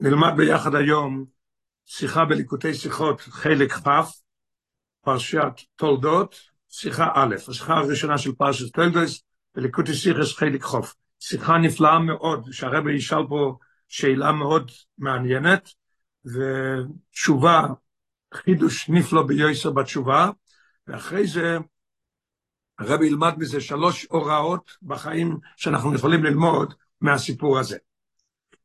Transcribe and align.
נלמד 0.00 0.32
ביחד 0.36 0.74
היום 0.74 1.24
שיחה 1.84 2.24
בליקוטי 2.24 2.74
שיחות 2.74 3.20
חלק 3.20 3.72
כ', 3.72 3.88
פרשת 5.00 5.52
תולדות, 5.76 6.40
שיחה 6.68 7.08
א', 7.14 7.34
השיחה 7.48 7.74
הראשונה 7.74 8.18
של 8.18 8.32
פרשת 8.34 8.74
תולדות, 8.74 9.08
בליקוטי 9.54 9.94
שיחס 9.94 10.32
חלק 10.32 10.62
חוף. 10.62 10.94
שיחה 11.20 11.58
נפלאה 11.58 11.98
מאוד, 11.98 12.52
שהרבא 12.52 12.90
ישאל 12.90 13.26
פה 13.28 13.56
שאלה 13.88 14.32
מאוד 14.32 14.70
מעניינת, 14.98 15.68
ותשובה, 16.24 17.66
חידוש 18.34 18.88
נפלא 18.88 19.22
ביוסר 19.22 19.70
בתשובה, 19.70 20.30
ואחרי 20.86 21.26
זה 21.26 21.58
הרבי 22.78 23.06
ילמד 23.06 23.34
מזה 23.38 23.60
שלוש 23.60 24.06
הוראות 24.10 24.70
בחיים 24.82 25.38
שאנחנו 25.56 25.94
יכולים 25.94 26.24
ללמוד 26.24 26.74
מהסיפור 27.00 27.58
הזה. 27.58 27.76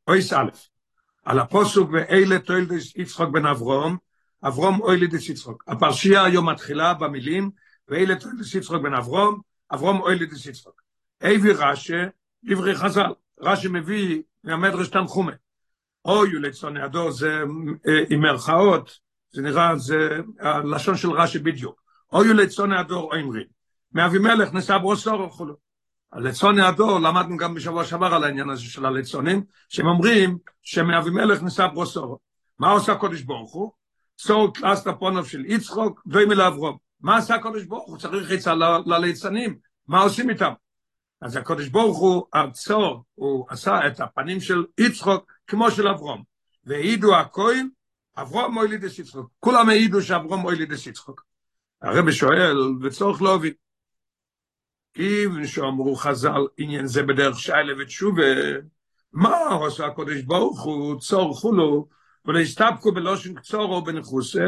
אות 0.08 0.32
א', 0.32 0.48
על 1.24 1.38
הפסוק 1.38 1.90
ואלה 1.92 2.38
תולדות 2.38 2.96
יצחק 2.96 3.30
בן 3.30 3.46
אברהם, 3.46 3.96
אברהם 4.46 4.80
הוליד 4.80 5.28
את 5.28 5.37
יצחק. 5.37 5.64
הפרשה 5.68 6.24
היום 6.24 6.48
מתחילה 6.48 6.94
במילים, 6.94 7.50
ואלה 7.88 8.16
תולדות 8.16 8.54
יצחק 8.54 8.82
בן 8.82 8.94
אברהם, 8.94 9.40
אברהם 9.74 10.00
הוליד 10.00 10.46
את 10.46 10.55
יצחק. 10.55 10.82
הביא 11.22 11.52
רש"י, 11.52 12.04
דברי 12.44 12.74
חז"ל, 12.74 13.12
רש"י 13.40 13.68
מביא 13.68 14.22
מהמדרש 14.44 14.88
תנחומא. 14.88 15.32
היו 16.04 16.36
ליצני 16.36 16.82
הדור 16.82 17.10
זה 17.10 17.42
עם 18.10 18.20
מרכאות, 18.20 18.98
זה 19.32 19.42
נראה, 19.42 19.76
זה 19.76 20.20
הלשון 20.40 20.96
של 20.96 21.10
רש"י 21.10 21.38
בדיוק. 21.38 21.82
היו 22.12 22.30
ליצני 22.30 22.78
הדור 22.78 23.16
אומרים. 23.16 23.46
מאבימלך 23.92 24.52
נתעברה 24.52 24.78
שרה 24.78 25.20
וכולי. 25.20 25.69
הליצני 26.12 26.62
הדור, 26.62 26.98
למדנו 26.98 27.36
גם 27.36 27.54
בשבוע 27.54 27.84
שעבר 27.84 28.14
על 28.14 28.24
העניין 28.24 28.50
הזה 28.50 28.62
של 28.62 28.86
הליצנים, 28.86 29.44
שהם 29.68 29.86
אומרים 29.86 30.38
שמאבימלך 30.62 31.42
נתעברה 31.42 31.66
שרה. 31.66 32.18
מה 32.58 32.70
עושה 32.70 32.92
הקדוש 32.92 33.22
ברוך 33.22 33.52
הוא? 33.52 33.72
צר 34.16 34.54
קלסתר 34.54 34.86
פניו 34.86 35.28
של 35.28 35.44
יצחק, 35.46 36.02
דומה 36.06 36.34
לאברהם. 36.34 36.76
מה 37.00 37.16
עשה 37.16 37.34
הקדוש 37.34 37.64
ברוך 37.64 37.86
הוא? 37.86 37.98
צריך 37.98 38.30
עצה 38.30 38.54
לליצנים, 38.86 39.58
מה 39.88 40.02
עושים 40.02 40.30
איתם? 40.30 40.52
אז 41.22 41.36
הקדוש 41.36 41.68
ברוך 41.68 41.98
הוא, 41.98 42.26
הצר, 42.32 43.04
הוא 43.14 43.46
עשה 43.48 43.86
את 43.86 44.00
הפנים 44.00 44.40
של 44.40 44.64
יצחק 44.80 45.32
כמו 45.46 45.70
של 45.70 45.88
אברהם. 45.88 46.22
והעידו 46.64 47.16
הכל, 47.16 47.68
אברהם 48.18 48.54
הוליד 48.54 48.98
את 48.98 49.06
יצחק. 49.06 49.30
כולם 49.40 49.68
העידו 49.68 50.02
שאברהם 50.02 50.40
הוליד 50.40 50.86
את 50.86 50.96
יצחק. 50.96 51.24
הרב 51.82 52.10
שואל, 52.10 52.56
וצורך 52.82 53.22
להוביל. 53.22 53.52
כיוון 55.00 55.46
שאמרו 55.46 55.96
חז"ל 55.96 56.46
עניין 56.58 56.86
זה 56.86 57.02
בדרך 57.02 57.38
שיילה 57.38 57.72
ותשובה, 57.78 58.22
מה 59.12 59.38
עושה 59.38 59.86
הקודש 59.86 60.22
ברוך 60.22 60.62
הוא 60.62 61.00
צור 61.00 61.34
חולו, 61.36 61.88
ולהסתפקו 62.24 62.92
בלושן 62.92 63.34
קצורו 63.34 63.84
בנחוסה, 63.84 64.44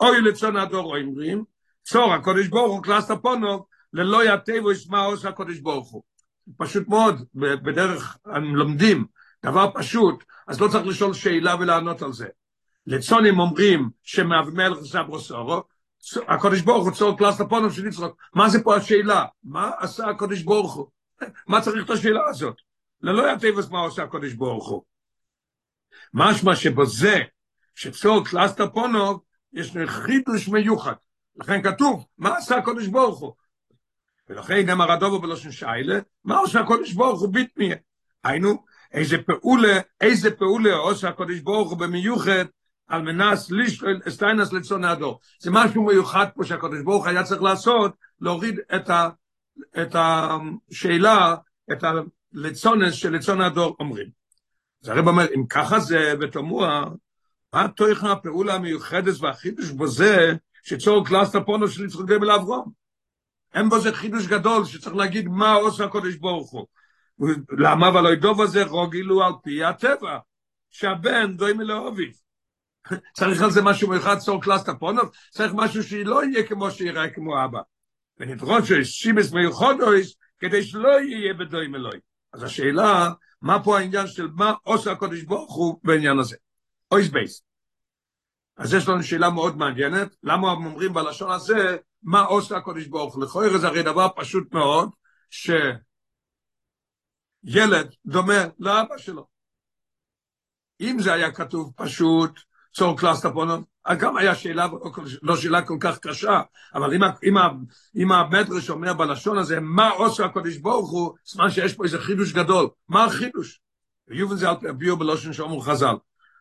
אוי 0.00 0.20
לצון 0.20 0.56
הדור 0.56 0.96
אומרים, 0.96 1.44
צור 1.84 2.14
הקודש 2.14 2.46
ברוך 2.46 2.72
הוא 2.72 2.82
קלאסט 2.82 3.10
הפונו, 3.10 3.66
ללא 3.92 4.34
יתבו 4.34 4.68
מה 4.88 5.04
עושה 5.04 5.28
הקודש 5.28 5.58
ברוך 5.58 5.90
הוא. 5.90 6.02
פשוט 6.56 6.88
מאוד, 6.88 7.24
בדרך 7.34 8.16
לומדים, 8.54 9.04
דבר 9.44 9.70
פשוט, 9.74 10.24
אז 10.48 10.60
לא 10.60 10.68
צריך 10.68 10.86
לשאול 10.86 11.14
שאלה 11.14 11.56
ולענות 11.60 12.02
על 12.02 12.12
זה. 12.12 12.26
ליצנים 12.86 13.38
אומרים 13.38 13.90
שמאבימלך 14.02 14.78
נתעברה 14.84 15.27
שרה, 15.27 15.62
הקדוש 16.28 16.60
ברוך 16.60 16.84
הוא 16.84 16.92
צר 16.92 17.18
קלסתר 17.18 17.40
פנים 17.40 17.70
של 17.70 17.86
יצחק, 17.86 18.16
מה 18.34 18.48
זה 18.48 18.62
פה 18.62 18.76
השאלה? 18.76 19.24
מה 19.44 19.70
עשה 19.78 20.06
הקדוש 20.06 20.42
ברוך 20.42 20.74
הוא? 20.74 20.86
מה 21.46 21.60
צריך 21.60 21.84
את 21.84 21.90
השאלה 21.90 22.20
הזאת? 22.28 22.56
ללא 23.00 23.32
התיבות 23.32 23.70
מה 23.70 23.80
עשה 23.80 24.02
הקדוש 24.02 24.32
ברוך 24.32 24.68
הוא. 24.68 24.82
משמע 26.14 26.56
שבזה, 26.56 27.18
שצר 27.74 28.24
קלסתר 28.24 28.58
פניו, 28.58 29.20
יש 29.52 29.72
חידוש 29.86 30.48
מיוחד. 30.48 30.94
לכן 31.36 31.62
כתוב, 31.62 32.06
מה 32.18 32.36
עשה 32.36 32.56
הקדוש 32.56 32.86
ברוך 32.86 33.18
הוא? 33.18 33.32
ולכן 34.28 34.66
נאמר 34.66 34.92
הדבר 34.92 35.18
בלשון 35.18 35.52
שאלה, 35.52 35.98
מה 36.24 36.38
עשה 36.38 36.60
הקדוש 36.60 36.92
ברוך 36.92 37.20
הוא 37.20 37.32
בתמיה? 37.32 37.76
היינו, 38.24 38.64
איזה 38.92 39.18
פעולה, 39.18 39.80
איזה 40.00 40.30
פעולה 40.30 40.74
עושה 40.74 41.08
הקדוש 41.08 41.40
ברוך 41.40 41.70
הוא 41.70 41.78
במיוחד, 41.78 42.44
על 42.88 43.02
מנת 43.02 43.50
לשלול 43.50 44.00
טענת 44.08 44.52
ליצני 44.52 44.84
הדור. 44.84 45.20
זה 45.40 45.50
משהו 45.50 45.82
מיוחד 45.82 46.26
פה 46.34 46.44
שהקדוש 46.44 46.82
ברוך 46.82 46.97
הוא 46.97 47.06
היה 47.06 47.24
צריך 47.24 47.42
לעשות, 47.42 47.94
להוריד 48.20 48.60
את, 48.76 48.90
ה, 48.90 49.08
את 49.82 49.96
השאלה, 49.98 51.34
את 51.72 51.84
הליצנות 51.84 52.94
של 52.94 53.12
ליצני 53.12 53.40
הדור 53.40 53.76
אומרים. 53.80 54.06
אז 54.82 54.88
הרב 54.88 55.08
אומר, 55.08 55.26
אם 55.36 55.46
ככה 55.46 55.78
זה 55.78 56.14
תמוה, 56.20 56.84
מה 57.52 57.68
תוכן 57.68 58.06
הפעולה 58.06 58.54
המיוחדת 58.54 59.14
והחידוש 59.20 59.70
בו 59.70 59.86
זה 59.86 60.34
שצר 60.62 61.06
קלסתר 61.06 61.34
פניו 61.36 61.68
של 61.68 61.84
יצחק 61.84 62.04
דומה 62.04 62.30
לאברהם? 62.30 62.72
אין 63.54 63.68
בו 63.68 63.80
זה 63.80 63.92
חידוש 63.92 64.26
גדול 64.26 64.64
שצריך 64.64 64.96
להגיד 64.96 65.28
מה 65.28 65.52
עושה 65.52 65.84
הקודש 65.84 66.14
ברוך 66.14 66.50
הוא. 66.50 66.66
למה 67.58 67.88
ולא 67.88 68.12
ידוב 68.12 68.40
הזה 68.40 68.64
רוגילו 68.64 69.24
על 69.24 69.32
פי 69.42 69.64
הטבע, 69.64 70.18
שהבן 70.70 71.36
דוי 71.36 71.52
מלאוביב. 71.52 72.25
צריך 73.12 73.42
על 73.42 73.50
זה 73.50 73.62
משהו 73.62 73.88
מיוחד, 73.88 74.18
סור 74.18 74.42
קלאסטה 74.42 74.74
פונוב, 74.74 75.10
צריך 75.30 75.52
משהו 75.54 75.82
שלא 75.82 76.24
יהיה 76.24 76.46
כמו 76.46 76.70
שיראה 76.70 77.10
כמו 77.10 77.44
אבא. 77.44 77.60
ונדרוש 78.18 78.72
שימס 78.72 79.32
מיוחדויס, 79.32 80.14
כדי 80.38 80.62
שלא 80.62 81.00
יהיה 81.00 81.34
בדוים 81.34 81.74
אלוהי. 81.74 81.98
אז 82.32 82.42
השאלה, 82.42 83.10
מה 83.42 83.64
פה 83.64 83.78
העניין 83.78 84.06
של 84.06 84.28
מה 84.34 84.54
עושה 84.62 84.92
הקודש 84.92 85.22
ברוך 85.22 85.54
הוא 85.54 85.80
בעניין 85.84 86.18
הזה? 86.18 86.36
אויס 86.90 87.08
בייס. 87.08 87.42
אז 88.56 88.74
יש 88.74 88.88
לנו 88.88 89.02
שאלה 89.02 89.30
מאוד 89.30 89.56
מעניינת, 89.56 90.16
למה 90.22 90.50
הם 90.50 90.66
אומרים 90.66 90.92
בלשון 90.92 91.30
הזה, 91.30 91.76
מה 92.02 92.20
עושה 92.20 92.56
הקודש 92.56 92.86
ברוך 92.86 93.14
הוא? 93.14 93.24
לכאורה 93.24 93.58
זה 93.58 93.66
הרי 93.66 93.82
דבר 93.82 94.08
פשוט 94.16 94.54
מאוד, 94.54 94.90
שילד 97.50 97.94
דומה 98.06 98.44
לאבא 98.58 98.98
שלו. 98.98 99.26
אם 100.80 100.96
זה 101.00 101.12
היה 101.12 101.32
כתוב 101.32 101.72
פשוט, 101.76 102.40
צור 102.76 102.98
קלאס 102.98 103.20
טפונוב, 103.20 103.64
גם 103.98 104.16
היה 104.16 104.34
שאלה, 104.34 104.66
לא 105.22 105.36
שאלה 105.36 105.62
כל 105.62 105.76
כך 105.80 105.98
קשה, 105.98 106.40
אבל 106.74 106.94
אם, 106.94 107.00
אם, 107.24 107.34
אם 107.96 108.12
המדרש 108.12 108.70
אומר 108.70 108.94
בלשון 108.94 109.38
הזה, 109.38 109.60
מה 109.60 109.88
עושה 109.88 110.24
הקודש 110.24 110.56
ברוך 110.56 110.90
הוא, 110.90 111.14
סימן 111.26 111.50
שיש 111.50 111.74
פה 111.74 111.84
איזה 111.84 111.98
חידוש 111.98 112.32
גדול. 112.32 112.68
מה 112.88 113.04
החידוש? 113.04 113.60
ויובן 114.08 114.36
זה 114.36 114.48
הביאו 114.48 114.96
בלשון 114.96 115.32
שאומר 115.32 115.60
חז"ל. 115.60 115.94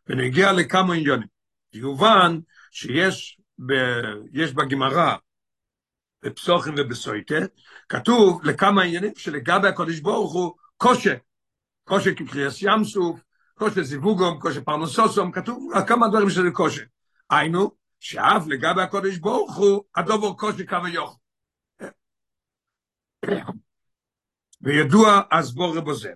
ונגיע 0.07 0.53
לכמה 0.53 0.93
עניונים. 0.93 1.27
יובן 1.73 2.39
שיש 2.71 3.39
ב, 3.59 3.73
יש 4.33 4.53
בגמרא, 4.53 5.15
בפסוחים 6.23 6.73
ובסויטה, 6.77 7.35
כתוב 7.89 8.45
לכמה 8.45 8.83
עניינים 8.83 9.11
שלגבי 9.17 9.67
הקודש 9.67 9.99
ברוך 9.99 10.33
הוא 10.33 10.53
קושה. 10.77 11.15
קושה 11.83 12.13
כקריאס 12.13 12.61
ים 12.61 12.83
סוף, 12.83 13.19
קושה 13.57 13.83
זיווגום, 13.83 14.39
קושה 14.39 14.61
פרנסוסום, 14.61 15.31
כתוב 15.31 15.71
כמה 15.87 16.07
דברים 16.07 16.29
שזה 16.29 16.51
קושה. 16.53 16.83
היינו, 17.29 17.71
שאף 17.99 18.43
לגבי 18.47 18.81
הקודש 18.81 19.17
ברוך 19.17 19.55
הוא, 19.55 19.83
הדובר 19.95 20.33
קושה 20.33 20.65
כמה 20.65 20.89
יוכל. 20.89 21.19
וידוע 24.61 25.21
אז 25.31 25.53
בורא 25.55 25.79
בזה. 25.81 26.11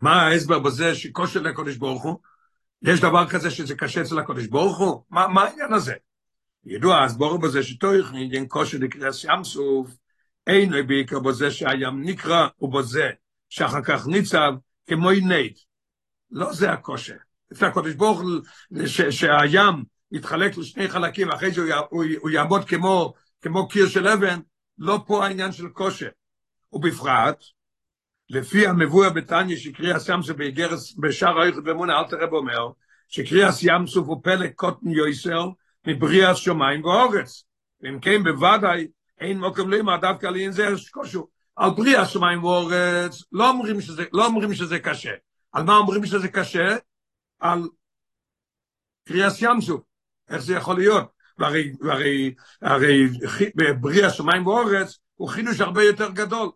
מה 0.00 0.22
ההסבר 0.22 0.58
בזה 0.58 0.94
שקושה 0.94 1.40
לקודש 1.40 1.76
ברוך 1.76 2.02
הוא? 2.02 2.18
יש 2.82 3.00
דבר 3.00 3.28
כזה 3.30 3.50
שזה 3.50 3.74
קשה 3.74 4.02
אצל 4.02 4.18
הקודש 4.18 4.46
ברוך 4.46 4.78
הוא? 4.78 5.04
מה, 5.10 5.28
מה 5.28 5.42
העניין 5.42 5.72
הזה? 5.72 5.94
ידוע 6.64 7.04
אז 7.04 7.16
בורא 7.18 7.38
בזה 7.38 7.62
שתויך 7.62 8.12
נידין 8.12 8.48
קושה 8.48 8.78
לקריאס 8.78 9.24
ים 9.24 9.44
סוף, 9.44 9.90
אין 10.46 10.86
בעיקר 10.86 11.20
בזה 11.20 11.50
שהים 11.50 12.02
נקרא 12.02 12.48
ובזה 12.60 13.10
שאחר 13.48 13.82
כך 13.84 14.06
ניצב 14.06 14.52
כמו 14.86 15.10
נייט. 15.10 15.58
לא 16.30 16.52
זה 16.52 16.72
הקושר. 16.72 17.16
אצל 17.52 17.66
הקודש 17.66 17.94
ברוך 17.94 18.20
הוא, 18.20 18.30
שהים 19.10 19.84
יתחלק 20.12 20.56
לשני 20.56 20.88
חלקים, 20.88 21.30
אחרי 21.30 21.50
זה 21.50 21.74
הוא, 21.90 22.04
הוא 22.20 22.30
יעמוד 22.30 22.64
כמו, 22.64 23.14
כמו 23.42 23.68
קיר 23.68 23.88
של 23.88 24.08
אבן, 24.08 24.40
לא 24.78 24.98
פה 25.06 25.26
העניין 25.26 25.52
של 25.52 25.68
קושר. 25.68 26.08
ובפרט, 26.72 27.44
לפי 28.30 28.66
המבואר 28.66 29.10
בתניא 29.10 29.56
שקריאה 29.56 29.98
סמסו 29.98 30.34
באיגרס 30.34 30.96
בשער 30.98 31.40
האיכות 31.40 31.64
ואמונה, 31.66 31.98
אל 31.98 32.04
תראה 32.08 32.28
אומר, 32.32 32.68
שקריאה 33.08 33.52
סמסו 33.52 34.00
הוא 34.00 34.20
פלא 34.24 34.48
קוטן 34.48 34.88
יויסר 34.88 35.48
מבריאה 35.86 36.34
שמיים 36.34 36.84
ואורץ. 36.84 37.44
ואם 37.80 38.00
כן 38.00 38.22
בוודאי 38.24 38.86
אין 39.20 39.40
מוקם 39.40 39.70
לימה 39.70 39.96
דווקא 39.96 40.26
לעניין 40.26 40.52
זה 40.52 40.68
קושו. 40.90 41.28
על 41.56 41.70
בריאה 41.70 42.06
שמיים 42.06 42.44
ואורץ, 42.44 43.22
לא 43.32 43.48
אומרים 43.48 43.80
שזה, 43.80 44.04
לא 44.12 44.26
אומרים 44.26 44.54
שזה 44.54 44.78
קשה. 44.78 45.12
על 45.52 45.62
מה 45.62 45.76
אומרים 45.76 46.06
שזה 46.06 46.28
קשה? 46.28 46.76
על 47.40 47.68
קריאס 49.08 49.42
ימסו. 49.42 49.82
איך 50.28 50.42
זה 50.42 50.54
יכול 50.54 50.76
להיות? 50.76 51.12
והרי, 51.38 51.72
והרי, 51.80 52.34
הרי 52.62 53.08
בבריאה 53.54 54.10
שמיים 54.10 54.46
ואורץ 54.46 54.98
הוא 55.14 55.28
חידוש 55.28 55.60
הרבה 55.60 55.84
יותר 55.84 56.10
גדול. 56.10 56.50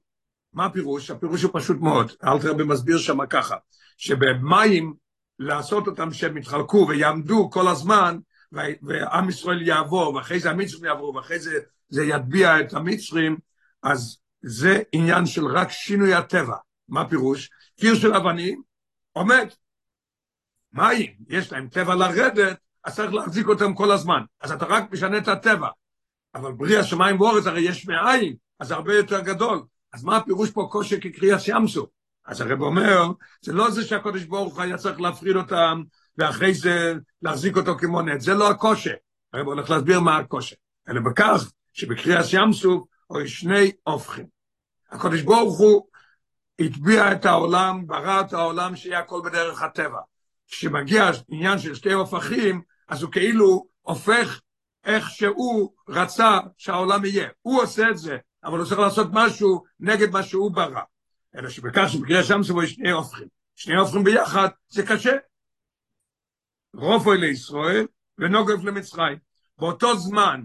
מה 0.53 0.65
הפירוש? 0.65 1.11
הפירוש 1.11 1.43
הוא 1.43 1.51
פשוט 1.55 1.81
מאוד. 1.81 2.13
אלתר 2.25 2.51
רבי 2.51 2.65
מסביר 2.65 2.99
שם 2.99 3.27
ככה, 3.27 3.57
שבמים 3.97 4.95
לעשות 5.39 5.87
אותם 5.87 6.13
שהם 6.13 6.37
יתחלקו 6.37 6.87
ויעמדו 6.89 7.51
כל 7.51 7.69
הזמן, 7.69 8.19
ועם 8.53 9.29
ישראל 9.29 9.63
יעבור, 9.63 10.15
ואחרי 10.15 10.41
זה 10.41 10.51
המצרים 10.51 10.85
יעברו, 10.85 11.15
ואחרי 11.15 11.39
זה 11.39 11.59
זה 11.89 12.05
יטביע 12.05 12.61
את 12.61 12.75
המצרים, 12.75 13.37
אז 13.83 14.19
זה 14.49 14.83
עניין 14.93 15.27
של 15.27 15.47
רק 15.47 15.71
שינוי 15.71 16.15
הטבע. 16.15 16.57
מה 16.89 17.09
פירוש? 17.09 17.51
קיר 17.77 17.95
של 17.95 18.15
אבנים 18.15 18.63
עומד. 19.13 19.49
מים, 20.73 21.15
יש 21.29 21.53
להם 21.53 21.69
טבע 21.69 21.95
לרדת, 21.95 22.59
אז 22.85 22.97
צריך 22.97 23.15
להחזיק 23.15 23.49
אותם 23.49 23.75
כל 23.75 23.91
הזמן. 23.91 24.21
אז 24.41 24.53
אתה 24.53 24.65
רק 24.65 24.93
משנה 24.93 25.19
את 25.19 25.29
הטבע. 25.29 25.69
אבל 26.35 26.53
בריאה 26.53 26.85
שמיים 26.85 27.21
ואורץ 27.21 27.47
הרי 27.47 27.61
יש 27.61 27.87
מאין, 27.87 28.35
אז 28.61 28.71
הרבה 28.71 28.95
יותר 28.95 29.21
גדול. 29.21 29.63
אז 29.93 30.05
מה 30.05 30.17
הפירוש 30.17 30.51
פה 30.51 30.69
קושי 30.71 31.01
כקריאת 31.01 31.41
ימסו? 31.49 31.87
אז 32.27 32.41
הרב 32.41 32.61
אומר, 32.61 33.11
זה 33.43 33.53
לא 33.53 33.71
זה 33.71 33.85
שהקודש 33.85 34.25
ברוך 34.25 34.59
היה 34.59 34.77
צריך 34.77 35.01
להפריד 35.01 35.37
אותם, 35.37 35.83
ואחרי 36.19 36.55
זה 36.55 36.95
להחזיק 37.23 37.57
אותו 37.57 37.79
כמו 37.79 38.03
נט, 38.03 38.21
זה 38.21 38.35
לא 38.35 38.51
הקושי. 38.51 38.91
הרב 39.33 39.47
הולך 39.47 39.71
להסביר 39.71 40.01
מה 40.01 40.17
הקושי. 40.17 40.55
אלא 40.89 41.01
בכך 41.01 41.53
שבקריאת 41.73 42.25
ימסו, 42.33 42.87
או 43.11 43.29
שני 43.29 43.73
הופכים. 43.83 44.36
הקודש 44.91 45.23
ברוך 45.23 45.59
הוא 45.59 45.87
הטביע 46.59 47.13
את 47.13 47.25
העולם, 47.25 47.87
ברא 47.87 48.21
את 48.21 48.33
העולם 48.33 48.77
שיהיה 48.77 48.99
הכל 48.99 49.21
בדרך 49.25 49.63
הטבע. 49.63 50.01
כשמגיע 50.49 51.11
עניין 51.29 51.59
של 51.59 51.75
שתי 51.75 51.93
הופכים, 51.93 52.63
אז 52.89 53.03
הוא 53.03 53.13
כאילו 53.13 53.67
הופך 53.83 54.41
איך 54.85 55.11
שהוא 55.11 55.73
רצה 55.89 56.39
שהעולם 56.57 57.05
יהיה. 57.05 57.29
הוא 57.43 57.63
עושה 57.63 57.91
את 57.91 57.99
זה, 57.99 58.17
אבל 58.45 58.59
הוא 58.59 58.67
צריך 58.67 58.81
לעשות 58.81 59.07
משהו 59.13 59.65
נגד 59.81 60.11
מה 60.11 60.23
שהוא 60.23 60.53
ברא. 60.53 60.83
אלא 61.37 61.51
שבכך 61.51 61.85
שבקריאה 61.89 62.25
שם 62.25 62.43
סבו 62.43 62.67
שני 62.67 62.91
הופכים. 62.91 63.29
שני 63.57 63.77
הופכים 63.77 64.05
ביחד, 64.05 64.49
זה 64.69 64.87
קשה. 64.87 65.17
רופוי 66.75 67.19
לישראל 67.19 67.87
ונוגף 68.19 68.65
למצרים. 68.65 69.19
באותו 69.59 69.97
זמן, 69.97 70.43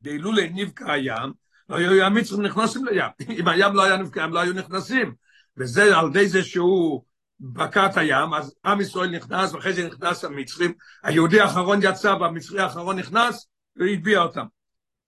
בהילולי 0.00 0.50
נבקע 0.54 0.92
הים, 0.92 1.32
היו 1.68 2.04
המצרים 2.04 2.42
נכנסים 2.42 2.84
לים. 2.84 3.10
אם 3.38 3.48
הים 3.48 3.74
לא 3.74 3.82
היה 3.82 3.96
נבקע, 3.96 4.24
הם 4.24 4.32
לא 4.32 4.40
היו 4.40 4.52
נכנסים. 4.52 5.14
וזה 5.56 5.98
על 5.98 6.06
ידי 6.06 6.28
זה 6.28 6.42
שהוא 6.42 7.02
בקע 7.40 7.86
את 7.86 7.96
הים, 7.96 8.34
אז 8.34 8.54
עם 8.64 8.80
ישראל 8.80 9.10
נכנס, 9.10 9.54
ואחרי 9.54 9.72
זה 9.72 9.86
נכנס 9.86 10.24
המצרים. 10.24 10.72
היהודי 11.02 11.40
האחרון 11.40 11.80
יצא 11.82 12.16
והמצרי 12.20 12.60
האחרון 12.60 12.98
נכנס, 12.98 13.46
והטביע 13.76 14.22
אותם. 14.22 14.44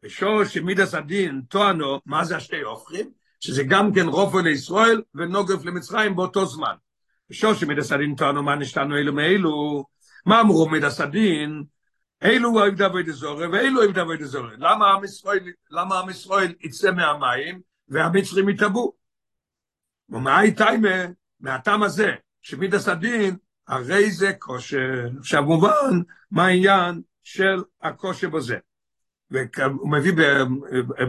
ושורש 0.05 0.55
שמידס 0.55 0.95
הדין 0.95 1.43
טוענו, 1.49 2.01
מה 2.06 2.25
זה 2.25 2.37
השתי 2.37 2.61
הופכים? 2.61 3.11
שזה 3.41 3.62
גם 3.62 3.95
כן 3.95 4.07
רופו 4.07 4.39
לישראל 4.39 5.03
ונוגף 5.15 5.65
למצרים 5.65 6.17
באותו 6.17 6.47
זמן. 6.47 6.75
ושורש 7.31 7.61
שמידס 7.61 7.93
הדין 7.93 8.15
טוענו, 8.15 8.43
מה 8.43 8.55
נשתנו 8.55 8.97
אלו 8.97 9.12
מאלו? 9.12 9.85
מה 10.27 10.41
אמרו 10.41 10.69
מידס 10.69 11.00
הדין? 11.00 11.65
אלו 12.22 12.55
אוהב 12.55 12.75
דוד 12.75 13.08
אזורי 13.08 13.46
ואלו 13.46 13.81
אוהב 13.81 13.90
דוד 13.90 14.22
אזורי. 14.22 14.55
למה 14.58 14.90
עם 14.93 15.05
ישראל, 15.05 15.40
למה 15.70 15.99
עם 15.99 16.11
ישראל 16.11 16.55
יצא 16.61 16.90
מהמים 16.90 17.61
והמצרים 17.88 18.49
יטבעו? 18.49 18.93
ומה 20.08 20.38
הייתה 20.38 20.66
מהטעם 21.40 21.82
הזה, 21.82 22.12
שמידס 22.43 22.88
הדין, 22.88 23.37
הרי 23.69 24.11
זה 24.11 24.32
כושר. 24.38 25.08
עכשיו 25.19 25.43
מובן 25.43 26.00
מה 26.31 26.46
העניין 26.46 27.02
של 27.22 27.62
הכושר 27.82 28.28
בזה. 28.28 28.56
והוא 29.31 29.90
מביא 29.93 30.12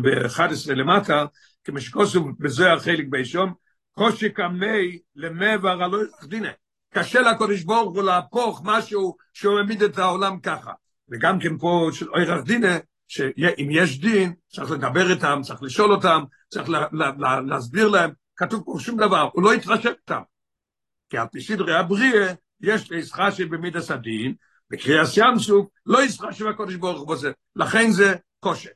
ב-11 0.04 0.74
למטה, 0.76 1.26
כמו 1.64 1.82
שכוסו 1.82 2.26
בזוהר 2.40 2.80
חלק 2.80 3.06
בישום, 3.10 3.54
קושי 3.92 4.30
קמי 4.30 5.00
למעבר 5.16 5.84
הלא 5.84 5.98
יחדינה. 6.06 6.50
קשה 6.94 7.22
לקודש 7.22 7.64
ברוך 7.64 7.96
הוא 7.96 8.04
להפוך 8.04 8.62
משהו 8.64 9.16
שהוא 9.34 9.58
העמיד 9.58 9.84
את 9.84 9.98
העולם 9.98 10.40
ככה. 10.40 10.72
וגם 11.12 11.40
כן 11.40 11.58
פה 11.58 11.90
של 11.92 12.10
אוירח 12.10 12.44
דינה, 12.44 12.78
שאם 13.08 13.68
יש 13.72 14.00
דין, 14.00 14.34
צריך 14.48 14.72
לדבר 14.72 15.12
איתם, 15.12 15.40
צריך 15.44 15.64
לשאול 15.64 15.92
אותם, 15.92 16.24
צריך 16.50 16.70
לה, 16.70 16.86
לה, 16.92 17.12
לה, 17.18 17.42
להסביר 17.42 17.88
להם, 17.88 18.12
כתוב 18.36 18.64
פה 18.66 18.76
שום 18.80 18.98
דבר, 18.98 19.30
הוא 19.34 19.44
לא 19.44 19.54
יתרשם 19.54 19.90
איתם. 19.90 20.22
כי 21.10 21.18
על 21.18 21.28
פי 21.32 21.42
סדרי 21.42 21.76
הבריאה, 21.76 22.34
יש 22.62 22.92
לישחשי 22.92 23.46
במידס 23.46 23.92
הדין, 23.92 24.34
בקריאה 24.72 25.04
ים 25.18 25.40
סוף, 25.40 25.68
לא 25.86 26.04
ישחשי 26.04 26.44
בקודש 26.44 26.76
ברוך 26.76 27.00
הוא 27.00 27.08
בזה, 27.08 27.32
לכן 27.56 27.92
זה 27.92 28.16
קושי. 28.40 28.70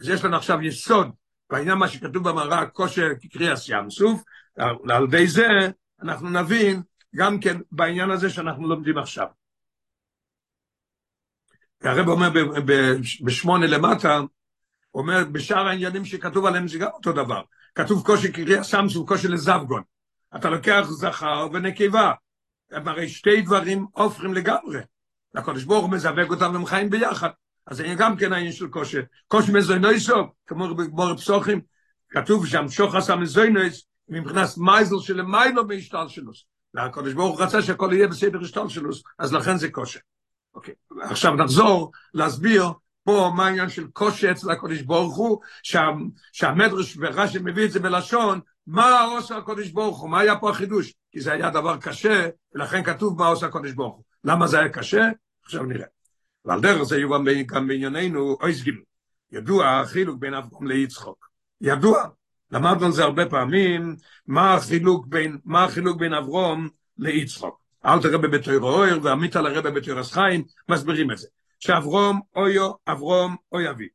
אז 0.00 0.08
יש 0.08 0.24
לנו 0.24 0.36
עכשיו 0.36 0.62
יסוד, 0.62 1.10
בעניין 1.50 1.78
מה 1.78 1.88
שכתוב 1.88 2.28
במראה, 2.28 2.66
קושי 2.66 3.00
כקריאה 3.20 3.54
ים 3.68 3.90
סוף, 3.90 4.22
על 4.88 5.04
ידי 5.04 5.26
זה 5.26 5.48
אנחנו 6.02 6.30
נבין 6.30 6.82
גם 7.16 7.40
כן 7.40 7.56
בעניין 7.72 8.10
הזה 8.10 8.30
שאנחנו 8.30 8.68
לומדים 8.68 8.98
עכשיו. 8.98 9.26
הרב 11.86 12.08
אומר 12.08 12.30
בשמונה 13.24 13.66
למטה, 13.66 14.20
אומר 14.94 15.24
בשאר 15.32 15.66
העניינים 15.66 16.04
שכתוב 16.04 16.46
עליהם 16.46 16.68
זה 16.68 16.78
גם 16.78 16.88
אותו 16.94 17.12
דבר. 17.12 17.42
כתוב 17.74 18.06
קושי 18.06 18.32
קריאה 18.32 18.64
סמסו, 18.64 19.06
קושי 19.06 19.28
לזבגון. 19.28 19.82
אתה 20.36 20.50
לוקח 20.50 20.86
זכר 20.88 21.48
ונקבה. 21.52 22.12
הם 22.70 22.88
הרי 22.88 23.08
שתי 23.08 23.42
דברים 23.42 23.86
הופכים 23.92 24.34
לגמרי. 24.34 24.78
הקדוש 25.34 25.64
ברוך 25.64 25.84
הוא 25.84 25.92
מזווג 25.92 26.30
אותם 26.30 26.50
והם 26.52 26.66
חיים 26.66 26.90
ביחד. 26.90 27.28
אז 27.66 27.76
זה 27.76 27.94
גם 27.98 28.16
כן 28.16 28.32
העניין 28.32 28.52
של 28.52 28.68
קושי. 28.68 28.98
קושי 29.28 29.52
מזוינויסו, 29.52 30.14
כמו 30.46 30.74
בגמור 30.74 31.16
פסוחים, 31.16 31.60
כתוב 32.10 32.46
שם 32.46 32.68
שוחס 32.68 33.10
המזוינויס, 33.10 33.86
מבחינת 34.08 34.48
מייזל 34.56 34.98
של 35.00 35.22
מיילו 35.22 35.66
בהשתלשלוס. 35.66 36.44
והקדוש 36.74 37.12
ברוך 37.12 37.38
הוא 37.38 37.46
רצה 37.46 37.62
שהכל 37.62 37.90
יהיה 37.92 38.08
בסדר 38.08 38.40
השתלשלוס, 38.40 39.02
אז 39.18 39.32
לכן 39.32 39.56
זה 39.56 39.70
קושי. 39.70 39.98
אוקיי, 40.56 40.74
עכשיו 41.02 41.34
נחזור 41.34 41.92
להסביר 42.14 42.72
פה 43.04 43.32
מה 43.36 43.46
העניין 43.46 43.68
של 43.68 43.86
קושי 43.86 44.30
אצל 44.30 44.50
הקודש 44.50 44.82
ברוך 44.82 45.16
הוא, 45.16 45.40
שה, 45.62 45.88
שהמדרש 46.32 46.96
ורש"י 47.00 47.38
מביא 47.38 47.64
את 47.64 47.70
זה 47.70 47.80
בלשון, 47.80 48.40
מה 48.66 49.02
עושה 49.02 49.36
הקודש 49.36 49.70
ברוך 49.70 50.00
הוא, 50.00 50.10
מה 50.10 50.20
היה 50.20 50.36
פה 50.36 50.50
החידוש? 50.50 50.92
כי 51.12 51.20
זה 51.20 51.32
היה 51.32 51.50
דבר 51.50 51.76
קשה, 51.76 52.28
ולכן 52.54 52.84
כתוב 52.84 53.18
מה 53.18 53.26
עושה 53.26 53.46
הקודש 53.46 53.72
ברוך 53.72 53.94
הוא. 53.94 54.04
למה 54.24 54.46
זה 54.46 54.58
היה 54.58 54.68
קשה? 54.68 55.08
עכשיו 55.44 55.62
נראה. 55.62 55.86
ועל 56.44 56.60
דרך 56.60 56.82
זה 56.82 56.96
יהיו 56.96 57.10
גם 57.46 57.68
בענייננו 57.68 58.36
אויס 58.40 58.62
גיל. 58.62 58.82
ידוע 59.32 59.68
החילוק 59.68 60.18
בין 60.18 60.34
אברהם 60.34 60.66
ליצחוק. 60.66 61.28
ידוע. 61.60 62.04
למדנו 62.50 62.86
על 62.86 62.92
זה 62.92 63.04
הרבה 63.04 63.26
פעמים, 63.26 63.96
מה 64.26 64.54
החילוק 64.54 65.06
בין, 65.06 65.38
מה 65.44 65.64
החילוק 65.64 65.98
בין 65.98 66.14
אברום 66.14 66.68
ליצחוק. 66.98 67.65
אל 67.86 68.02
תראה 68.02 68.18
בבית 68.18 68.48
אויר 68.48 69.00
ועמית 69.02 69.36
על 69.36 69.46
הרבה 69.46 69.70
בית 69.70 69.88
אוירס 69.88 70.12
חיים, 70.12 70.44
מסבירים 70.68 71.10
את 71.10 71.18
זה. 71.18 71.26
שאברום 71.60 72.20
אויו, 72.36 72.70
אברום 72.88 73.36
אוי 73.52 73.70
אבי. 73.70 73.88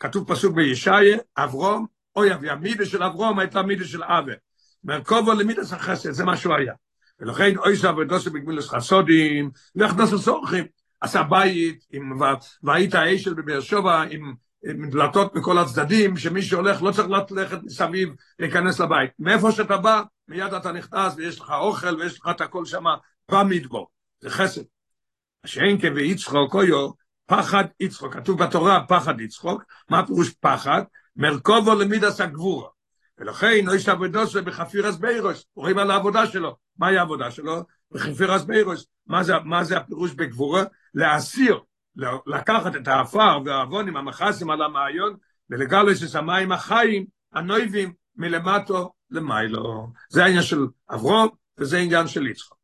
כתוב 0.00 0.32
פסוק 0.32 0.54
בישעיה, 0.54 1.18
אברום 1.36 1.86
אוי 2.16 2.34
אבי. 2.34 2.50
המידה 2.50 2.86
של 2.86 3.02
אברום 3.02 3.38
הייתה 3.38 3.62
מידה 3.62 3.84
של 3.84 4.04
אבה. 4.04 4.32
מרכובו 4.84 5.32
למידס 5.32 5.72
החסד, 5.72 6.10
זה 6.10 6.24
מה 6.24 6.36
שהוא 6.36 6.54
היה. 6.54 6.72
ולכן 7.20 7.56
אוי 7.56 7.76
זה 7.76 7.88
עבודוסו 7.88 8.30
בגמילוס 8.30 8.68
חסודים, 8.68 9.50
והכנסו 9.74 10.18
סורכים. 10.18 10.64
עשה 11.00 11.22
בית, 11.22 11.84
עם, 11.92 12.18
והיית 12.62 12.94
האשל 12.94 13.34
בבאר 13.34 13.60
שבע, 13.60 14.02
עם, 14.10 14.34
עם 14.64 14.90
דלתות 14.90 15.34
מכל 15.34 15.58
הצדדים, 15.58 16.16
שמי 16.16 16.42
שהולך 16.42 16.82
לא 16.82 16.90
צריך 16.90 17.08
ללכת 17.30 17.58
מסביב 17.62 18.08
להיכנס 18.38 18.80
לבית. 18.80 19.10
מאיפה 19.18 19.52
שאתה 19.52 19.76
בא, 19.76 20.02
מיד 20.28 20.54
אתה 20.54 20.72
נכנס 20.72 21.14
ויש 21.16 21.40
לך 21.40 21.50
אוכל 21.50 21.94
ויש 21.94 22.18
לך 22.18 22.28
את 22.30 22.40
הכל 22.40 22.64
שם 22.64 22.84
במדבור. 23.30 23.88
זה 24.20 24.30
חסד. 24.30 24.62
שאין 25.46 25.80
כבי 25.80 26.02
יצחוק 26.02 26.54
אויו, 26.54 26.90
פחד 27.26 27.64
יצחוק. 27.80 28.14
כתוב 28.14 28.44
בתורה 28.44 28.84
פחד 28.88 29.20
יצחוק. 29.20 29.64
מה 29.90 30.06
פירוש 30.06 30.30
פחד? 30.30 30.82
מרכובו 31.16 31.74
למידס 31.74 32.20
הגבורה. 32.20 32.68
ולכן 33.18 33.64
לא 33.64 33.74
יש 33.74 33.88
עבודו 33.88 34.20
בחפירס 34.44 34.96
ביירוס, 34.96 35.44
רואים 35.54 35.78
על 35.78 35.90
העבודה 35.90 36.26
שלו. 36.26 36.56
מהי 36.78 36.98
העבודה 36.98 37.30
שלו? 37.30 37.62
בחפירס 37.90 38.42
ביירוס. 38.42 38.86
מה 39.06 39.22
מה 39.44 39.64
זה 39.64 39.76
הפירוש 39.76 40.12
בגבורה? 40.12 40.64
להסיר, 40.94 41.60
לקחת 42.26 42.76
את 42.76 42.88
האפר 42.88 43.38
והעוונים, 43.44 43.96
המחסים 43.96 44.50
על 44.50 44.62
המעיון, 44.62 45.16
ולגלוס 45.50 46.10
את 46.10 46.14
המים 46.14 46.52
החיים, 46.52 47.06
הנויבים, 47.32 47.92
מלמטו 48.16 48.92
למיילו. 49.10 49.88
זה 50.08 50.24
העניין 50.24 50.42
של 50.42 50.66
אברום, 50.90 51.28
וזה 51.58 51.78
העניין 51.78 52.06
של 52.06 52.26
יצחוק. 52.26 52.61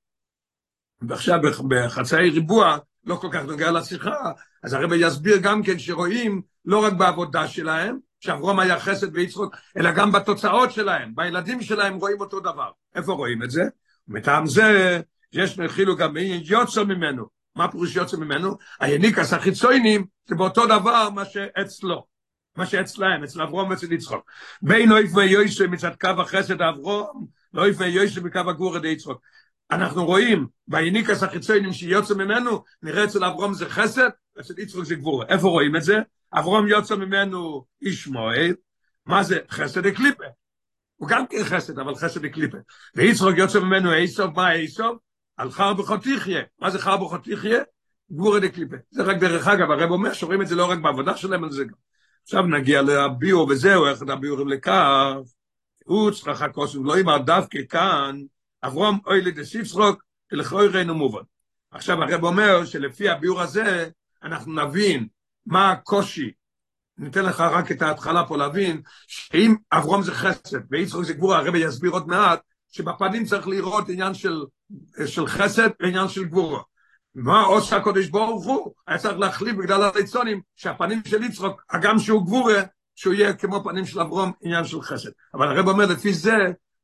ועכשיו 1.00 1.38
בחצאי 1.68 2.30
ריבוע, 2.30 2.78
לא 3.04 3.14
כל 3.14 3.28
כך 3.32 3.42
נוגע 3.44 3.70
לשיחה, 3.70 4.16
אז 4.62 4.72
הרב 4.72 4.92
יסביר 4.92 5.36
גם 5.36 5.62
כן 5.62 5.78
שרואים 5.78 6.42
לא 6.64 6.84
רק 6.84 6.92
בעבודה 6.92 7.48
שלהם, 7.48 7.98
שאברום 8.20 8.60
היה 8.60 8.80
חסד 8.80 9.16
ויצחוק, 9.16 9.56
אלא 9.76 9.92
גם 9.92 10.12
בתוצאות 10.12 10.72
שלהם, 10.72 11.12
בילדים 11.14 11.62
שלהם 11.62 11.94
רואים 11.94 12.20
אותו 12.20 12.40
דבר. 12.40 12.70
איפה 12.94 13.12
רואים 13.12 13.42
את 13.42 13.50
זה? 13.50 13.62
מטעם 14.08 14.46
זה, 14.46 15.00
יש 15.32 15.58
נחילו 15.58 15.96
גם 15.96 16.16
יוצא 16.44 16.84
ממנו. 16.84 17.26
מה 17.56 17.70
פירוש 17.70 17.96
יוצא 17.96 18.16
ממנו? 18.16 18.56
היניקס 18.80 19.32
החיצוינים 19.32 20.06
זה 20.26 20.34
באותו 20.34 20.66
דבר 20.66 21.10
מה 21.10 21.24
שאצלו. 21.24 22.06
מה 22.56 22.66
שאצלהם, 22.66 23.24
אצל 23.24 23.42
אברום 23.42 23.70
ואצל 23.70 23.92
יצחוק. 23.92 24.30
בין 24.62 24.92
אויף 24.92 25.10
ויוסי 25.14 25.66
מצד 25.66 25.90
קו 26.00 26.08
החסד 26.18 26.62
אברום, 26.62 27.26
לאויף 27.54 27.76
ויוסי 27.80 28.20
בקו 28.20 28.38
הגבור 28.38 28.76
עדי 28.76 28.88
יצחוק. 28.88 29.20
אנחנו 29.70 30.06
רואים, 30.06 30.46
ויניקס 30.68 31.22
החיצונים 31.22 31.72
שיוצא 31.72 32.14
ממנו, 32.14 32.64
נראה 32.82 33.04
אצל 33.04 33.24
אברום 33.24 33.54
זה 33.54 33.68
חסד, 33.68 34.08
אצל 34.40 34.58
יצחוק 34.58 34.84
זה 34.84 34.94
גבורה. 34.94 35.26
איפה 35.28 35.48
רואים 35.48 35.76
את 35.76 35.82
זה? 35.82 35.98
אברום 36.34 36.68
יוצא 36.68 36.96
ממנו 36.96 37.64
איש 37.82 38.06
מועד, 38.06 38.54
מה 39.06 39.22
זה? 39.22 39.38
חסד 39.50 39.86
הקליפה. 39.86 40.24
הוא 40.96 41.08
גם 41.08 41.26
כן 41.26 41.44
חסד, 41.44 41.78
אבל 41.78 41.94
חסד 41.94 42.24
הקליפה. 42.24 42.58
ויצחוק 42.96 43.36
יוצא 43.36 43.60
ממנו 43.60 43.94
איסוב, 43.94 44.36
מה 44.36 44.52
איסוב? 44.52 44.98
על 45.36 45.50
חר 45.50 45.74
בחוט 45.74 46.06
יחיה. 46.06 46.42
מה 46.60 46.70
זה 46.70 46.78
חר 46.78 46.96
בחוט 46.96 47.26
יחיה? 47.26 47.58
גבורה 48.12 48.40
דקליפה. 48.40 48.76
זה 48.90 49.02
רק 49.02 49.16
דרך 49.16 49.48
אגב, 49.48 49.70
הרב 49.70 49.90
אומר 49.90 50.12
שרואים 50.12 50.42
את 50.42 50.46
זה 50.46 50.54
לא 50.54 50.70
רק 50.70 50.78
בעבודה 50.78 51.16
שלהם, 51.16 51.44
על 51.44 51.50
זה 51.50 51.64
גם. 51.64 51.74
עכשיו 52.22 52.42
נגיע 52.42 52.82
לביור 52.82 53.48
וזהו, 53.50 53.86
איך 53.86 54.02
את 54.02 54.08
הביורים 54.08 54.48
לכך. 54.48 55.14
הוא 55.84 56.10
צריך 56.10 56.42
הכוסם, 56.42 56.84
לא 56.84 57.00
אמר 57.00 57.18
דווקא 57.18 57.58
כאן, 57.68 58.20
אברום 58.62 58.98
אוי 59.06 59.20
לדסיפסרוק, 59.20 60.02
לכוי 60.32 60.68
ראינו 60.68 60.94
מובן. 60.94 61.22
עכשיו 61.70 62.02
הרב 62.02 62.24
אומר 62.24 62.64
שלפי 62.64 63.08
הביור 63.08 63.40
הזה, 63.40 63.88
אנחנו 64.22 64.52
נבין 64.52 65.06
מה 65.46 65.70
הקושי, 65.70 66.30
ניתן 66.98 67.24
לך 67.24 67.40
רק 67.40 67.72
את 67.72 67.82
ההתחלה 67.82 68.26
פה 68.26 68.36
להבין, 68.36 68.82
שאם 69.06 69.56
אברום 69.72 70.02
זה 70.02 70.12
חסד 70.12 70.58
ויצחוק 70.70 71.04
זה 71.04 71.14
גבורה, 71.14 71.38
הרב 71.38 71.54
יסביר 71.54 71.90
עוד 71.90 72.08
מעט, 72.08 72.40
שבפנים 72.68 73.24
צריך 73.24 73.48
לראות 73.48 73.88
עניין 73.88 74.14
של, 74.14 74.44
של 75.06 75.26
חסד 75.26 75.68
ועניין 75.80 76.08
של 76.08 76.24
גבורה. 76.24 76.60
מה 77.14 77.40
עושה 77.40 77.76
הקודש 77.76 78.08
ברוך 78.08 78.46
הוא? 78.46 78.74
היה 78.86 78.98
צריך 78.98 79.18
להחליף 79.18 79.56
בגלל 79.56 79.82
הליצונים, 79.82 80.40
שהפנים 80.56 81.02
של 81.06 81.22
יצחוק, 81.22 81.62
הגם 81.70 81.98
שהוא 81.98 82.26
גבורה, 82.26 82.62
שהוא 82.94 83.14
יהיה 83.14 83.32
כמו 83.32 83.64
פנים 83.64 83.86
של 83.86 84.00
אברום, 84.00 84.32
עניין 84.40 84.64
של 84.64 84.82
חסד. 84.82 85.10
אבל 85.34 85.48
הרב 85.48 85.68
אומר, 85.68 85.86
לפי 85.86 86.12
זה, 86.12 86.36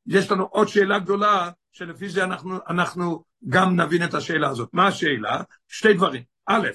יש 0.06 0.30
לנו 0.30 0.44
עוד 0.44 0.68
שאלה 0.68 0.98
גדולה, 0.98 1.50
שלפי 1.74 2.08
זה 2.08 2.24
אנחנו, 2.24 2.58
אנחנו 2.68 3.24
גם 3.48 3.80
נבין 3.80 4.04
את 4.04 4.14
השאלה 4.14 4.48
הזאת. 4.48 4.68
מה 4.72 4.86
השאלה? 4.86 5.42
שתי 5.68 5.92
דברים. 5.92 6.22
א', 6.46 6.68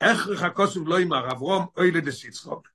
איך 0.00 0.28
רחקוסוב 0.28 0.88
לא 0.88 1.02
אמר 1.02 1.32
אברום 1.32 1.66
אוי 1.76 1.90
לדס 1.90 2.24
יצחוק? 2.24 2.68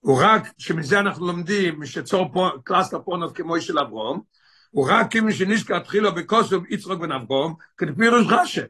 הוא 0.00 0.20
רק, 0.22 0.42
שמזה 0.58 1.00
אנחנו 1.00 1.26
לומדים, 1.26 1.80
משצור 1.80 2.30
קלאסטר 2.64 3.02
פורנוב 3.02 3.32
כמו 3.32 3.60
של 3.60 3.78
אברום, 3.78 4.22
הוא 4.70 4.88
רק 4.90 5.12
כמי 5.12 5.32
שנשקע 5.32 5.78
תחילו 5.78 6.14
בקוסוב 6.14 6.66
יצחוק 6.70 7.00
בן 7.00 7.12
אברום, 7.12 7.54
כדפירוש 7.76 8.26
רשא. 8.28 8.64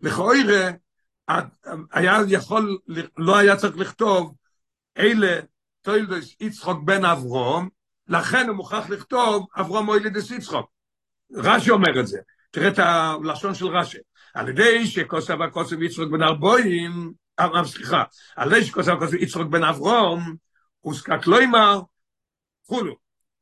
לכאורה, 0.00 0.70
היה 1.92 2.18
יכול, 2.28 2.78
לא 3.16 3.36
היה 3.36 3.56
צריך 3.56 3.76
לכתוב, 3.76 4.34
אלה 4.98 5.40
תוילדס 5.82 6.36
יצחוק 6.40 6.82
בן 6.84 7.04
אברום, 7.04 7.68
לכן 8.08 8.48
הוא 8.48 8.56
מוכרח 8.56 8.90
לכתוב 8.90 9.46
אברום 9.56 9.88
אוי 9.88 10.00
לדס. 10.00 10.32
רש"י 11.32 11.70
אומר 11.70 12.00
את 12.00 12.06
זה, 12.06 12.18
תראה 12.50 12.68
את 12.68 12.78
הלשון 12.78 13.54
של 13.54 13.66
רש"י. 13.66 13.98
על 14.34 14.48
ידי 14.48 14.86
שכוסף 14.86 15.34
הכוסף 15.40 15.76
יצחוק 15.80 16.10
בן 16.10 16.22
ארבוים, 16.22 17.12
סליחה, 17.64 18.02
על 18.36 18.52
ידי 18.52 18.64
שכוסף 18.64 18.92
הכוסף 18.92 19.12
יצחוק 19.12 19.48
בן 19.48 19.64
אברום, 19.64 20.36
הוזקק 20.80 21.26
לא 21.26 21.44
אמר, 21.44 21.80
חולו. 22.66 22.96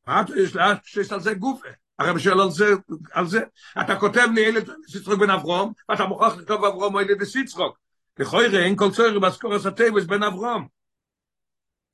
מה 0.07 0.23
יש 0.37 0.57
לה 0.57 0.75
שיש 0.85 1.13
על 1.13 1.21
זה 1.21 1.35
גופה? 1.35 1.69
הרב 1.99 2.19
שואל 2.19 2.41
על 2.41 2.51
זה, 2.51 2.75
על 3.13 3.27
זה. 3.27 3.41
אתה 3.81 3.97
כותב 3.97 4.29
לי 4.35 4.41
ילד 4.41 4.71
יצחוק 4.97 5.21
בן 5.21 5.31
אברום, 5.31 5.73
ואתה 5.89 6.05
מוכרח 6.05 6.37
לכתוב 6.37 6.65
אברום 6.65 6.95
או 6.95 7.01
ילד 7.01 7.23
יצחוק. 7.35 7.79
לכוי 8.19 8.65
אין 8.65 8.77
כל 8.77 8.91
צורך 8.91 9.23
בסקורס 9.23 9.67
הטייבס 9.67 10.05
בן 10.05 10.23
אברום. 10.23 10.69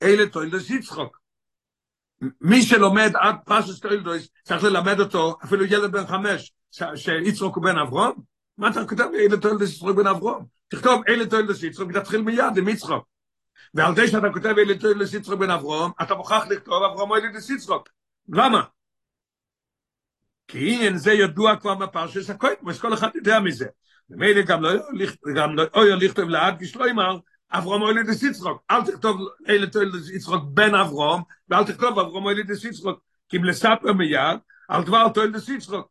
ילד 0.03 0.29
תוילדס 0.29 0.69
יצחוק. 0.69 1.20
מי 2.41 2.61
שלומד 2.61 3.11
עד 3.15 3.35
פרשת 3.45 3.79
תולדות, 3.79 4.27
צריך 4.43 4.63
ללמד 4.63 4.99
אותו, 4.99 5.37
אפילו 5.43 5.65
ילד 5.65 5.91
בן 5.91 6.07
חמש, 6.07 6.53
שיצחק 6.95 7.55
הוא 7.55 7.63
בן 7.63 7.77
אברהם? 7.77 8.21
מה 8.57 8.69
אתה 8.69 8.85
כותב 8.85 9.07
אלה 9.13 9.37
תולדות 9.37 9.69
יצחק 9.73 9.97
בן 9.97 10.07
אברהם? 10.07 10.45
תכתוב 10.67 11.01
אלה 11.09 11.25
תולדות 11.25 11.63
יצחק, 11.63 11.89
ותתחיל 11.89 12.21
מיד 12.21 12.57
עם 12.57 12.67
יצחק. 12.67 13.07
ועל 13.73 13.95
זה 13.95 14.07
שאתה 14.07 14.27
כותב 14.33 14.55
אלה 14.57 14.77
תולדות 14.77 15.13
יצחק 15.13 15.39
בן 15.39 15.49
אברהם, 15.49 15.91
אתה 16.01 16.15
מוכרח 16.15 16.47
לכתוב 16.47 16.83
אברהם 16.83 17.13
הוליד 17.13 17.21
את 17.21 17.49
יצחק. 17.49 17.89
למה? 18.29 18.63
כי 20.47 20.75
עניין 20.75 20.97
זה 20.97 21.11
ידוע 21.11 21.55
כבר 21.55 21.75
מפרשות 21.75 22.29
הקודמות, 22.29 22.79
כל 22.79 22.93
אחד 22.93 23.09
יודע 23.15 23.39
מזה. 23.39 23.65
ומילא 24.09 24.41
גם 24.41 24.61
לא 24.61 24.71
גם 25.35 25.55
לא 25.55 25.65
לעד 26.27 26.55
כשלא 26.59 26.87
יאמר 26.87 27.17
אברום 27.51 27.81
אוי 27.81 27.93
לדס 27.93 28.23
יצחוק. 28.23 28.63
אל 28.71 28.85
תכתוב 28.85 29.27
אלה 29.49 29.67
תולדס 29.67 30.09
יצחוק 30.09 30.43
בן 30.53 30.75
אברום, 30.75 31.23
ואל 31.49 31.63
תכתוב 31.63 31.99
אברום 31.99 32.25
אוי 32.25 32.35
לדס 32.35 32.63
יצחוק. 32.63 32.99
כי 33.29 33.37
אם 33.37 33.43
לספר 33.43 33.93
מיד, 33.93 34.39
על 34.69 34.83
דבר 34.83 35.09
תולדס 35.09 35.49
יצחוק. 35.49 35.87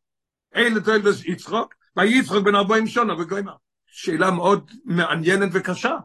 אלה 0.56 0.80
תולדס 0.80 1.24
יצחוק, 1.24 1.74
ויצחק 1.96 2.42
בן 2.42 2.54
ארבעים 2.54 2.86
שונה 2.86 3.14
וגוימה. 3.14 3.52
שאלה 3.86 4.30
מאוד 4.30 4.70
מעניינת 4.84 5.50
וקשה. 5.52 5.96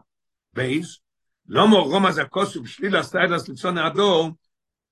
בייס, 0.52 0.98
לא 1.48 1.68
מורום 1.68 2.06
הזה 2.06 2.22
הכוסו 2.22 2.62
בשליל 2.62 2.96
הסטיידס 2.96 3.48
לצון 3.48 3.78
הדור, 3.78 4.30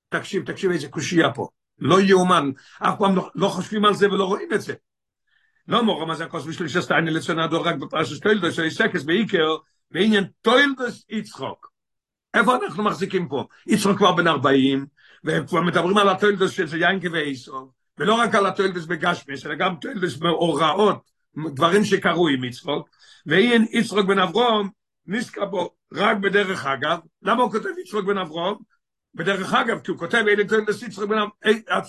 תקשיב, 0.09 0.45
תקשיב 0.45 0.71
איזה 0.71 0.89
קושייה 0.89 1.33
פה. 1.33 1.49
לא 1.79 2.01
יאומן, 2.01 2.51
אף 2.79 2.95
פעם 2.99 3.17
לא, 3.17 3.31
לא 3.35 3.49
חושבים 3.49 3.85
על 3.85 3.95
זה 3.95 4.07
ולא 4.07 4.25
רואים 4.25 4.49
את 4.53 4.61
זה. 4.61 4.75
לא 5.69 5.83
מורום 5.83 6.11
הזה 6.11 6.25
הכוסו 6.25 6.49
בשליל 6.49 6.69
שסטיידס 6.69 7.13
לצון 7.13 7.39
הדור 7.39 7.67
רק 7.67 7.75
בפרשת 7.75 8.23
טוילדס, 8.23 8.55
שיסקס 8.55 9.03
בעיקר, 9.03 9.57
בעניין 9.91 10.25
טוילדס 10.43 11.05
יצחוק. 11.09 11.73
איפה 12.35 12.57
אנחנו 12.57 12.85
מחזיקים 12.85 13.29
פה? 13.29 13.47
יצחוק 13.67 13.97
כבר 13.97 14.13
בן 14.13 14.27
ארבעים, 14.27 14.87
וכבר 15.25 15.61
מדברים 15.61 15.99
על 15.99 16.09
הטוילדס 16.09 16.51
שזה 16.51 16.77
יינקי 16.77 17.09
ואיסו. 17.09 17.71
ולא 17.99 18.15
רק 18.15 18.35
על 18.35 18.47
הטוילדס 18.47 18.85
בגשמס, 18.85 19.47
אלא 19.47 19.55
גם 19.55 19.77
טוילדס 19.81 20.17
בהוראות, 20.17 21.11
דברים 21.55 21.85
שקרו 21.85 22.29
עם 22.29 22.45
יצחוק, 22.45 22.89
ואין 23.27 23.67
יצחוק 23.71 24.07
בן 24.07 24.19
אברום 24.19 24.71
נזכר 25.07 25.45
בו 25.45 25.75
רק 25.93 26.17
בדרך 26.17 26.67
אגב, 26.67 26.99
למה 27.23 27.43
הוא 27.43 27.51
כותב 27.51 27.69
יצחוק 27.83 28.05
בן 28.05 28.19
אברום? 28.19 28.59
בדרך 29.15 29.55
אגב, 29.55 29.81
כי 29.81 29.91
הוא 29.91 29.99
כותב 29.99 30.25
אלה 30.29 30.49
טוילדס 30.49 30.83
יצחוק 30.83 31.05
בן 31.05 31.19
אברום, 31.19 31.31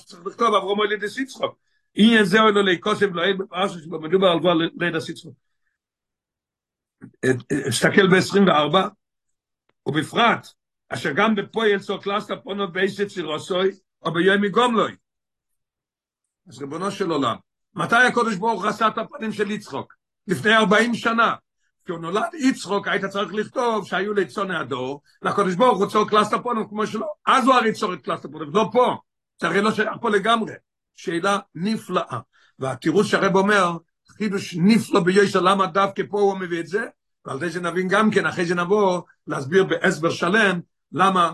צריך 0.06 0.26
לכתוב 0.26 0.56
אברום 0.56 0.82
אלה 0.82 0.96
דס 0.98 1.18
יצחוק. 1.18 1.56
עניין 1.96 2.24
זהו 2.24 2.48
אלו 2.48 2.62
להיקוסם 2.62 3.14
לא 3.14 3.24
אין 3.24 3.38
בפרשה 3.38 3.80
שבו 3.80 4.02
מדובר 4.02 4.28
על 4.28 4.40
דבר 4.40 4.54
לידס 4.54 5.10
יצחוק. 5.10 5.34
תסתכל 7.70 8.08
ב-24, 8.08 8.78
ובפרט, 9.86 10.48
אשר 10.90 11.12
גם 11.16 11.36
בפועל 11.36 11.80
צור 11.80 12.02
קלאסטה 12.02 12.36
פונו 12.36 12.72
בייסט 12.72 13.08
סירוסוי, 13.08 13.72
או 14.02 14.14
ביומי 14.14 14.50
גומלוי. 14.50 14.96
אז 16.48 16.60
ריבונו 16.60 16.92
של 16.92 17.12
עולם, 17.12 17.36
מתי 17.76 17.96
הקודש 17.96 18.36
ברוך 18.36 18.66
עשה 18.66 18.88
את 18.88 18.98
הפנים 18.98 19.32
של 19.32 19.52
יצחוק? 19.52 19.94
לפני 20.28 20.56
40 20.56 20.94
שנה. 20.94 21.36
כשהוא 21.86 22.00
נולד 22.00 22.34
יצחוק, 22.34 22.88
היית 22.88 23.06
צריך 23.06 23.34
לכתוב 23.34 23.88
שהיו 23.88 24.14
ליצוני 24.14 24.58
הדור, 24.58 25.02
לקודש 25.22 25.56
ברוך 25.56 25.80
הוא 25.80 25.88
צור 25.88 26.10
קלאסט 26.10 26.34
הפונים 26.34 26.68
כמו 26.68 26.88
שלא. 26.88 27.08
אז 27.26 27.46
הוא 27.46 27.54
הרי 27.54 27.74
צור 27.74 27.94
את 27.94 28.02
קלאסט 28.02 28.26
הפונים, 28.26 28.50
לא 28.54 28.70
פה. 28.72 28.98
זה 29.42 29.48
הרי 29.48 29.62
לא 29.62 29.72
שייך 29.72 29.98
פה 30.02 30.10
לגמרי. 30.10 30.54
שאלה 30.96 31.40
נפלאה. 31.56 32.20
והתירוץ 32.60 33.06
שהרב 33.06 33.36
אומר, 33.36 33.72
חידוש 34.18 34.56
נפלא 34.62 35.00
ביושר, 35.00 35.42
למה 35.42 35.68
דווקא 35.68 36.04
פה 36.10 36.22
הוא 36.22 36.38
מביא 36.38 36.60
את 36.60 36.68
זה? 36.68 36.86
ועל 37.26 37.40
זה 37.40 37.52
שנבין 37.52 37.88
גם 37.88 38.12
כן, 38.12 38.26
אחרי 38.26 38.46
זה 38.46 38.56
נבוא 38.56 39.02
להסביר 39.28 39.64
בהסבר 39.64 40.10
שלם, 40.10 40.60
למה 40.92 41.34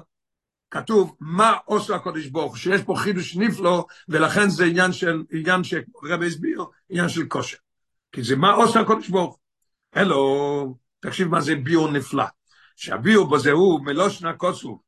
כתוב 0.71 1.15
מה 1.19 1.57
עושה 1.65 1.95
הקודש 1.95 2.27
ברוך, 2.27 2.57
שיש 2.57 2.81
פה 2.81 2.95
חידוש 2.97 3.35
נפלא, 3.35 3.85
ולכן 4.09 4.49
זה 4.49 4.65
עניין 4.65 4.93
של, 4.93 5.23
עניין 5.31 5.63
שרבי 5.63 6.27
הסביר, 6.27 6.65
עניין 6.89 7.09
של 7.09 7.25
כושר. 7.27 7.57
כי 8.11 8.23
זה 8.23 8.35
מה 8.35 8.51
עושה 8.51 8.79
הקודש 8.79 9.09
ברוך. 9.09 9.39
הלו, 9.93 10.77
תקשיב 10.99 11.27
מה 11.27 11.41
זה 11.41 11.55
ביור 11.55 11.91
נפלא. 11.91 12.25
שהביור 12.75 13.29
בזה 13.29 13.51
הוא 13.51 13.85
מלושנה 13.85 14.33
כוסו, 14.33 14.81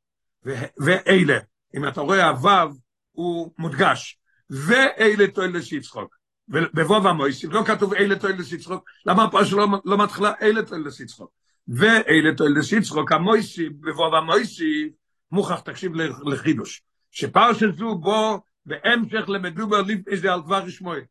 ואלה, 0.77 1.37
אם 1.75 1.87
אתה 1.87 2.01
רואה 2.01 2.29
הוו, 2.29 2.73
הוא 3.11 3.53
מודגש, 3.57 4.19
ואלה 4.49 5.27
תועלת 5.27 5.63
שיצחוק. 5.63 6.15
ובבוא 6.47 7.09
המויסיף, 7.09 7.51
לא 7.51 7.63
כתוב 7.65 7.93
אלה 7.93 8.15
תועלת 8.19 8.45
שיצחוק, 8.45 8.89
למה 9.05 9.31
פה 9.31 9.45
שלא 9.45 9.67
לא 9.85 9.97
מתחילה 9.97 10.31
אלה 10.41 10.63
תועלת 10.63 10.93
שיצחוק? 10.93 11.31
ואלה 11.67 12.35
תועלת 12.37 12.63
שיצחוק, 12.63 13.11
המויסיף, 13.11 13.73
בבוא 13.79 14.17
המויסיף, 14.17 14.93
מוכח 15.31 15.59
תקשיב 15.59 15.91
לחידוש, 16.25 16.81
שפרשת 17.11 17.75
זו 17.75 17.95
בו 17.95 18.41
בהמשך 18.65 19.29
למדובר 19.29 19.81
לפני 19.81 20.17
זה 20.17 20.33
על 20.33 20.41
דבר 20.41 20.69
שמואל. 20.69 21.01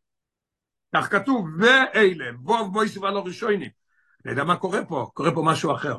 כך 0.94 1.12
כתוב, 1.12 1.46
ואלה, 1.58 2.32
בו 2.32 2.70
בו 2.70 2.84
יסבה 2.84 3.10
לו 3.10 3.24
ראשונים. 3.24 3.70
אני 4.24 4.32
יודע 4.32 4.44
מה 4.44 4.56
קורה 4.56 4.84
פה, 4.84 5.10
קורה 5.14 5.34
פה 5.34 5.42
משהו 5.46 5.74
אחר. 5.74 5.96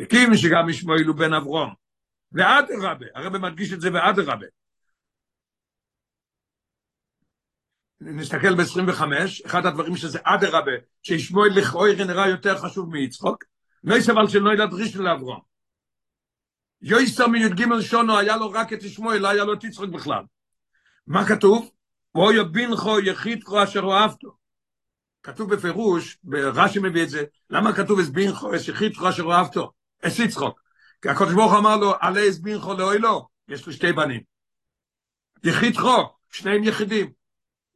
הקים 0.00 0.36
שגם 0.36 0.68
ישמעאל 0.68 1.04
הוא 1.04 1.16
בן 1.16 1.32
אברום. 1.32 1.74
ועד 2.32 2.64
רבה, 2.82 3.06
הרב 3.14 3.36
מדגיש 3.36 3.72
את 3.72 3.80
זה 3.80 3.92
ועד 3.92 4.18
רבה. 4.18 4.46
נסתכל 8.04 8.54
ב-25, 8.54 9.02
אחד 9.46 9.66
הדברים 9.66 9.96
שזה 9.96 10.18
עד 10.24 10.44
רבה, 10.44 10.72
שישמעאל 11.02 11.58
לכאורה 11.58 11.88
נראה 12.06 12.28
יותר 12.28 12.58
חשוב 12.58 12.90
מיצחוק, 12.90 13.44
לא 13.84 13.94
יסבל 13.94 14.28
שלא 14.28 14.52
ילד 14.52 14.72
ראשון 14.72 15.02
לאברום. 15.02 15.40
יויסר 16.82 17.26
מי"ג 17.26 17.80
שונו 17.80 18.18
היה 18.18 18.36
לו 18.36 18.50
רק 18.50 18.72
את 18.72 18.82
ישמעאל, 18.82 19.18
לא 19.18 19.28
היה 19.28 19.44
לו 19.44 19.54
את 19.54 19.64
יצחק 19.64 19.88
בכלל. 19.88 20.22
מה 21.06 21.26
כתוב? 21.26 21.70
ואוי 22.14 22.44
בינכו 22.44 23.00
יחידכו 23.00 23.62
אשר 23.62 23.80
אוהבתו. 23.80 24.36
כתוב 25.22 25.54
בפירוש, 25.54 26.18
ברש"י 26.24 26.78
מביא 26.78 27.02
את 27.02 27.10
זה, 27.10 27.24
למה 27.50 27.72
כתוב 27.72 28.00
אס 28.00 28.08
בינכו 28.08 28.56
אס 28.56 28.68
יחידכו 28.68 29.08
אשר 29.08 29.22
אוהבתו? 29.22 29.72
אס 30.02 30.18
יצחוק. 30.18 30.60
כי 31.02 31.08
הקדוש 31.08 31.34
ברוך 31.34 31.52
אמר 31.58 31.76
לו, 31.76 31.94
עלי 32.00 32.28
אס 32.28 32.40
לאוי 32.78 32.98
לו, 32.98 33.28
יש 33.48 33.66
לו 33.66 33.72
שתי 33.72 33.92
בנים. 33.92 34.20
יחידכו, 35.44 36.16
שניהם 36.30 36.64
יחידים. 36.64 37.21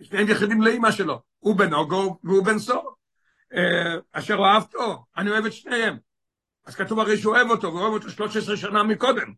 שניהם 0.03 0.29
יחידים 0.29 0.63
לאימא 0.63 0.91
שלו. 0.91 1.23
הוא 1.39 1.57
בן 1.57 1.73
אוגו 1.73 2.19
והוא 2.25 2.45
בן 2.45 2.59
סור. 2.59 2.97
אשר 4.13 4.35
אוהבתו, 4.35 5.05
אני 5.17 5.31
אוהב 5.31 5.47
את 5.47 5.53
שניהם. 5.53 5.97
אז 6.67 6.75
כתוב 6.75 7.01
הרי 7.01 7.17
שהוא 7.19 7.37
אוהב 7.37 7.51
אותו, 7.51 7.69
והוא 7.69 7.81
אוהב 7.81 7.93
אותו 7.93 8.11
13 8.11 8.57
שנה 8.57 8.83
מקודם. 8.83 9.33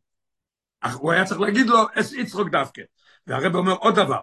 אך 0.81 0.95
הוא 0.95 1.13
היה 1.13 1.25
צריך 1.25 1.41
להגיד 1.41 1.67
לו, 1.67 1.79
אס 1.95 2.13
יצחוק 2.13 2.49
דווקא. 2.49 2.83
והרב 3.27 3.55
אומר 3.55 3.73
עוד 3.73 3.95
דבר, 3.95 4.21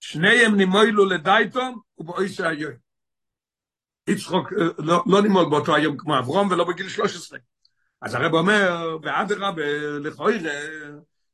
שניהם 0.00 0.56
נימוילו 0.56 1.04
לדייטום 1.06 1.80
ובאויסה 1.98 2.48
היום. 2.48 2.72
יצחוק 4.08 4.52
לא, 4.78 5.04
לא 5.06 5.22
נימול 5.22 5.50
באותו 5.50 5.74
היום 5.74 5.96
כמו 5.96 6.18
אברום 6.18 6.50
ולא 6.50 6.64
בגיל 6.64 6.88
13. 6.88 7.38
אז 8.02 8.14
הרב 8.14 8.34
אומר, 8.34 8.96
ואדרבה 9.02 9.62
לכויר, 10.00 10.42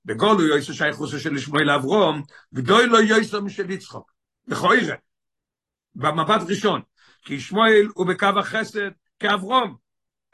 בגולו 0.04 0.42
יויסו 0.46 0.74
שייכוסו 0.74 1.20
של 1.20 1.38
שמואל 1.38 1.70
אברום, 1.70 2.22
ודוי 2.52 2.86
לא 2.86 2.98
יויסו 2.98 3.42
משל 3.42 3.70
יצחוק. 3.70 4.13
לכויר, 4.46 4.94
במבט 5.94 6.40
ראשון, 6.48 6.82
כי 7.22 7.40
שמואל 7.40 7.88
הוא 7.94 8.06
בקו 8.06 8.38
החסד 8.38 8.90
כאברום, 9.18 9.76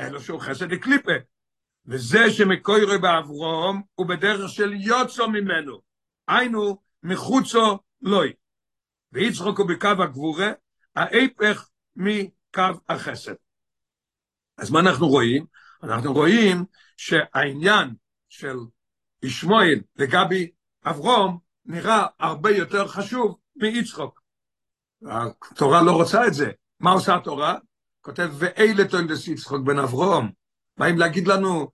אלו 0.01 0.21
שהוא 0.21 0.41
חסד 0.41 0.73
לקליפה. 0.73 1.13
וזה 1.87 2.31
שמקוירו 2.31 3.01
באברום 3.01 3.83
הוא 3.95 4.07
בדרך 4.07 4.51
של 4.51 4.73
יוצו 4.73 5.29
ממנו. 5.29 5.81
היינו, 6.29 6.79
מחוצו 7.03 7.79
לוי. 8.03 8.33
ויצחוק 9.13 9.59
הוא 9.59 9.69
בקו 9.69 9.89
הגבורה, 9.89 10.53
ההפך 10.97 11.69
מקו 11.97 12.63
החסד. 12.89 13.35
אז 14.59 14.71
מה 14.71 14.81
אנחנו 14.81 15.09
רואים? 15.09 15.47
אנחנו 15.83 16.13
רואים 16.13 16.65
שהעניין 16.97 17.95
של 18.29 18.57
ישמואל 19.23 19.81
לגבי 19.97 20.51
אברום 20.85 21.39
נראה 21.65 22.07
הרבה 22.19 22.51
יותר 22.51 22.89
חשוב 22.89 23.39
מיצחוק. 23.61 24.21
התורה 25.53 25.83
לא 25.83 25.93
רוצה 25.93 26.27
את 26.27 26.35
זה. 26.35 26.51
מה 26.81 26.91
עושה 26.91 27.15
התורה? 27.15 27.55
כותב, 28.01 28.31
ואלה 28.39 28.85
תולדס 28.85 29.29
יצחוק 29.29 29.61
בן 29.61 29.79
אברום. 29.79 30.31
באים 30.79 30.99
להגיד 30.99 31.29
לנו, 31.29 31.69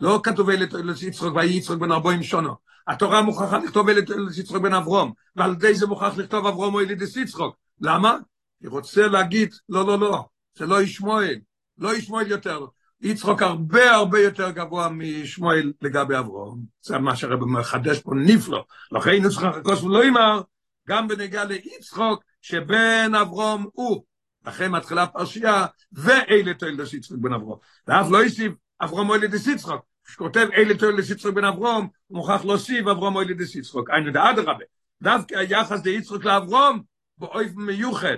לא 0.00 0.20
כתוב 0.22 0.50
אלה 0.50 0.66
תולדס 0.66 1.02
יצחוק 1.02 1.36
ויהי 1.36 1.56
יצחוק 1.56 1.78
בן 1.78 1.92
ארבעים 1.92 2.22
שונו. 2.22 2.54
התורה 2.88 3.22
מוכרחה 3.22 3.58
לכתוב 3.58 3.88
אלה 3.88 4.02
תולדס 4.02 4.38
יצחוק 4.38 4.62
בן 4.62 4.74
אברום, 4.74 5.12
ועל 5.36 5.52
ידי 5.52 5.74
זה 5.74 5.86
מוכרח 5.86 6.16
לכתוב 6.16 6.46
אברום 6.46 6.74
או 6.74 6.80
אלידס 6.80 7.16
יצחוק. 7.16 7.56
למה? 7.80 8.16
היא 8.60 8.70
רוצה 8.70 9.06
להגיד, 9.06 9.54
לא, 9.68 9.86
לא, 9.86 9.98
לא, 9.98 10.24
זה 10.54 10.66
לא 10.66 10.82
ישמואל, 10.82 11.38
לא 11.78 11.96
ישמואל 11.96 12.26
יותר. 12.26 12.66
יצחוק 13.00 13.42
הרבה 13.42 13.90
הרבה 13.90 14.20
יותר 14.20 14.50
גבוה 14.50 14.88
משמואל 14.88 15.72
לגבי 15.82 16.18
אברום. 16.18 16.60
זה 16.82 16.98
מה 16.98 17.16
שהרב 17.16 17.44
מחדש 17.44 18.00
פה 18.00 18.12
נפלא. 18.14 18.64
לכן 18.92 19.28
צריכים 19.28 19.48
לחכות 19.48 19.82
ולא 19.82 20.04
יאמר, 20.04 20.40
גם 20.88 21.08
בנגיעה 21.08 21.44
ליצחוק, 21.44 22.24
שבן 22.40 23.14
אברום 23.14 23.66
הוא. 23.72 24.02
לכן 24.46 24.70
מתחילה 24.70 25.06
פרשייה, 25.06 25.66
ואלה 25.92 26.54
תולדס 26.54 26.94
יצחוק 26.94 27.18
בן 27.18 27.32
אברום. 27.32 27.58
ואף 27.86 28.06
לא 28.10 28.18
יוסיף 28.24 28.52
אברום 28.80 29.10
או 29.10 29.14
אלידס 29.14 29.46
יצחוק. 29.46 29.82
כשכותב 30.04 30.48
אלה 30.54 30.74
תולדס 30.74 31.10
יצחוק 31.10 31.34
בן 31.34 31.44
אברום, 31.44 31.88
הוא 32.06 32.16
מוכרח 32.18 32.44
להוסיף 32.44 32.86
אברום 32.86 33.16
או 33.16 33.20
אלידס 33.20 33.54
יצחוק. 33.54 33.90
היינו 33.90 34.12
דאדרבה. 34.12 34.64
דווקא 35.02 35.34
היחס 35.34 35.80
דיצחוק 35.80 36.24
לאברום, 36.24 36.82
באופן 37.18 37.52
מיוחד. 37.56 38.16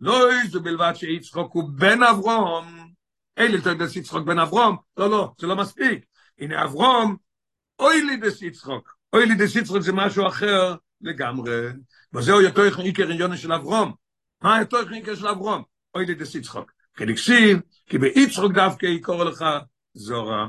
לא 0.00 0.32
איזה 0.32 0.60
בלבד 0.60 0.92
שיצחוק 0.94 1.52
הוא 1.52 1.70
בן 1.74 2.02
אברום, 2.02 2.92
אלה 3.38 3.60
תולדס 3.60 3.96
יצחוק 3.96 4.26
בן 4.26 4.38
אברום, 4.38 4.76
לא, 4.96 5.10
לא, 5.10 5.32
זה 5.38 5.46
לא 5.46 5.56
מספיק. 5.56 6.04
הנה 6.38 6.64
אברום, 6.64 7.16
אוי 7.78 8.02
לי 8.02 8.16
דס 8.16 8.42
יצחוק. 8.42 8.96
אוי 9.12 9.26
לי 9.26 9.34
דס 9.34 9.56
יצחוק 9.56 9.80
זה 9.80 9.92
משהו 9.92 10.28
אחר 10.28 10.74
לגמרי. 11.00 11.68
וזהו 12.14 12.40
יותר 12.40 12.62
עיקר 12.62 13.08
עניון 13.08 13.36
של 13.36 13.52
אברום. 13.52 13.92
מה 14.42 14.60
יותר 14.60 14.88
עיקר 14.88 15.14
של 15.14 15.28
אברום? 15.28 15.62
אוי 15.94 16.06
לי 16.06 16.14
דס 16.14 16.34
יצחוק. 16.34 16.72
כדקסיב, 16.94 17.60
כי 17.86 17.98
ביצחוק 17.98 18.52
דווקא 18.52 18.86
יקור 18.86 19.24
לך 19.24 19.44
זורה. 19.94 20.46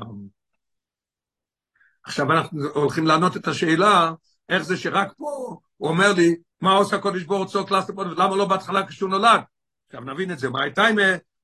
עכשיו 2.04 2.32
אנחנו 2.32 2.60
הולכים 2.74 3.06
לענות 3.06 3.36
את 3.36 3.48
השאלה, 3.48 4.12
איך 4.48 4.62
זה 4.62 4.76
שרק 4.76 5.12
פה 5.16 5.56
הוא 5.76 5.88
אומר 5.88 6.12
לי, 6.12 6.36
מה 6.60 6.72
עושה 6.72 6.96
הקודש 6.96 7.22
ברוך 7.22 7.50
צור 7.50 7.68
קלאסטר 7.68 7.94
פודש, 7.94 8.12
למה 8.16 8.36
לא 8.36 8.44
בהתחלה 8.44 8.86
כשהוא 8.86 9.10
נולד? 9.10 9.40
עכשיו 9.86 10.00
נבין 10.00 10.32
את 10.32 10.38
זה, 10.38 10.50
מה 10.50 10.62
הייתה 10.62 10.86
עם 10.86 10.96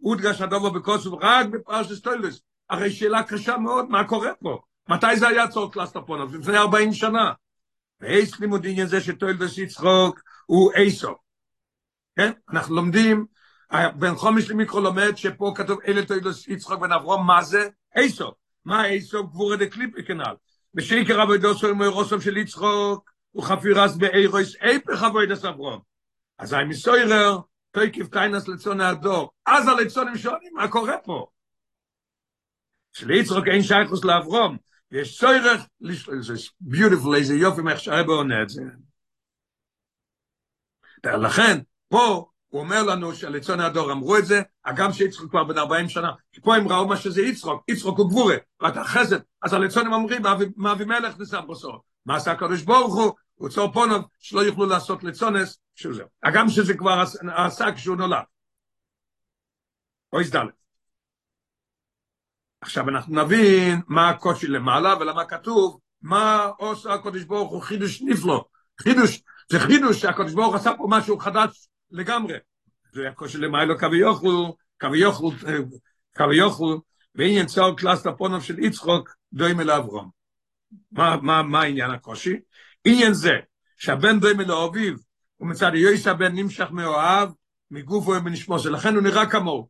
אודגש 0.04 0.40
הדובו 0.40 0.70
בקוסוב 0.70 1.14
רק 1.24 1.46
בפרשת 1.46 1.94
סטוילס? 1.94 2.40
הרי 2.70 2.90
שאלה 2.90 3.22
קשה 3.22 3.56
מאוד, 3.56 3.88
מה 3.88 4.04
קורה 4.08 4.30
פה? 4.42 4.58
מתי 4.88 5.16
זה 5.16 5.28
היה 5.28 5.48
צור 5.48 5.72
קלאסטר 5.72 6.02
פונוב? 6.02 6.36
לפני 6.36 6.56
40 6.56 6.92
שנה. 6.92 7.32
ואיס 8.00 8.40
לימוד 8.40 8.66
עניין 8.66 8.86
זה 8.86 9.00
שטוילדס 9.00 9.58
יצחוק 9.58 10.20
הוא 10.46 10.72
איסו. 10.72 11.14
כן? 12.16 12.32
אנחנו 12.50 12.76
לומדים, 12.76 13.26
בן 13.72 14.14
חומש 14.14 14.50
למיקרו 14.50 14.80
לומד 14.80 15.16
שפה 15.16 15.52
כתוב 15.56 15.78
אלה 15.86 16.06
טוילדס 16.06 16.48
יצחוק 16.48 16.80
בן 16.80 16.92
אברום, 16.92 17.26
מה 17.26 17.42
זה? 17.42 17.68
איסו. 17.96 18.32
מה 18.64 18.86
איסו? 18.86 19.26
גבורה 19.26 19.56
דה 19.56 19.66
קליפי 19.66 20.04
כנ"ל. 20.04 20.34
בשיקר 20.74 21.22
אבוידוסו 21.22 21.68
עם 21.68 21.82
רוסם 21.82 22.20
של 22.20 22.36
יצחוק, 22.36 23.10
הוא 23.30 23.44
חפירס 23.44 23.96
באירויס 23.96 24.56
איפך 24.60 25.02
אבוידס 25.02 25.44
אברום. 25.44 25.80
אז 26.38 26.54
אני 26.54 26.64
מסוירר, 26.64 27.38
תויקיב 27.70 28.06
טיינס 28.06 28.48
לצון 28.48 28.80
הדור. 28.80 29.30
אז 29.46 29.68
הלצונים 29.68 30.16
שואלים, 30.16 30.52
מה 30.54 30.68
קורה 30.68 30.98
פה? 31.04 31.26
שליצחוק 32.92 33.44
אין 33.48 33.62
שייכוס 33.62 34.04
לאברום. 34.04 34.56
יש 34.90 35.18
סוירך, 35.18 35.66
זה 36.20 36.34
ביוטיפול, 36.60 37.16
איזה 37.16 37.34
יופי 37.34 37.62
מאיך 37.62 37.80
שהרבא 37.80 38.12
עונה 38.12 38.42
את 38.42 38.48
זה. 38.48 38.62
לכן, 41.04 41.58
פה 41.88 42.30
הוא 42.48 42.60
אומר 42.60 42.82
לנו 42.82 43.14
שלצון 43.14 43.60
הדור 43.60 43.92
אמרו 43.92 44.18
את 44.18 44.26
זה, 44.26 44.42
הגם 44.64 44.92
שיצחוק 44.92 45.30
כבר 45.30 45.44
בן 45.44 45.58
40 45.58 45.88
שנה, 45.88 46.12
כי 46.32 46.40
פה 46.40 46.56
הם 46.56 46.68
ראו 46.68 46.88
מה 46.88 46.96
שזה 46.96 47.22
יצחוק, 47.22 47.64
יצחוק 47.68 47.98
הוא 47.98 48.08
גבורה, 48.10 48.36
ואתה 48.60 48.84
חסד, 48.84 49.18
אז 49.42 49.52
הלצונים 49.52 49.92
אומרים, 49.92 50.22
מה 50.56 50.72
אבימלך 50.72 51.18
ניסה 51.18 51.40
בסוף. 51.40 51.82
מה 52.06 52.16
עשה 52.16 52.32
הקדוש 52.32 52.62
ברוך 52.62 52.94
הוא? 52.94 53.12
הוא 53.34 53.48
צור 53.48 53.72
פונוב, 53.72 54.04
שלא 54.18 54.40
יוכלו 54.40 54.66
לעשות 54.66 55.04
לצונס, 55.04 55.58
שזה. 55.74 56.02
הגם 56.22 56.48
שזה 56.48 56.76
כבר 56.76 57.04
עשה 57.36 57.72
כשהוא 57.72 57.96
נולד. 57.96 58.22
או 60.12 60.20
הזדלת. 60.20 60.65
עכשיו 62.66 62.88
אנחנו 62.88 63.22
נבין 63.24 63.80
מה 63.88 64.08
הקושי 64.08 64.46
למעלה 64.46 64.96
ולמה 65.00 65.24
כתוב, 65.24 65.80
מה 66.02 66.50
עושה 66.58 66.94
הקדוש 66.94 67.24
ברוך 67.24 67.50
הוא 67.50 67.62
חידוש 67.62 68.02
נפלא. 68.02 68.44
חידוש, 68.80 69.22
זה 69.48 69.60
חידוש 69.60 70.00
שהקדוש 70.00 70.32
ברוך 70.32 70.54
עשה 70.54 70.70
פה 70.76 70.86
משהו 70.90 71.18
חדש 71.18 71.68
לגמרי. 71.90 72.34
זה 72.92 73.08
הקושי 73.08 73.38
למעלה 73.38 73.78
כביוכל, 73.78 74.50
כביוכל, 74.78 75.24
כביוכל, 76.14 76.76
בעניין 77.14 77.46
צור 77.46 77.76
קלאס 77.76 78.06
לפונוב 78.06 78.42
של 78.42 78.58
יצחוק, 78.58 79.16
דוים 79.32 79.60
אל 79.60 79.70
אברום. 79.70 80.10
מה, 80.92 81.16
מה, 81.22 81.42
מה 81.42 81.60
העניין 81.60 81.90
הקושי? 81.90 82.36
עניין 82.84 83.12
זה, 83.12 83.34
שהבן 83.76 84.20
דוים 84.20 84.40
אל 84.40 84.52
אביו, 84.52 84.94
ומצד 85.40 85.70
יויס 85.74 86.06
הבן 86.06 86.34
נמשך 86.34 86.66
מאוהב, 86.70 87.28
מגופו 87.70 88.10
ובנשמו, 88.10 88.56
לכן 88.70 88.94
הוא 88.94 89.02
נראה 89.02 89.26
כמוהו. 89.26 89.68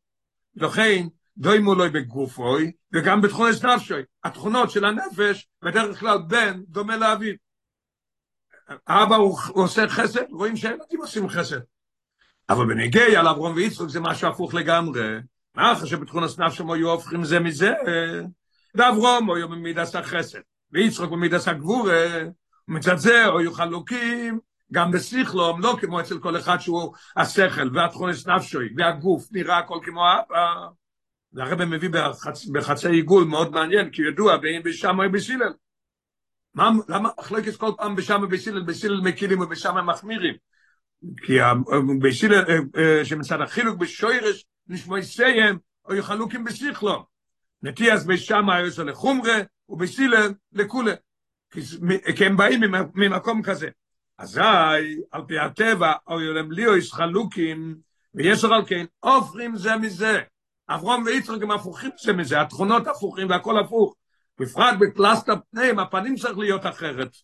לכן, 0.57 1.07
דוימו 1.39 1.75
לוי 1.75 1.89
בגופוי, 1.91 2.73
וגם 2.93 3.21
בתכונת 3.21 3.65
נפשוי. 3.65 4.03
התכונות 4.25 4.71
של 4.71 4.85
הנפש, 4.85 5.49
בדרך 5.63 6.01
כלל 6.01 6.19
בן 6.19 6.63
דומה 6.69 6.97
לאביו. 6.97 7.35
אבא 8.89 9.17
הוא, 9.17 9.39
הוא 9.49 9.65
עושה 9.65 9.89
חסד, 9.89 10.31
רואים 10.31 10.57
שהילדים 10.57 11.01
עושים 11.01 11.29
חסד. 11.29 11.61
אבל 12.49 12.67
בנגיע 12.67 13.21
על 13.21 13.29
אברום 13.29 13.55
ויצחוק 13.57 13.89
זה 13.89 14.01
משהו 14.01 14.29
הפוך 14.29 14.55
לגמרי. 14.55 15.17
מה 15.55 15.73
אחרי 15.73 15.89
שבתכונת 15.89 16.39
נפשם 16.39 16.71
היו 16.71 16.91
הופכים 16.91 17.25
זה 17.25 17.41
מזה? 17.41 17.73
ואברום 18.75 19.31
היו 19.31 19.49
במידס 19.49 19.95
החסד, 19.95 20.39
ויצחוק 20.73 21.11
במידס 21.11 21.49
הגבורה, 21.49 22.07
ומצד 22.69 22.97
זה 22.97 23.25
היו 23.39 23.53
חלוקים, 23.53 24.39
גם 24.73 24.91
בשכלום, 24.91 25.63
לא 25.63 25.77
כמו 25.81 26.01
אצל 26.01 26.19
כל 26.19 26.37
אחד 26.37 26.59
שהוא 26.59 26.95
השכל, 27.17 27.71
והתכונת 27.75 28.27
נפשוי, 28.27 28.69
והגוף 28.77 29.29
נראה 29.33 29.59
הכל 29.59 29.79
כמו 29.85 30.01
אבא. 30.01 30.69
והרבא 31.37 31.65
מביא 31.65 31.89
בחצ... 31.93 32.47
בחצי 32.47 32.89
עיגול 32.89 33.25
מאוד 33.25 33.53
מעניין, 33.53 33.91
כי 33.91 34.03
ידוע 34.03 34.37
בין 34.37 34.63
בשם 34.63 35.01
או 35.01 35.13
בסילל. 35.13 35.53
מה, 36.55 36.71
למה 36.89 37.09
מחלקת 37.19 37.57
כל 37.57 37.71
פעם 37.77 37.97
בשם 37.97 38.21
ובסילל, 38.23 38.63
בסילל 38.63 39.01
מקילים 39.01 39.41
ובשם 39.41 39.77
הם 39.77 39.91
מחמירים? 39.91 40.35
כי 41.23 41.39
בסילל, 42.03 42.45
שמצד 43.05 43.41
החילוק 43.41 43.79
בשוירש 43.79 44.45
נשמע 44.69 45.03
סיים, 45.03 45.59
או 45.85 45.95
יחלוקים 45.95 46.45
בשכלו. 46.45 47.07
נטיאס 47.63 48.05
בשם 48.05 48.51
היוסו 48.51 48.85
לחומרה, 48.85 49.37
ובסילל 49.69 50.33
לכולה. 50.53 50.95
כי 52.17 52.27
הם 52.27 52.37
באים 52.37 52.61
ממקום 52.95 53.43
כזה. 53.43 53.69
אזי, 54.19 54.41
על 55.11 55.23
פי 55.29 55.39
הטבע, 55.39 55.93
או 56.09 56.21
יולם 56.21 56.53
ליאו 56.53 56.77
יש 56.77 56.93
חלוקים, 56.93 57.77
ויש 58.15 58.45
על 58.45 58.67
כן, 58.67 58.85
עופרים 59.01 59.57
זה 59.57 59.77
מזה. 59.77 60.21
אברום 60.69 61.03
ויצחק 61.07 61.43
הם 61.43 61.51
הפוכים 61.51 61.91
זה 62.03 62.13
מזה, 62.13 62.41
התכונות 62.41 62.87
הפוכים 62.87 63.31
והכל 63.31 63.59
הפוך. 63.59 63.97
בפרט 64.41 64.75
בפלסטר 64.81 65.35
פניהם, 65.51 65.79
הפנים 65.79 66.17
צריך 66.17 66.39
להיות 66.39 66.67
אחרת. 66.67 67.17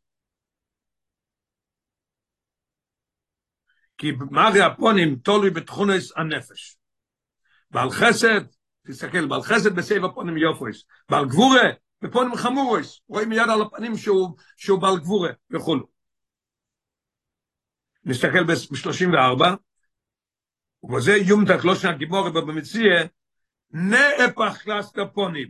כי 3.98 4.12
מראה 4.30 4.60
הפנים 4.60 5.16
תלוי 5.16 5.50
בתכונת 5.50 6.12
הנפש. 6.16 6.76
בעל 7.70 7.90
חסד, 7.90 8.40
תסתכל, 8.86 9.26
בעל 9.28 9.42
חסד 9.42 9.76
בסבר 9.76 10.04
פנים 10.04 10.36
יפות. 10.36 10.84
בעל 11.08 11.28
גבורה, 11.28 11.62
בפנים 12.02 12.36
חמורות. 12.36 13.00
רואים 13.08 13.28
מיד 13.28 13.48
על 13.48 13.62
הפנים 13.62 13.96
שהוא, 13.96 14.36
שהוא 14.56 14.80
בעל 14.80 14.98
גבורה 14.98 15.30
וכולו. 15.50 15.86
נסתכל 18.04 18.44
ב-34, 18.44 19.44
ובזה 20.82 21.12
יומתק 21.12 21.64
לשון 21.64 21.92
הגמרא 21.92 22.30
נהפך 23.72 24.62
קלסתר 24.62 25.06
פנים. 25.14 25.48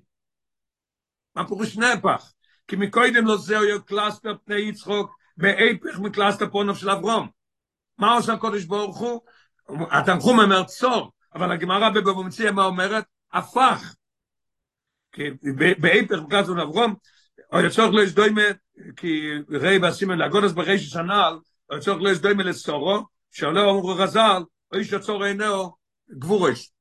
מה 1.34 1.48
פירוש 1.48 1.76
נהפך? 1.76 2.32
כי 2.68 2.76
מקודם 2.76 3.26
לא 3.26 3.36
זה 3.36 3.64
היה 3.64 3.84
קלסתר 3.84 4.34
פני 4.44 4.60
יצחק, 4.60 5.16
בהיפך 5.36 5.98
מקלסתר 5.98 6.50
פניו 6.50 6.76
של 6.76 6.90
אברהם. 6.90 7.28
מה 7.98 8.14
עושה 8.14 8.32
הקודש 8.32 8.64
ברוך 8.64 8.98
הוא? 8.98 9.20
התנחום 9.90 10.40
אומר 10.40 10.64
צור, 10.64 11.12
אבל 11.34 11.52
הגמרא 11.52 11.90
בבבא 11.90 12.50
מה 12.52 12.64
אומרת? 12.64 13.04
הפך. 13.32 13.94
באיפך 15.78 16.18
בקלסון 16.26 16.60
אברום, 16.60 16.94
או 17.52 17.60
יצורך 17.60 17.94
לא 17.94 18.02
יסדוימה, 18.02 18.42
כי 18.96 19.30
ראי 19.50 19.78
והסימן 19.78 20.18
לאגודס 20.18 20.52
בריש 20.52 20.90
שנעל, 20.90 21.38
או 21.70 21.76
יצורך 21.76 22.02
לא 22.02 22.10
יסדוימה 22.10 22.42
לסורו, 22.42 23.02
שעולה 23.30 23.62
אומרו 23.62 23.88
רזל, 23.88 24.42
או 24.72 24.78
איש 24.78 24.92
הצור 24.92 25.26
אינו 25.26 25.76
גבורש. 26.18 26.72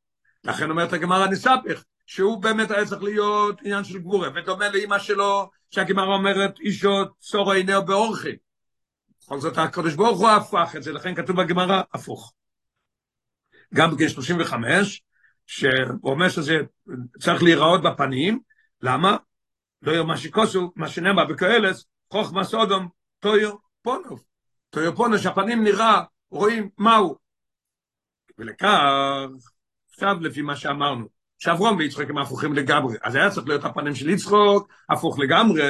לכן 0.43 0.69
אומרת 0.69 0.93
הגמרא 0.93 1.27
נספך, 1.27 1.83
שהוא 2.05 2.43
באמת 2.43 2.71
היה 2.71 2.85
צריך 2.85 3.03
להיות 3.03 3.59
עניין 3.61 3.83
של 3.83 3.99
גבורה, 3.99 4.29
ודומה 4.35 4.69
לאמא 4.69 4.99
שלו, 4.99 5.49
שהגמרא 5.69 6.13
אומרת 6.15 6.59
אישו 6.59 6.89
צור 7.19 7.53
אינו 7.53 7.85
באורחי. 7.85 8.35
בכל 9.21 9.39
זאת 9.39 9.57
הקדוש 9.57 9.95
ברוך 9.95 10.19
הוא 10.19 10.29
הפך 10.29 10.75
את 10.75 10.83
זה, 10.83 10.91
לכן 10.91 11.15
כתוב 11.15 11.41
בגמרא 11.41 11.81
הפוך. 11.93 12.33
גם 13.73 13.91
בגיל 13.91 14.09
35, 14.09 15.01
שהוא 15.47 16.11
אומר 16.11 16.29
שזה 16.29 16.57
צריך 17.19 17.43
להיראות 17.43 17.81
בפנים, 17.83 18.39
למה? 18.81 19.17
לא 19.81 19.91
יאמר 19.91 20.15
שיקוסו, 20.15 20.71
מה 20.75 20.87
שנאמר 20.87 21.25
בקהלת, 21.25 21.75
חוכמה 22.11 22.43
סודום, 22.43 22.87
טויו 23.19 23.55
פונוב. 23.81 24.23
טויו 24.69 24.95
פונוב, 24.95 25.17
שהפנים 25.17 25.63
נראה, 25.63 26.03
רואים 26.29 26.69
מהו. 26.77 27.15
ולכך, 28.37 28.79
עכשיו 30.03 30.17
לפי 30.21 30.41
מה 30.41 30.55
שאמרנו, 30.55 31.05
שאברום 31.39 31.77
ויצחוק 31.77 32.09
הם 32.09 32.17
הפוכים 32.17 32.53
לגמרי, 32.53 32.97
אז 33.03 33.15
היה 33.15 33.29
צריך 33.29 33.47
להיות 33.47 33.65
הפנים 33.65 33.95
של 33.95 34.09
יצחוק, 34.09 34.67
הפוך 34.89 35.19
לגמרי, 35.19 35.61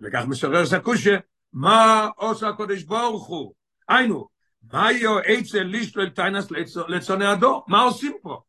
וכך 0.00 0.24
מסורר 0.28 0.66
סקושה, 0.66 1.16
מה 1.52 2.08
עושה 2.16 2.48
הקודש 2.48 2.82
ברוך 2.82 3.26
הוא? 3.26 3.52
היינו, 3.88 4.28
מה 4.72 4.92
יהיו 4.92 5.18
עצה 5.18 5.62
לישטו 5.62 6.00
אל 6.00 6.10
טיינס 6.10 6.48
לצוני 6.88 7.26
הדור? 7.26 7.64
מה 7.68 7.82
עושים 7.82 8.12
פה? 8.22 8.40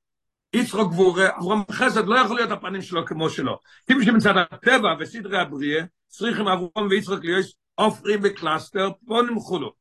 יצחוק 0.53 0.91
גבורה, 0.91 1.29
אברהם 1.39 1.61
חסד 1.71 2.07
לא 2.07 2.19
יכול 2.19 2.35
להיות 2.35 2.51
הפנים 2.51 2.81
שלו 2.81 3.05
כמו 3.05 3.29
שלו. 3.29 3.59
כי 3.87 3.95
בשביל 3.95 4.15
מצד 4.15 4.33
הטבע 4.37 4.95
וסדרי 4.99 5.39
הבריאה, 5.39 5.83
צריכים 6.07 6.47
אברהם 6.47 6.87
ויצחוק 6.89 7.19
להיות 7.23 7.45
עופרים 7.75 8.21
בקלאסטר, 8.21 8.89
פונים 9.05 9.39
חולו. 9.39 9.73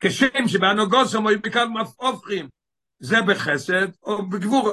כשם 0.00 0.48
שבאנוגוס 0.48 1.14
הם 1.14 1.26
היו 1.26 1.40
בקו 1.40 1.60
הופכים, 1.96 2.48
זה 2.98 3.22
בחסד 3.22 3.88
או 4.02 4.28
בגבורה. 4.28 4.72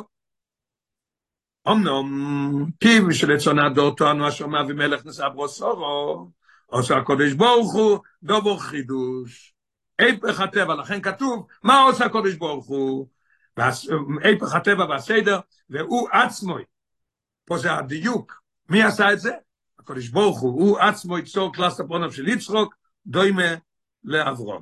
אמנם, 1.68 2.66
צוני 3.38 3.66
הדור 3.66 3.96
טוענו 3.96 4.28
אשר 4.28 4.48
מאבי 4.48 4.74
מלך 4.74 5.06
נשא 5.06 5.30
ברוסורו, 5.30 6.30
עושה 6.66 6.98
הקודש 6.98 7.34
ברוך 7.34 7.74
הוא, 7.74 8.00
דובר 8.24 8.58
חידוש. 8.58 9.54
איפך 10.00 10.40
הטבע, 10.40 10.76
לכן 10.76 11.02
כתוב, 11.02 11.48
מה 11.64 11.84
עושה 11.84 12.06
הקודש 12.06 12.34
ברוך 12.34 12.66
הוא? 12.66 13.08
איפך 14.24 14.56
הטבע 14.56 14.86
והסדר, 14.86 15.40
והוא 15.70 16.10
עצמו, 16.12 16.58
פה 17.46 17.58
זה 17.58 17.74
הדיוק, 17.74 18.42
מי 18.70 18.84
עשה 18.84 19.14
את 19.14 19.20
זה? 19.20 19.32
הקודש 19.80 20.08
ברוך 20.08 20.40
הוא, 20.40 20.62
הוא 20.62 20.80
עצמו 20.80 21.18
יצור 21.18 21.54
קלאס 21.54 21.80
הפונם 21.80 22.12
של 22.12 22.28
יצחוק, 22.28 22.76
דוימה 23.06 23.56
לאברום. 24.04 24.62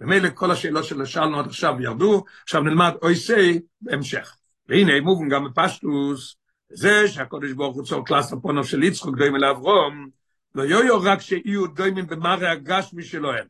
ומילא 0.00 0.28
כל 0.34 0.50
השאלות 0.50 0.84
ששאלנו 0.84 1.40
עד 1.40 1.46
עכשיו 1.46 1.74
ירדו, 1.80 2.24
עכשיו 2.42 2.62
נלמד 2.62 2.92
אויסי 3.02 3.60
בהמשך. 3.80 4.36
והנה, 4.68 5.00
מובן 5.00 5.28
גם 5.28 5.44
בפשטוס, 5.44 6.36
זה 6.68 7.08
שהקודש 7.08 7.52
ברוך 7.52 7.76
הוא 7.76 7.84
צור 7.84 8.06
קלאס 8.06 8.32
הפונם 8.32 8.64
של 8.64 8.82
יצחוק, 8.82 9.16
דוימה 9.16 9.38
לאברום, 9.38 10.08
לא 10.54 10.62
יויו 10.62 11.00
רק 11.02 11.20
שיהיו 11.20 11.66
דוימים 11.66 12.06
במראה 12.06 12.52
הגשמי 12.52 13.02
שלהם, 13.02 13.46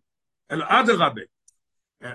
אלא 0.51 0.65
אדרבה. 0.69 1.23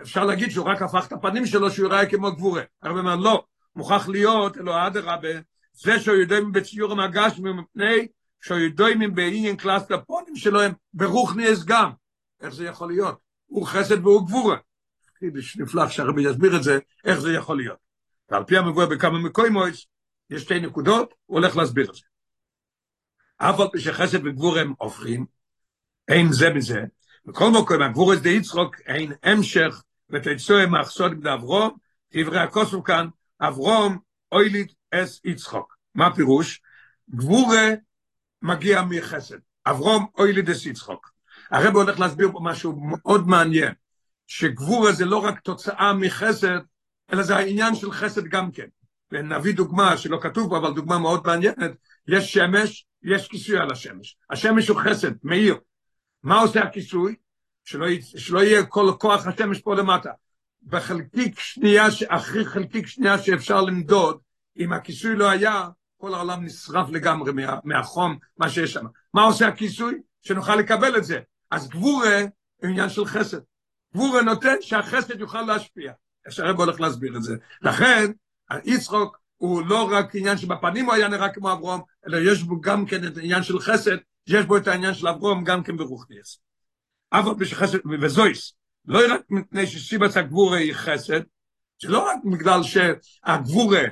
אפשר 0.01 0.25
להגיד 0.25 0.51
שהוא 0.51 0.65
רק 0.65 0.81
הפך 0.81 1.07
את 1.07 1.11
הפנים 1.11 1.45
שלו 1.45 1.71
שהוא 1.71 1.87
יראה 1.87 2.05
כמו 2.05 2.31
גבורה. 2.31 2.61
הרב 2.81 2.97
אומר, 2.97 3.15
לא, 3.15 3.43
מוכרח 3.75 4.07
להיות, 4.09 4.57
אלא 4.57 4.87
אדרבה, 4.87 5.29
זה 5.73 5.99
שהוא 5.99 6.15
יודעים 6.15 6.51
בציור 6.51 6.91
המגשמי 6.91 7.51
מפני 7.53 8.07
שהוא 8.41 8.57
יודעים 8.57 9.15
בעניין 9.15 9.55
קלאס 9.55 9.91
לפונים 9.91 10.35
שלהם 10.35 10.71
ברוכניאס 10.93 11.63
גם. 11.65 11.91
איך 12.41 12.53
זה 12.53 12.65
יכול 12.65 12.87
להיות? 12.87 13.17
הוא 13.45 13.67
חסד 13.67 14.05
והוא 14.05 14.27
גבורה. 14.27 14.57
חידש 15.19 15.57
נפלא 15.57 15.89
שהרבי 15.89 16.29
יסביר 16.29 16.55
את 16.55 16.63
זה, 16.63 16.79
איך 17.05 17.19
זה 17.19 17.33
יכול 17.33 17.57
להיות. 17.57 17.90
ועל 18.31 18.43
פי 18.43 18.57
המבואה 18.57 18.85
בכמה 18.85 19.19
מקוימויס, 19.19 19.85
יש 20.29 20.41
שתי 20.41 20.59
נקודות, 20.59 21.13
הוא 21.25 21.39
הולך 21.39 21.57
להסביר 21.57 21.89
את 21.89 21.95
זה. 21.95 22.01
אף 23.37 23.59
על 23.59 23.67
פי 23.71 23.79
שחסד 23.79 24.25
וגבור 24.25 24.57
הם 24.57 24.73
הופכים, 24.77 25.25
אין 26.07 26.31
זה 26.31 26.49
בזה, 26.49 26.81
וכל 27.27 27.49
מקום, 27.61 27.81
הגבור 27.81 28.13
הזה 28.13 28.29
יצחוק, 28.29 28.75
אין 28.85 29.13
המשך, 29.23 29.83
ותצאו 30.09 30.57
עם 30.57 30.75
האחסוד 30.75 31.19
בדי 31.19 31.33
אברום, 31.33 31.77
דברי 32.13 32.39
הכוסו 32.39 32.83
כאן, 32.83 33.07
אברום 33.41 33.99
אוילית 34.31 34.73
אס 34.91 35.21
יצחוק. 35.25 35.77
מה 35.95 36.07
הפירוש? 36.07 36.61
גבורה 37.15 37.67
מגיע 38.41 38.81
מחסד, 38.81 39.37
אברום 39.65 40.05
אוילית 40.17 40.49
אס 40.49 40.65
יצחוק. 40.65 41.11
הרב 41.51 41.75
הולך 41.75 41.99
להסביר 41.99 42.31
פה 42.31 42.39
משהו 42.43 42.79
מאוד 42.81 43.27
מעניין, 43.27 43.73
שגבורה 44.27 44.91
זה 44.91 45.05
לא 45.05 45.17
רק 45.17 45.39
תוצאה 45.39 45.93
מחסד, 45.93 46.59
אלא 47.13 47.23
זה 47.23 47.35
העניין 47.35 47.75
של 47.75 47.91
חסד 47.91 48.23
גם 48.23 48.51
כן. 48.51 48.67
ונביא 49.11 49.53
דוגמה 49.53 49.97
שלא 49.97 50.19
כתוב 50.21 50.49
פה, 50.49 50.57
אבל 50.57 50.73
דוגמה 50.73 50.97
מאוד 50.97 51.27
מעניינת, 51.27 51.71
יש 52.07 52.33
שמש, 52.33 52.85
יש 53.03 53.27
כיסוי 53.27 53.57
על 53.57 53.71
השמש. 53.71 54.17
השמש 54.29 54.67
הוא 54.67 54.81
חסד, 54.81 55.11
מאיר. 55.23 55.55
מה 56.23 56.41
עושה 56.41 56.63
הכיסוי? 56.63 57.15
שלא, 57.63 57.87
שלא 58.01 58.39
יהיה 58.43 58.65
כל 58.65 58.91
כוח 58.99 59.27
השמש 59.27 59.61
פה 59.61 59.75
למטה. 59.75 60.11
בחלקיק 60.63 61.39
שנייה, 61.39 61.87
אחרי 62.07 62.45
חלקיק 62.45 62.87
שנייה 62.87 63.17
שאפשר 63.17 63.61
למדוד, 63.61 64.19
אם 64.57 64.73
הכיסוי 64.73 65.15
לא 65.15 65.29
היה, 65.29 65.69
כל 65.97 66.13
העולם 66.13 66.45
נשרף 66.45 66.89
לגמרי 66.89 67.31
מה, 67.31 67.59
מהחום, 67.63 68.17
מה 68.37 68.49
שיש 68.49 68.73
שם. 68.73 68.85
מה 69.13 69.23
עושה 69.23 69.47
הכיסוי? 69.47 70.01
שנוכל 70.21 70.55
לקבל 70.55 70.97
את 70.97 71.03
זה. 71.03 71.19
אז 71.51 71.69
גבורה 71.69 72.21
עניין 72.63 72.89
של 72.89 73.05
חסד. 73.05 73.39
גבורה 73.93 74.21
נותן 74.21 74.55
שהחסד 74.61 75.19
יוכל 75.19 75.41
להשפיע. 75.41 75.91
שהרב 76.29 76.59
הולך 76.59 76.81
להסביר 76.81 77.17
את 77.17 77.23
זה. 77.23 77.35
לכן, 77.61 78.11
יצחוק 78.65 79.17
הוא 79.37 79.65
לא 79.65 79.89
רק 79.91 80.15
עניין 80.15 80.37
שבפנים 80.37 80.85
הוא 80.85 80.93
היה 80.93 81.07
נראה 81.07 81.29
כמו 81.29 81.51
אברום, 81.51 81.81
אלא 82.07 82.17
יש 82.31 82.43
בו 82.43 82.61
גם 82.61 82.85
כן 82.85 83.07
את 83.07 83.17
העניין 83.17 83.43
של 83.43 83.59
חסד, 83.59 83.97
יש 84.27 84.45
בו 84.45 84.57
את 84.57 84.67
העניין 84.67 84.93
של 84.93 85.07
אברום 85.07 85.43
גם 85.43 85.63
כן 85.63 85.77
ברוכניאס. 85.77 86.39
אבל 87.13 87.33
בשחסד, 87.33 87.77
וזויס, 88.01 88.53
לא 88.85 89.13
רק 89.13 89.21
מפני 89.29 89.67
ששיבץ 89.67 90.17
הגבורה 90.17 90.57
היא 90.57 90.73
חסד, 90.73 91.21
שלא 91.77 92.07
רק 92.07 92.17
בגלל 92.31 92.59
שהגבורה, 92.63 93.83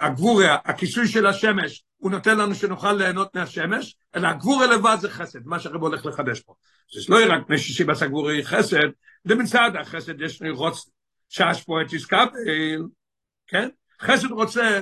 הגבורה, 0.00 0.56
הכיסוי 0.64 1.08
של 1.08 1.26
השמש, 1.26 1.84
הוא 1.96 2.10
נותן 2.10 2.38
לנו 2.38 2.54
שנוכל 2.54 2.92
ליהנות 2.92 3.36
מהשמש, 3.36 3.96
אלא 4.16 4.28
הגבורה 4.28 4.66
לבד 4.66 4.96
זה 5.00 5.10
חסד, 5.10 5.46
מה 5.46 5.58
שהרב 5.58 5.82
הולך 5.82 6.06
לחדש 6.06 6.40
פה. 6.40 6.54
זה 6.94 7.00
לא 7.08 7.18
רק 7.28 7.42
מפני 7.42 7.58
ששיבץ 7.58 8.02
הגבורה 8.02 8.32
היא 8.32 8.44
חסד, 8.44 8.88
זה 9.24 9.34
מצד 9.34 9.70
החסד 9.80 10.20
יש 10.20 10.42
לי 10.42 10.50
רוץ, 10.50 10.90
שהשפועט 11.28 11.92
יסקבל, 11.92 12.30
כן? 13.46 13.68
חסד 14.00 14.30
רוצה 14.30 14.80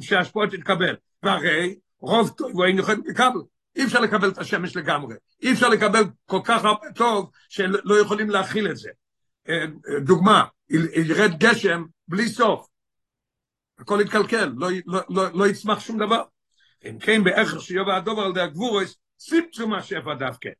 שהשפועה 0.00 0.50
תתקבל, 0.50 0.94
והרי 1.22 1.74
רוב 2.00 2.28
טוב 2.36 2.50
הוא 2.52 2.66
יכול 2.66 2.94
לקבל. 3.06 3.40
אי 3.76 3.84
אפשר 3.84 4.00
לקבל 4.00 4.28
את 4.28 4.38
השמש 4.38 4.76
לגמרי, 4.76 5.14
אי 5.42 5.52
אפשר 5.52 5.68
לקבל 5.68 6.02
כל 6.26 6.40
כך 6.44 6.64
הרבה 6.64 6.92
טוב 6.94 7.30
שלא 7.48 8.00
יכולים 8.00 8.30
להכיל 8.30 8.70
את 8.70 8.76
זה. 8.76 8.90
דוגמה, 10.00 10.44
ירד 11.08 11.38
גשם 11.38 11.84
בלי 12.08 12.28
סוף, 12.28 12.66
הכל 13.82 13.98
יתקלקל, 14.00 14.52
לא, 14.56 14.68
לא, 14.86 15.00
לא, 15.10 15.24
לא 15.34 15.46
יצמח 15.46 15.80
שום 15.80 15.98
דבר. 15.98 16.22
אם 16.84 16.98
כן, 16.98 17.24
בערך 17.24 17.60
שיובע 17.60 17.96
הדובר 17.96 18.22
על 18.22 18.32
די 18.32 18.40
הגבורס, 18.40 18.96
סיפצו 19.20 19.68
מה 19.68 19.82
שפע 19.82 20.14
דווקא. 20.14 20.50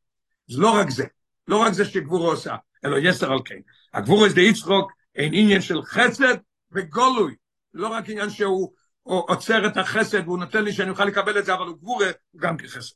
זה 0.47 0.61
לא 0.61 0.75
רק 0.75 0.89
זה, 0.89 1.05
לא 1.47 1.57
רק 1.57 1.73
זה 1.73 1.85
שגבורו 1.85 2.31
עושה, 2.31 2.55
אלא 2.85 2.97
יסר 2.97 3.31
על 3.31 3.39
כן. 3.45 3.59
הגבורו 3.93 4.29
זה 4.29 4.41
יצחוק, 4.41 4.91
אין 5.15 5.33
עניין 5.33 5.61
של 5.61 5.81
חסד 5.83 6.35
וגולוי, 6.71 7.35
לא 7.73 7.87
רק 7.87 8.09
עניין 8.09 8.29
שהוא 8.29 8.73
עוצר 9.03 9.67
את 9.67 9.77
החסד 9.77 10.27
והוא 10.27 10.39
נותן 10.39 10.63
לי 10.63 10.73
שאני 10.73 10.89
אוכל 10.89 11.05
לקבל 11.05 11.39
את 11.39 11.45
זה, 11.45 11.53
אבל 11.53 11.65
הוא 11.65 11.77
גבורה, 11.77 12.07
גם 12.35 12.57
כחסד. 12.57 12.95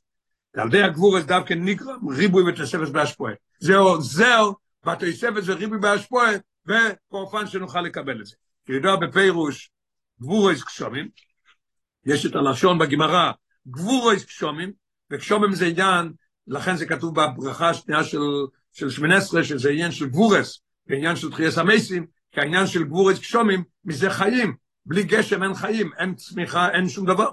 על 0.57 0.69
די 0.69 0.83
הגבורה 0.83 1.21
זה 1.21 1.27
דווקא 1.27 1.53
נגרם 1.53 2.09
ריבוי 2.09 2.43
ותוספת 2.43 2.89
בהשפועה. 2.91 3.33
זה 3.59 3.77
עוזר 3.77 4.49
בתוספת 4.85 5.41
וריבוי 5.45 5.77
בהשפועה, 5.77 6.31
ובאופן 6.65 7.47
שנוכל 7.47 7.81
לקבל 7.81 8.21
את 8.21 8.25
זה. 8.25 8.35
כידוע 8.65 8.95
בפירוש, 8.95 9.71
גבורויס 10.21 10.63
קשומים, 10.63 11.09
יש 12.05 12.25
את 12.25 12.35
הלשון 12.35 12.77
בגמרא, 12.77 13.31
גבורויס 13.67 14.25
קשומים, 14.25 14.71
וקשומים 15.11 15.55
זה 15.55 15.65
עניין, 15.65 16.13
לכן 16.47 16.75
זה 16.75 16.85
כתוב 16.85 17.21
בברכה 17.21 17.69
השנייה 17.69 18.03
של, 18.03 18.21
של 18.73 18.89
שמנסרה, 18.89 19.43
שזה 19.43 19.69
עניין 19.69 19.91
של 19.91 20.05
גבורס, 20.05 20.61
ועניין 20.87 21.15
של 21.15 21.31
תחייס 21.31 21.57
המסים, 21.57 22.05
כי 22.31 22.41
העניין 22.41 22.67
של 22.67 22.83
גבורס 22.83 23.19
קשומים, 23.19 23.63
מזה 23.85 24.09
חיים, 24.09 24.55
בלי 24.85 25.03
גשם 25.03 25.43
אין 25.43 25.53
חיים, 25.53 25.91
אין 25.97 26.15
צמיחה, 26.15 26.71
אין 26.71 26.89
שום 26.89 27.05
דבר. 27.05 27.29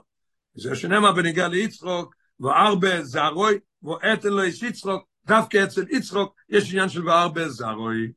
זה 0.55 0.77
שנאמר 0.77 1.13
בניגע 1.13 1.49
ליצחוק, 1.49 2.15
וארבה 2.41 3.03
זערוי, 3.03 3.59
ואתן 3.83 4.29
לו 4.29 4.45
יש 4.45 4.63
יצחוק, 4.63 5.03
דווקא 5.27 5.65
אצל 5.65 5.85
יצחוק 5.91 6.35
יש 6.49 6.71
עניין 6.71 6.89
של 6.89 7.09
וארבה 7.09 7.49
זערוי. 7.49 8.13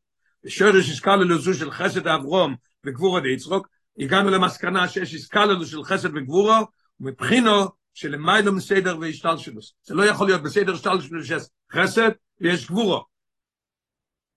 ושורש 0.45 0.89
הסקללו 0.89 1.37
זו 1.37 1.53
של 1.53 1.71
חסד 1.71 2.07
אברום 2.07 2.55
וגבורו 2.85 3.19
דיצחוק, 3.19 3.67
הגענו 3.99 4.29
למסקנה 4.29 4.87
שיש 4.87 5.13
הסקללו 5.13 5.65
של 5.65 5.83
חסד 5.83 6.15
וגבורו, 6.15 6.55
ומבחינו 6.99 7.65
שלמיילו 7.93 8.53
מסדר 8.53 8.97
והשתלשלוס. 8.99 9.73
זה 9.83 9.95
לא 9.95 10.05
יכול 10.05 10.27
להיות 10.27 10.43
בסדר 10.43 10.73
השתלשלוס 10.73 11.25
שיש 11.25 11.43
חסד 11.73 12.09
ויש 12.41 12.67
גבורו. 12.67 13.05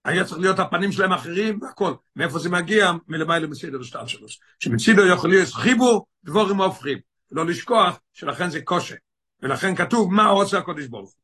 היה 0.05 0.25
צריך 0.25 0.41
להיות 0.41 0.59
הפנים 0.59 0.93
שלהם 0.93 1.13
אחרים 1.13 1.63
והכל. 1.63 1.95
מאיפה 2.17 2.39
זה 2.39 2.51
מגיע? 2.51 2.93
מלמיילו 3.09 3.49
מסדר 3.49 3.81
השתלשלוס. 3.81 4.39
שמצידו 4.59 5.07
יכול 5.07 5.31
להיות 5.31 5.49
חיבור, 5.49 6.07
דבורים 6.25 6.61
הופכים. 6.61 6.99
לא 7.33 7.47
לשכוח 7.47 8.01
שלכן 8.13 8.51
זה 8.51 8.61
קושי. 8.63 8.95
ולכן 9.43 9.77
כתוב 9.77 10.13
מה 10.13 10.29
רוצה 10.29 10.59
הקודש 10.59 10.87
ברוך 10.87 11.15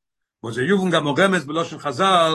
הוא. 0.41 0.51
וזה 0.51 0.63
יובן 0.63 0.91
גם 0.91 1.09
רמז 1.09 1.45
בלושן 1.45 1.79
חז"ל, 1.79 2.33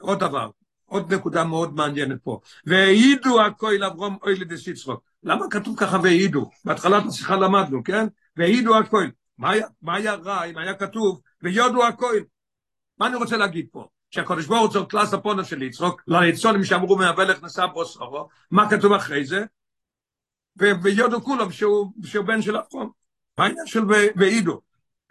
עוד 0.00 0.20
דבר, 0.20 0.50
עוד 0.96 1.14
נקודה 1.14 1.44
מאוד 1.44 1.74
מעניינת 1.74 2.18
פה. 2.22 2.40
והעידו 2.66 3.42
הכהל 3.42 3.84
אברום 3.84 4.18
אוי 4.22 4.38
לדס 4.38 4.66
יצחוק. 4.66 5.02
למה 5.22 5.46
כתוב 5.50 5.76
ככה 5.78 5.98
והעידו? 6.02 6.50
בהתחלת 6.64 7.02
השיחה 7.08 7.36
למדנו, 7.36 7.84
כן? 7.84 8.06
והעידו 8.36 8.78
הכהל. 8.78 9.10
מה, 9.38 9.94
היה 9.94 10.14
רע 10.14 10.44
אם 10.44 10.58
היה 10.58 10.74
כתוב 10.74 11.20
ויודו 11.42 11.86
הכהל? 11.86 12.24
מה 12.98 13.06
אני 13.06 13.16
רוצה 13.16 13.36
להגיד 13.36 13.66
פה? 13.70 13.88
שהקודש 14.10 14.46
ברוך 14.46 14.76
הוא 14.76 14.84
קלאס 14.84 15.14
הפונה 15.14 15.44
של 15.44 15.62
יצחוק, 15.62 16.02
ליצונים 16.06 16.64
שאמרו 16.64 16.96
מהבלך 16.96 17.42
נשא 17.42 17.66
בוסרו, 17.66 18.28
מה 18.50 18.70
כתוב 18.70 18.92
אחרי 18.92 19.24
זה? 19.24 19.44
ויודו 20.56 21.22
כולם 21.22 21.52
שהוא, 21.52 21.92
בן 22.26 22.42
של 22.42 22.56
אברום. 22.56 22.90
מה 23.38 23.44
העניין 23.44 23.66
של 23.66 23.80
והעידו? 24.16 24.60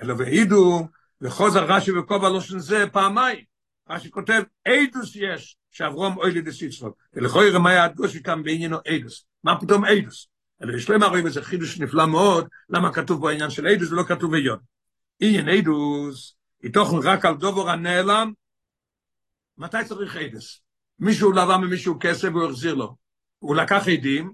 אלא 0.02 0.14
והעידו, 0.18 0.88
וחוזר 1.22 1.66
רש"י 1.66 1.92
וכובע 1.92 2.30
לא 2.30 2.42
של 2.42 2.60
זה 2.60 2.86
פעמיים. 2.92 3.55
רש"י 3.90 4.12
כותב, 4.12 4.44
אידוס 4.66 5.16
יש, 5.16 5.58
שאברום 5.72 6.18
אוי 6.18 6.32
לידס 6.32 6.62
יצחוק. 6.62 6.98
ולכוי 7.14 7.50
רמאי 7.50 7.78
הדגוש 7.78 8.16
איתם 8.16 8.44
בעניינו 8.44 8.78
אידוס. 8.86 9.26
מה 9.44 9.60
פתאום 9.62 9.86
אידוס? 9.86 10.28
אלא 10.64 10.78
יש 10.78 10.90
להם 10.90 11.04
הרי 11.04 11.22
איזה 11.26 11.44
חידוש 11.44 11.80
נפלא 11.80 12.08
מאוד, 12.08 12.48
למה 12.70 12.94
כתוב 12.94 13.22
פה 13.22 13.30
העניין 13.30 13.50
של 13.50 13.68
אידוס 13.68 13.92
ולא 13.92 14.04
כתוב 14.04 14.32
ויון. 14.32 14.60
עניין 15.20 15.50
אידוס, 15.50 16.36
איתוכן 16.64 16.98
רק 17.04 17.26
על 17.26 17.36
דובור 17.36 17.70
הנעלם, 17.70 18.32
מתי 19.58 19.78
צריך 19.86 20.18
אידוס? 20.18 20.62
מישהו 21.00 21.32
לבא 21.32 21.58
ממישהו 21.58 21.98
כסף 22.00 22.28
והוא 22.34 22.50
החזיר 22.50 22.74
לו. 22.74 22.96
הוא 23.40 23.56
לקח 23.56 23.84
עדים 23.88 24.32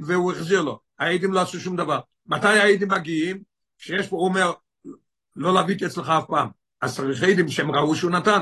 והוא 0.00 0.32
החזיר 0.32 0.62
לו. 0.62 0.80
העדים 0.98 1.32
לא 1.32 1.40
עשו 1.40 1.60
שום 1.60 1.76
דבר. 1.76 2.00
מתי 2.26 2.46
העדים 2.46 2.88
מגיעים? 2.90 3.42
כשיש 3.78 4.08
פה, 4.08 4.16
הוא 4.16 4.24
אומר, 4.24 4.52
לא 5.36 5.54
להביט 5.54 5.82
אצלך 5.82 6.08
אף 6.08 6.24
פעם. 6.28 6.48
צריך 6.84 7.22
עדים 7.22 7.48
שהם 7.48 7.70
ראו 7.70 7.96
שהוא 7.96 8.10
נתן. 8.10 8.40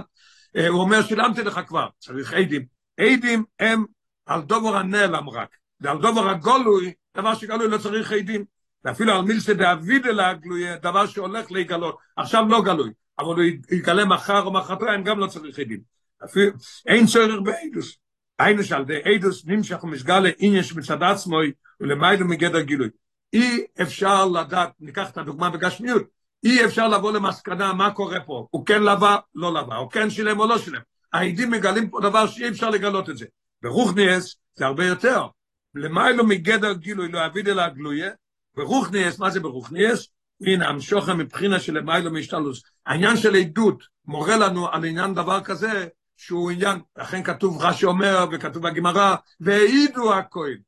הוא 0.68 0.80
אומר, 0.80 1.02
שילמתי 1.02 1.42
לך 1.42 1.60
כבר, 1.66 1.86
צריך 1.98 2.32
עדים. 2.32 2.64
עדים 3.00 3.44
הם 3.60 3.84
על 4.26 4.42
דובר 4.42 4.76
הנעלם 4.76 5.28
רק, 5.28 5.48
ועל 5.80 5.98
דובר 5.98 6.28
הגולוי, 6.28 6.92
דבר 7.16 7.34
שגלוי 7.34 7.68
לא 7.68 7.78
צריך 7.78 8.12
עדים. 8.12 8.44
ואפילו 8.84 9.12
על 9.12 9.22
מילסא 9.22 9.52
דאביד 9.52 10.06
אל 10.06 10.20
הגלוי, 10.20 10.64
דבר 10.82 11.06
שהולך 11.06 11.52
להיגלות, 11.52 11.96
עכשיו 12.16 12.44
לא 12.48 12.62
גלוי, 12.62 12.90
אבל 13.18 13.34
הוא 13.34 13.44
יגלה 13.70 14.04
מחר 14.04 14.42
או 14.42 14.52
מחרתיים, 14.52 15.04
גם 15.04 15.18
לא 15.18 15.26
צריך 15.26 15.58
עדים. 15.58 15.80
אפילו, 16.24 16.50
אין 16.86 17.06
צורך 17.06 17.40
בעדוס. 17.44 17.96
היינו 18.38 18.64
שעל 18.64 18.84
די 18.84 19.00
עדוס 19.04 19.46
נמשך 19.46 19.84
ומשגל 19.84 20.20
לעניין 20.20 20.62
שמצד 20.62 21.02
עצמו 21.02 21.38
ולמיילו 21.80 22.26
מגדר 22.28 22.60
גילוי. 22.60 22.88
אי 23.32 23.64
אפשר 23.82 24.26
לדעת, 24.26 24.72
ניקח 24.80 25.10
את 25.10 25.18
הדוגמה 25.18 25.50
בגשמיות, 25.50 26.02
אי 26.44 26.64
אפשר 26.64 26.88
לבוא 26.88 27.12
למסקנה 27.12 27.72
מה 27.72 27.90
קורה 27.90 28.20
פה, 28.20 28.46
הוא 28.50 28.66
כן 28.66 28.82
לבה, 28.82 29.16
לא 29.34 29.54
לבה, 29.54 29.76
הוא 29.76 29.90
כן 29.90 30.10
שילם 30.10 30.40
או 30.40 30.46
לא 30.46 30.58
שילם. 30.58 30.80
העדים 31.12 31.50
מגלים 31.50 31.90
פה 31.90 32.00
דבר 32.02 32.26
שאי 32.26 32.48
אפשר 32.48 32.70
לגלות 32.70 33.10
את 33.10 33.16
זה. 33.18 33.26
ברוכניאס 33.62 34.36
זה 34.54 34.66
הרבה 34.66 34.86
יותר. 34.86 35.26
למיילו 35.74 36.26
מגדר 36.26 36.72
גילוי 36.72 37.08
לא 37.08 37.26
אביד 37.26 37.48
אלא 37.48 37.62
הגלויה, 37.62 38.10
ברוכניאס, 38.56 39.18
מה 39.18 39.30
זה 39.30 39.40
ברוכניאס? 39.40 40.08
הנה, 40.40 40.68
המשוכם 40.68 41.18
מבחינה 41.18 41.60
של 41.60 41.78
למיילו 41.78 42.10
משתלוס. 42.10 42.62
העניין 42.86 43.16
של 43.16 43.34
עדות 43.34 43.82
מורה 44.04 44.36
לנו 44.36 44.68
על 44.68 44.84
עניין 44.84 45.14
דבר 45.14 45.40
כזה, 45.40 45.86
שהוא 46.16 46.50
עניין, 46.50 46.78
לכן 46.96 47.22
כתוב 47.22 47.62
רש"י 47.62 47.86
אומר, 47.86 48.26
וכתוב 48.32 48.68
בגמרא, 48.68 49.14
והעידו 49.40 50.14
הכהן. 50.14 50.58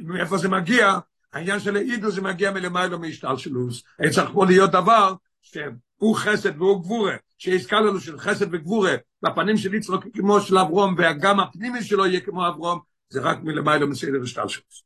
מאיפה 0.00 0.38
זה 0.38 0.48
מגיע? 0.48 0.98
העניין 1.38 1.60
של 1.60 1.76
העידו 1.76 2.10
זה 2.10 2.22
מגיע 2.22 2.50
מלמיילו 2.50 2.98
מהשתלשלוס. 2.98 3.82
אין 4.00 4.10
צריך 4.10 4.30
פה 4.32 4.46
להיות 4.46 4.70
דבר 4.70 5.14
שהוא 5.42 6.16
חסד 6.16 6.56
והוא 6.56 6.82
גבורה, 6.82 7.16
שיזכה 7.38 7.80
לנו 7.80 8.00
של 8.00 8.18
חסד 8.18 8.54
וגבורה, 8.54 8.94
בפנים 9.22 9.56
של 9.56 9.74
יצחוק 9.74 10.04
כמו 10.14 10.40
של 10.40 10.58
אברום, 10.58 10.94
וגם 10.98 11.40
הפנימי 11.40 11.82
שלו 11.82 12.06
יהיה 12.06 12.20
כמו 12.20 12.48
אברום, 12.48 12.78
זה 13.10 13.20
רק 13.20 13.38
מלמיילו 13.42 13.88
מסדר 13.88 14.22
השתלשלוס. 14.22 14.82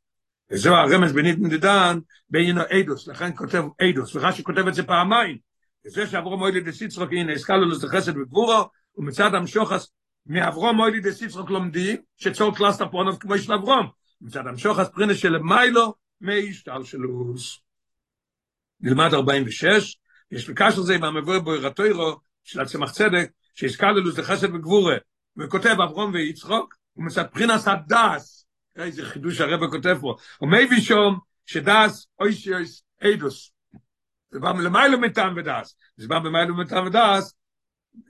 וזהו 0.51 0.75
הרמז 0.75 1.13
בנית 1.13 1.39
מדידן 1.39 1.99
בעניין 2.29 2.57
העדוס, 2.57 3.07
לכן 3.07 3.31
כותב 3.35 3.63
עדוס, 3.81 4.15
ורש"י 4.15 4.43
כותב 4.43 4.67
את 4.67 4.73
זה 4.73 4.83
פעמיים. 4.83 5.37
וזה 5.85 6.07
שאברום 6.07 6.39
מוילי 6.39 6.61
דסיצרוק, 6.61 7.09
הנה, 7.11 7.33
הזכה 7.33 7.57
לנו 7.57 7.75
זה 7.75 7.87
חסד 7.87 8.17
וגבורו, 8.17 8.63
ומצד 8.97 9.35
המשוחס, 9.35 9.87
מאברום 10.25 10.75
מוילי 10.75 10.99
דסיצרוק 10.99 11.49
לומדים, 11.49 11.97
שצור 12.17 12.55
קלאסטר 12.55 12.87
פונוב 12.89 13.17
כמו 13.19 13.37
של 13.37 13.53
אברום. 13.53 13.87
מצד 14.21 14.47
המשוחס 14.47 14.87
פרינס 14.89 15.17
של 15.17 15.37
מיילו, 15.37 15.93
מי 16.23 16.49
השתלשלוס. 16.49 17.59
נלמד 18.81 19.13
46, 19.13 19.97
יש 20.31 20.49
בקשר 20.49 20.81
זה 20.81 20.95
עם 20.95 21.03
המבוא 21.03 21.39
בוירתוירו 21.39 22.19
של 22.43 22.61
הצמח 22.61 22.91
צדק, 22.91 23.31
שהזכרנו 23.55 24.11
זה 24.11 24.23
חסד 24.23 24.55
וגבורה, 24.55 24.95
וכותב 25.37 25.75
אברום 25.83 26.13
ויצחוק, 26.13 26.75
ומצד 26.97 27.25
בחינס 27.33 27.67
הדס, 27.67 28.45
איזה 28.75 29.05
חידוש 29.05 29.41
הרבה 29.41 29.67
כותב 29.67 29.97
פה, 30.01 30.15
ומי 30.41 30.65
בישום 30.65 31.19
שדס 31.45 32.07
אוישיוס 32.19 32.83
אידוס. 33.01 33.51
זה 34.31 34.39
בא 34.39 34.51
למיילו 34.51 34.99
מטעם 34.99 35.37
ודס, 35.37 35.75
זה 35.97 36.07
בא 36.07 36.19
במיילו 36.19 36.57
מטעם 36.57 36.87
ודס, 36.87 37.33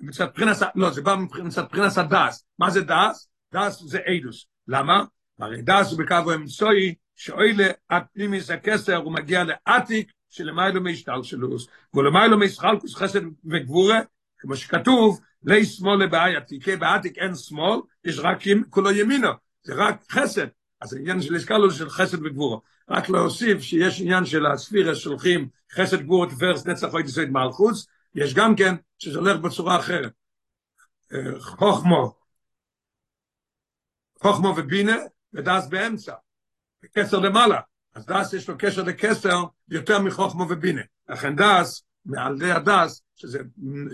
מצד 0.01 0.27
בחינס, 0.33 0.61
לא, 0.75 0.89
זה 0.89 1.01
בא 1.01 1.15
מצד 1.43 1.65
בחינס 1.71 1.97
הדס. 1.97 2.45
מה 2.59 2.69
זה 2.69 2.81
דס? 2.81 3.29
דס 3.53 3.83
זה 3.83 3.97
אידוס. 3.97 4.45
למה? 4.67 5.03
הרי 5.39 5.61
דס 5.61 5.91
הוא 5.91 5.99
בקו 5.99 6.33
אמצעי, 6.33 6.95
שאוילה 7.23 7.67
הפנימיס 7.89 8.49
הכסר 8.49 8.95
הוא 8.95 9.13
מגיע 9.13 9.43
לעתיק 9.43 10.11
שלמיילו 10.29 10.81
מהשתלשלוס, 10.81 11.67
ולמיילו 11.93 12.37
מהשחלקוס 12.37 12.95
חסד 12.95 13.19
וגבורה, 13.45 13.99
כמו 14.37 14.55
שכתוב, 14.55 15.19
לי 15.43 15.65
שמאל 15.65 16.03
לבעי 16.03 16.35
עתיקי, 16.35 16.75
בעתיק 16.75 17.17
אין 17.17 17.35
שמאל, 17.35 17.79
יש 18.05 18.19
רק 18.19 18.37
כולו 18.69 18.91
ימינו, 18.91 19.29
זה 19.63 19.73
רק 19.75 19.95
חסד. 20.11 20.47
אז 20.81 20.93
העניין 20.93 21.21
של 21.21 21.35
הסקלו 21.35 21.71
של 21.71 21.89
חסד 21.89 22.25
וגבורה. 22.25 22.59
רק 22.89 23.09
להוסיף 23.09 23.61
שיש 23.61 24.01
עניין 24.01 24.25
של 24.25 24.45
הספירה 24.45 24.95
שולחים 24.95 25.49
חסד 25.71 26.01
גבורה 26.01 26.29
תפארס 26.29 26.65
נצח 26.65 26.93
אוי 26.93 27.03
תסויד 27.03 27.29
מלכוס, 27.29 27.87
יש 28.15 28.33
גם 28.33 28.55
כן 28.55 28.75
שזה 28.97 29.19
הולך 29.19 29.39
בצורה 29.39 29.79
אחרת. 29.79 30.11
חוכמו, 31.39 32.15
חוכמו 34.21 34.53
ובינה, 34.57 34.97
ודס 35.33 35.67
באמצע. 35.67 36.13
כסר 36.93 37.19
למעלה. 37.19 37.59
אז 37.95 38.05
דס 38.05 38.33
יש 38.33 38.49
לו 38.49 38.55
קשר 38.57 38.83
לכסר 38.83 39.43
יותר 39.69 39.99
מחוכמו 39.99 40.45
ובינה. 40.49 40.81
לכן 41.09 41.35
דס, 41.35 41.83
מעל 42.05 42.39
די 42.39 42.51
הדס, 42.51 43.01
שזה, 43.15 43.39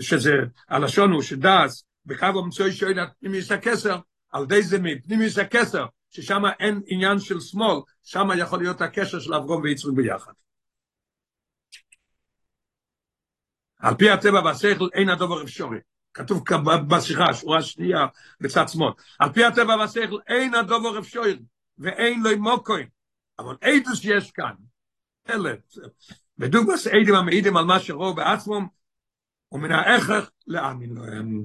שזה 0.00 0.32
הלשון 0.68 1.12
הוא 1.12 1.22
שדס, 1.22 1.84
בקו 2.06 2.26
המצוי 2.26 2.72
שואל 2.72 3.06
פנימיס 3.20 3.52
הכסר, 3.52 3.98
על 4.30 4.46
די 4.46 4.62
זה 4.62 4.78
מפנימיס 4.82 5.38
הכסר, 5.38 5.86
ששם 6.10 6.42
אין 6.60 6.80
עניין 6.86 7.18
של 7.18 7.40
שמאל, 7.40 7.80
שם 8.02 8.28
יכול 8.38 8.58
להיות 8.58 8.80
הקשר 8.80 9.20
של 9.20 9.34
אברום 9.34 9.62
ויצרוק 9.62 9.96
ביחד. 9.96 10.32
על 13.78 13.94
פי 13.94 14.10
הטבע 14.10 14.40
והשכל 14.44 14.88
אין 14.92 15.08
הדובר 15.08 15.42
אפשרי. 15.42 15.78
כתוב 16.14 16.44
בשיחה, 16.88 17.34
שורה 17.34 17.62
שנייה 17.62 18.06
בצד 18.40 18.68
שמאל. 18.68 18.92
על 19.18 19.32
פי 19.32 19.44
הטבע 19.44 19.76
והשכל, 19.76 20.18
אין 20.26 20.54
הדובר 20.54 20.98
אפשור, 20.98 21.24
ואין 21.80 22.22
לו 22.22 22.38
מוקוין. 22.38 22.88
אבל 23.38 23.56
אידוס 23.62 24.00
יש 24.04 24.30
כאן. 24.30 24.52
אלה, 25.30 25.54
בדוגמס 26.38 26.86
אידים 26.86 27.14
המעידים 27.14 27.56
על 27.56 27.64
מה 27.64 27.80
שראו 27.80 28.14
בעצמם, 28.14 28.66
ומן 29.52 29.72
ההכרח 29.72 30.30
להאמין 30.46 30.94
להם. 30.94 31.44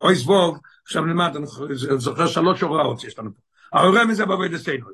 אוי 0.00 0.16
סבוב, 0.16 0.58
עכשיו 0.84 1.04
נלמד, 1.04 1.36
אני 1.36 1.46
זוכר 1.98 2.26
שלוש 2.26 2.60
הוראות 2.60 3.00
שיש 3.00 3.18
לנו 3.18 3.30
פה. 3.34 3.40
ההורה 3.78 4.04
מזה 4.04 4.26
בעבוד 4.26 4.54
עשינו. 4.54 4.86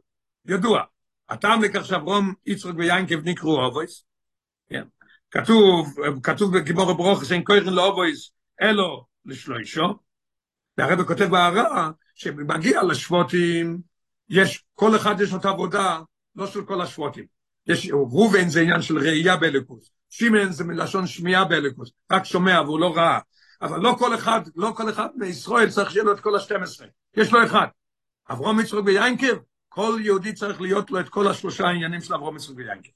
ידוע, 0.46 0.82
הטעם 1.28 1.62
לכך 1.62 1.84
שאברום, 1.84 2.34
יצחק 2.46 2.72
ויינקב 2.76 3.28
נקראו 3.28 3.64
אובויס. 3.64 4.04
כתוב, 5.30 5.96
כתוב 6.22 6.58
בגיבור 6.58 6.90
הברוך, 6.90 7.24
שאין 7.24 7.42
כהן 7.44 7.64
לאובויס, 7.64 8.30
אלו 8.62 9.06
לשלוישו, 9.24 9.98
והרבא 10.78 11.04
כותב 11.04 11.24
בהערה, 11.24 11.90
שמגיע 12.14 12.82
לשבוטים, 12.82 13.80
יש, 14.28 14.64
כל 14.74 14.96
אחד 14.96 15.20
יש 15.20 15.32
לו 15.32 15.38
את 15.38 15.44
העבודה, 15.44 16.00
לא 16.36 16.46
של 16.46 16.64
כל 16.64 16.80
השבוטים. 16.80 17.24
יש, 17.66 17.90
רובן 17.92 18.48
זה 18.48 18.60
עניין 18.60 18.82
של 18.82 18.98
ראייה 18.98 19.36
באליקוס, 19.36 19.90
שימן 20.10 20.52
זה 20.52 20.64
מלשון 20.64 21.06
שמיעה 21.06 21.44
באליקוס, 21.44 21.90
רק 22.12 22.24
שומע 22.24 22.60
והוא 22.60 22.80
לא 22.80 22.96
ראה. 22.96 23.18
אבל 23.62 23.80
לא 23.80 23.96
כל 23.98 24.14
אחד, 24.14 24.40
לא 24.56 24.72
כל 24.76 24.90
אחד 24.90 25.08
מישראל 25.16 25.70
צריך 25.70 25.90
שיהיה 25.90 26.04
לו 26.04 26.12
את 26.12 26.20
כל 26.20 26.36
השתים 26.36 26.62
עשרה. 26.62 26.86
יש 27.16 27.32
לו 27.32 27.44
אחד. 27.44 27.66
אברום 28.30 28.60
יצחק 28.60 28.78
ויינקב, 28.86 29.36
כל 29.68 29.98
יהודי 30.00 30.32
צריך 30.32 30.60
להיות 30.60 30.90
לו 30.90 31.00
את 31.00 31.08
כל 31.08 31.28
השלושה 31.28 31.66
העניינים 31.66 32.00
של 32.00 32.14
אברום 32.14 32.36
יצחק 32.36 32.56
ויינקב. 32.56 32.88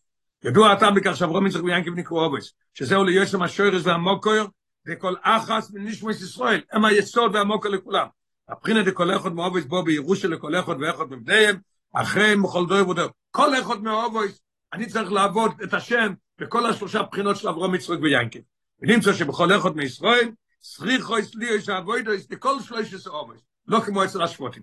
ידוע 0.44 0.72
הטעם 0.72 0.94
בכך 0.94 1.16
שאברום 1.16 1.46
יצחק 1.46 1.64
ויינקב 1.64 1.90
נקראו 1.94 2.24
אובס, 2.24 2.52
שזהו 2.74 3.04
ליוסם 3.04 3.42
השוירס 3.42 3.86
והמוקויר, 3.86 4.46
וכל 4.86 5.14
אחס 5.22 5.70
מנשמוס 5.70 6.22
ישראל, 6.22 6.60
הם 6.72 6.84
היסוד 6.84 7.34
והמוקר 7.34 7.68
לכולם. 7.68 8.06
הבחינה 8.48 8.82
דכל 8.82 9.16
אחד 9.16 9.32
מאובס 9.32 9.64
בו 9.64 9.82
בירושה 9.82 10.28
לכל 10.28 10.54
אחד 10.54 10.74
ואחד 10.80 11.10
מבניהם, 11.10 11.56
אחרי 11.92 12.34
מכל 12.36 12.66
דוי. 12.66 13.04
כל 13.30 13.60
אחד 13.60 13.82
מאובס, 13.82 14.40
אני 14.72 14.86
צריך 14.86 15.12
לעבוד 15.12 15.52
את 15.62 15.74
השם 15.74 16.12
בכל 16.38 16.66
השלושה 16.66 17.02
בחינות 17.02 17.36
של 17.36 17.48
אברום 17.48 17.74
יצחק 17.74 17.98
ויינקב. 18.02 18.38
ונמצא 18.80 19.12
שבכל 19.12 19.56
אחד 19.56 19.76
מישראל, 19.76 20.30
סריחו 20.62 21.18
יסליו 21.18 21.54
יש 21.54 21.68
אבוידו 21.68 22.12
יש 22.12 22.26
לכל 22.30 22.60
שלושת 22.60 23.06
אובס, 23.06 23.40
לא 23.66 23.80
כמו 23.80 24.04
אצל 24.04 24.22
השפוטים. 24.22 24.62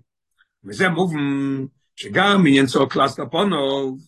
וזה 0.64 0.88
מובן 0.88 1.66
שגם 1.96 2.46
עניין 2.46 2.66
צור 2.66 2.88
קלאס 2.88 3.18
לפונוב, 3.18 4.06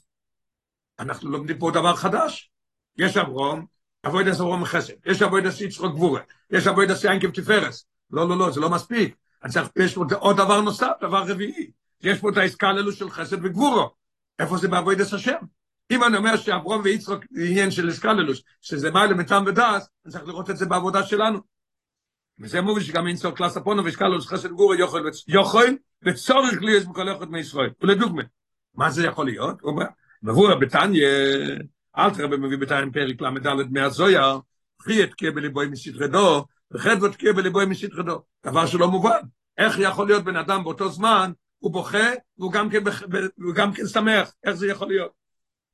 אנחנו 0.99 1.31
לומדים 1.31 1.59
פה 1.59 1.71
דבר 1.71 1.97
חדש. 1.97 2.51
יש 2.99 3.17
אברום, 3.17 3.67
אבוידע 4.07 4.31
אברום 4.33 4.65
חסד, 4.65 4.93
יש 5.07 5.23
אבוידע 5.23 5.49
יצחק 5.61 5.91
גבורה, 5.91 6.21
יש 6.51 6.67
אבוידע 6.67 6.95
ינקב 7.05 7.31
תפארס. 7.31 7.87
לא, 8.11 8.29
לא, 8.29 8.39
לא, 8.39 8.51
זה 8.51 8.61
לא 8.61 8.71
מספיק. 8.71 9.15
צריך, 9.47 9.69
יש 9.77 9.95
פה 9.95 10.05
עוד 10.15 10.37
דבר 10.37 10.61
נוסף, 10.61 10.93
דבר 11.01 11.23
רביעי. 11.29 11.71
יש 12.03 12.21
פה 12.21 12.31
את 12.31 12.37
העסקה 12.37 12.73
ללו 12.73 12.93
של 12.93 13.11
חסד 13.11 13.45
וגבורו. 13.45 13.91
איפה 14.39 14.57
זה 14.57 14.69
בעבודת 14.69 15.13
השם? 15.13 15.37
אם 15.91 16.05
אני 16.05 16.17
אומר 16.17 16.37
שאברום 16.37 16.81
ויצחק 16.85 17.25
עניין 17.37 17.71
של 17.71 17.91
אסקללוס, 17.91 18.43
שזה 18.61 18.91
מה 18.91 19.07
למתם 19.07 19.45
ודס, 19.47 19.89
אני 20.05 20.13
צריך 20.13 20.29
לראות 20.29 20.51
את 20.51 20.57
זה 20.57 20.67
בעבודה 20.67 21.03
שלנו. 21.03 21.39
וזה 22.41 22.61
מוביל 22.61 22.85
שגם 22.85 23.07
אין 23.07 23.17
סוף 23.17 23.35
קלאס 23.35 23.57
הפונו 23.57 23.85
ואסקללוס 23.85 24.27
חסד 24.27 24.49
גבורו 24.49 24.75
יוכל, 25.29 25.75
וצורך 26.03 26.55
יש 26.69 26.85
בכל 26.85 27.17
אחד 27.17 27.31
מישראל. 27.31 27.71
ולדוגמה, 27.83 28.23
מה 28.75 28.91
זה 28.91 29.07
יכול 29.07 29.27
להיות? 29.27 29.61
הוא 29.61 29.71
אומר, 29.71 29.87
מבוא 30.23 30.49
אל 31.99 32.11
תראה 32.11 32.29
במביא 32.29 32.59
בתניא 32.59 32.93
פרק 32.93 33.21
ל"ד 33.21 33.73
מהזויה, 33.73 34.35
פרי 34.77 35.05
אתקה 35.05 35.27
וחדוות 36.73 37.13
תקה 37.13 37.33
בליבוי 37.33 37.67
מסתרדו. 37.67 38.23
דבר 38.47 38.67
שלא 38.67 38.89
מובן. 38.89 39.21
איך 39.59 39.79
יכול 39.79 40.07
להיות 40.07 40.25
בן 40.25 40.37
אדם 40.37 40.65
באותו 40.65 40.89
זמן, 40.89 41.33
הוא 41.59 41.73
בוכה, 41.73 42.09
והוא 42.39 42.53
גם 42.53 42.71
כן, 42.71 42.79
והוא 43.39 43.55
גם 43.55 43.73
כן 43.73 43.87
שמח, 43.87 44.33
איך 44.45 44.55
זה 44.55 44.67
יכול 44.67 44.89
להיות? 44.89 45.13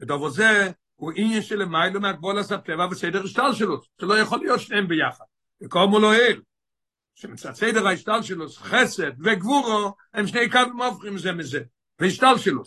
ודובו 0.01 0.31
זה, 0.31 0.71
הוא 0.95 1.13
עניין 1.17 1.43
של 1.43 1.59
למיילו 1.59 2.01
מהגבול 2.01 2.39
הטבע 2.39 2.87
וסדר 2.91 3.27
שלו, 3.53 3.81
שלא 4.01 4.19
יכול 4.19 4.39
להיות 4.39 4.61
שניהם 4.61 4.89
ביחד. 4.89 5.25
וקורמו 5.63 5.99
לו 5.99 6.13
אל, 6.13 6.41
שמצד 7.15 7.53
סדר 7.53 7.87
ההשתל 7.87 8.23
שלו, 8.23 8.49
חסד 8.49 9.13
וגבורו, 9.25 9.95
הם 10.15 10.27
שני 10.27 10.51
קווים 10.51 10.83
הופכים 10.83 11.19
זה 11.19 11.33
מזה, 11.33 11.61
והשתל 11.99 12.35
שלו. 12.39 12.63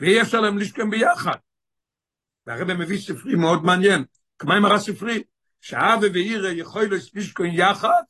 ואי 0.00 0.22
אפשר 0.22 0.40
להם 0.40 0.58
לשכם 0.58 0.90
ביחד. 0.90 1.36
והרבא 2.46 2.74
מביא 2.74 2.98
ספרי 2.98 3.34
מאוד 3.34 3.64
מעניין, 3.64 4.04
עם 4.42 4.64
הרע 4.64 4.78
ספרי, 4.78 5.22
שאבה 5.62 6.06
ואירה 6.12 6.50
יכול 6.50 6.94
לשכם 7.16 7.44
יחד, 7.44 8.02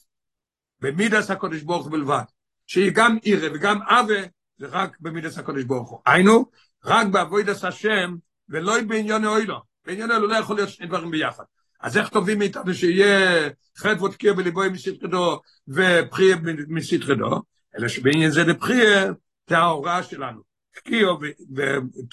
במידס 0.80 1.30
הקודש 1.30 1.62
ברוך 1.62 1.86
בלבד. 1.86 2.22
שהיא 2.66 2.90
גם 2.94 3.18
אירה 3.24 3.48
וגם 3.54 3.78
אבה, 3.82 4.20
זה 4.58 4.66
רק 4.66 4.96
במידס 5.00 5.38
הקודש 5.38 5.64
ברוך 5.64 5.90
הוא. 5.90 6.00
היינו, 6.06 6.44
רק 6.84 7.06
בעבודת 7.06 7.64
השם, 7.64 8.14
ולא 8.48 8.80
בעניין 8.80 9.24
אוילו. 9.24 9.60
בעניין 9.86 10.10
אוילו 10.10 10.26
לא 10.26 10.36
יכול 10.36 10.56
להיות 10.56 10.68
שני 10.68 10.86
דברים 10.86 11.10
ביחד. 11.10 11.44
אז 11.80 11.96
איך 11.96 12.08
טובים 12.08 12.38
מאיתנו 12.38 12.74
שיהיה 12.74 13.48
חטא 13.78 14.02
ותקיע 14.02 14.32
בליבוי 14.32 14.68
מסתרדו 14.68 15.40
ופריה 15.68 16.36
מסתרדו? 16.68 17.42
אלא 17.78 17.88
שבעניין 17.88 18.30
זה 18.30 18.44
לפריה, 18.44 19.04
זה 19.48 19.58
ההוראה 19.58 20.02
שלנו. 20.02 20.40
תקיעו 20.74 21.18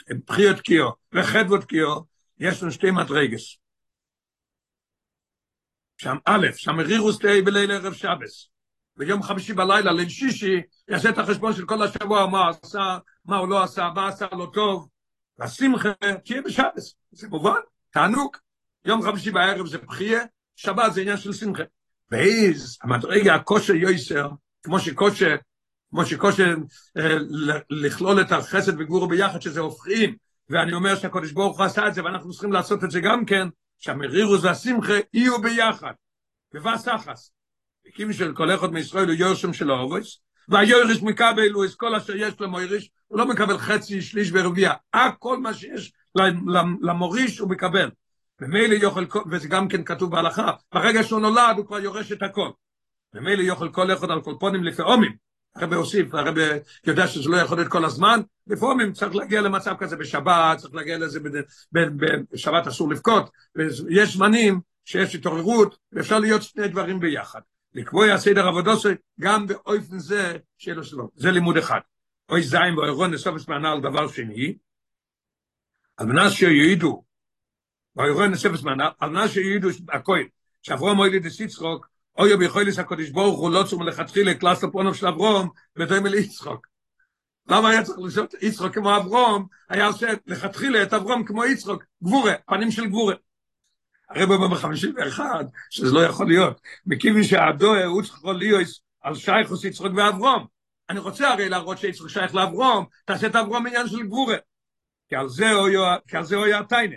ופריה 0.10 0.54
תקיעו 0.54 0.91
וחטא 1.13 1.52
ותקיעו, 1.52 2.06
יש 2.39 2.63
לנו 2.63 2.71
שתי 2.71 2.91
מדרגס. 2.91 3.58
שם 6.01 6.17
א', 6.25 6.47
שם 6.55 6.79
רירוס 6.79 7.19
תהי 7.19 7.41
בליל 7.41 7.71
ערב 7.71 7.93
שבס. 7.93 8.49
ביום 8.97 9.23
חמישי 9.23 9.53
בלילה, 9.53 9.91
ליל 9.91 10.09
שישי, 10.09 10.62
יעשה 10.88 11.09
את 11.09 11.17
החשבון 11.17 11.53
של 11.53 11.65
כל 11.65 11.83
השבוע, 11.83 12.27
מה 12.27 12.49
עשה, 12.49 12.97
מה 13.25 13.38
הוא 13.38 13.47
לא 13.49 13.63
עשה, 13.63 13.89
מה 13.95 14.07
עשה 14.07 14.25
לו 14.31 14.45
טוב. 14.47 14.89
והשמחה 15.38 15.89
תהיה 16.25 16.41
בשבס. 16.41 16.95
זה 17.12 17.27
מובן, 17.27 17.59
תענוג. 17.89 18.38
יום 18.85 19.01
חמישי 19.01 19.31
בערב 19.31 19.67
זה 19.67 19.77
בחייה, 19.77 20.23
שבת 20.55 20.93
זה 20.93 21.01
עניין 21.01 21.17
של 21.17 21.33
שמחה. 21.33 21.63
ואיז, 22.12 22.77
המדרגה, 22.83 23.35
הכושר 23.35 23.75
יויסר, 23.75 24.29
כמו 24.63 24.79
שכושר, 24.79 25.35
כמו 25.89 26.05
שכושר 26.05 26.55
אה, 26.97 27.17
לכלול 27.69 28.21
את 28.21 28.31
החסד 28.31 28.79
וגבורו 28.79 29.07
ביחד, 29.07 29.41
שזה 29.41 29.59
הופכים, 29.59 30.15
ואני 30.49 30.73
אומר 30.73 30.95
שהקודש 30.95 31.31
ברוך 31.31 31.57
הוא 31.57 31.65
עשה 31.65 31.88
את 31.88 31.93
זה, 31.93 32.03
ואנחנו 32.03 32.31
צריכים 32.31 32.53
לעשות 32.53 32.83
את 32.83 32.91
זה 32.91 32.99
גם 32.99 33.25
כן, 33.25 33.47
שהמרירוס 33.79 34.43
והשמחה 34.43 34.93
יהיו 35.13 35.41
ביחד, 35.41 35.93
בבסחס. 36.53 37.31
וכיוון 37.87 38.13
של 38.13 38.35
כל 38.35 38.55
אחד 38.55 38.71
מישראל 38.71 39.05
הוא 39.05 39.15
יורשם 39.15 39.53
של 39.53 39.71
האורס, 39.71 40.19
והיורש 40.49 41.01
מקבל 41.01 41.51
הוא 41.51 41.65
כל 41.77 41.95
אשר 41.95 42.15
יש 42.15 42.33
למויריש, 42.39 42.91
הוא 43.07 43.19
לא 43.19 43.27
מקבל 43.27 43.57
חצי, 43.57 44.01
שליש 44.01 44.31
ורביע, 44.33 44.73
הכל 44.93 45.37
מה 45.37 45.53
שיש 45.53 45.93
למוריש 46.81 47.39
הוא 47.39 47.49
מקבל. 47.49 47.89
ומילא 48.41 48.73
יוכל, 48.73 49.05
וזה 49.31 49.47
גם 49.47 49.67
כן 49.67 49.83
כתוב 49.83 50.11
בהלכה, 50.11 50.51
ברגע 50.73 51.03
שהוא 51.03 51.19
נולד 51.19 51.57
הוא 51.57 51.65
כבר 51.65 51.79
יורש 51.79 52.11
את 52.11 52.23
הכל. 52.23 52.49
ומילא 53.13 53.41
יוכל 53.41 53.69
כל 53.69 53.93
אחד 53.93 54.11
על 54.11 54.21
כל 54.21 54.35
פונים 54.39 54.63
לפעמים, 54.63 55.15
הרב 55.55 55.73
הוסיף, 55.73 56.13
הרב 56.13 56.35
יודע 56.88 57.07
שזה 57.07 57.29
לא 57.29 57.38
יכול 57.38 57.57
להיות 57.57 57.71
כל 57.71 57.85
הזמן, 57.85 58.19
לפעמים 58.47 58.93
צריך 58.93 59.15
להגיע 59.15 59.41
למצב 59.41 59.75
כזה 59.79 59.95
בשבת, 59.95 60.57
צריך 60.57 60.75
להגיע 60.75 60.97
לזה, 60.97 61.19
בשבת 61.71 62.67
אסור 62.67 62.89
לבכות, 62.89 63.29
ויש 63.55 64.13
זמנים 64.13 64.59
שיש 64.85 65.15
התעוררות, 65.15 65.77
ואפשר 65.91 66.19
להיות 66.19 66.43
שני 66.43 66.67
דברים 66.67 66.99
ביחד. 66.99 67.41
לקבוע 67.73 68.17
סדר 68.17 68.47
עבודוסי 68.47 68.89
גם 69.19 69.47
באופן 69.47 69.99
זה 69.99 70.38
שיהיה 70.57 70.83
שלום. 70.83 71.07
זה 71.15 71.31
לימוד 71.31 71.57
אחד. 71.57 71.79
אוי 72.29 72.41
זין 72.41 72.77
ואוי 72.77 72.89
רון 72.89 73.13
נסופס 73.13 73.47
מענה 73.47 73.71
על 73.71 73.81
דבר 73.81 74.07
שני, 74.07 74.57
על 75.97 76.05
מנת 76.05 76.31
שיועידו, 76.31 77.03
ואוי 77.95 78.12
רון 78.12 78.31
נסופס 78.31 78.63
מענה, 78.63 78.89
על 78.99 79.09
מנת 79.09 79.29
שיועידו 79.29 79.69
הכהן, 79.89 80.27
שאברום 80.62 80.95
מוילי 80.95 81.19
דסיצחוק, 81.19 81.88
אוי 82.19 82.38
ביכולס 82.38 82.80
הקודש 82.80 83.09
ברוך 83.09 83.39
הוא 83.39 83.51
לא 83.51 83.63
צום 83.63 83.88
לכתחילה 83.88 84.34
קלאס 84.34 84.63
לפונוב 84.63 84.95
של 84.95 85.07
אברום, 85.07 85.49
ודוים 85.76 86.05
אל 86.05 86.13
יצחוק. 86.13 86.67
למה 87.49 87.70
היה 87.70 87.84
צריך 87.84 87.99
לעשות 87.99 88.34
יצחוק 88.41 88.74
כמו 88.74 88.97
אברום, 88.97 89.47
היה 89.70 89.88
עושה 89.88 90.07
לכתחילה 90.28 90.84
את 90.84 90.93
אברום 90.93 91.24
כמו 91.24 91.45
יצחוק, 91.45 91.84
גבורה, 92.03 92.34
פנים 92.47 92.72
של 92.72 92.86
גבורה. 92.86 93.15
הרב 94.09 94.32
אומר 94.32 94.47
בחמישים 94.47 94.93
ואחד, 94.97 95.45
שזה 95.70 95.91
לא 95.91 96.03
יכול 96.03 96.28
להיות. 96.28 96.61
מכיוון 96.86 97.24
שהדוה 97.24 97.86
הוא 97.86 98.01
צריך 98.01 98.26
להיות 98.26 98.67
על 99.01 99.15
שייכוס 99.15 99.63
יצחוק 99.63 99.91
ואברום. 99.95 100.45
אני 100.89 100.99
רוצה 100.99 101.30
הרי 101.30 101.49
להראות 101.49 101.78
שיצחוק 101.78 102.09
שייך 102.09 102.36
לאברום, 102.36 102.86
תעשה 103.05 103.28
את 103.28 103.36
אברום 103.36 103.67
עניין 103.67 103.88
של 103.88 104.03
גבורה. 104.03 104.38
כי 105.09 105.15
על 105.15 105.30
זה 105.30 105.51
הוא 106.36 106.45
היה 106.45 106.63
טיינה. 106.63 106.95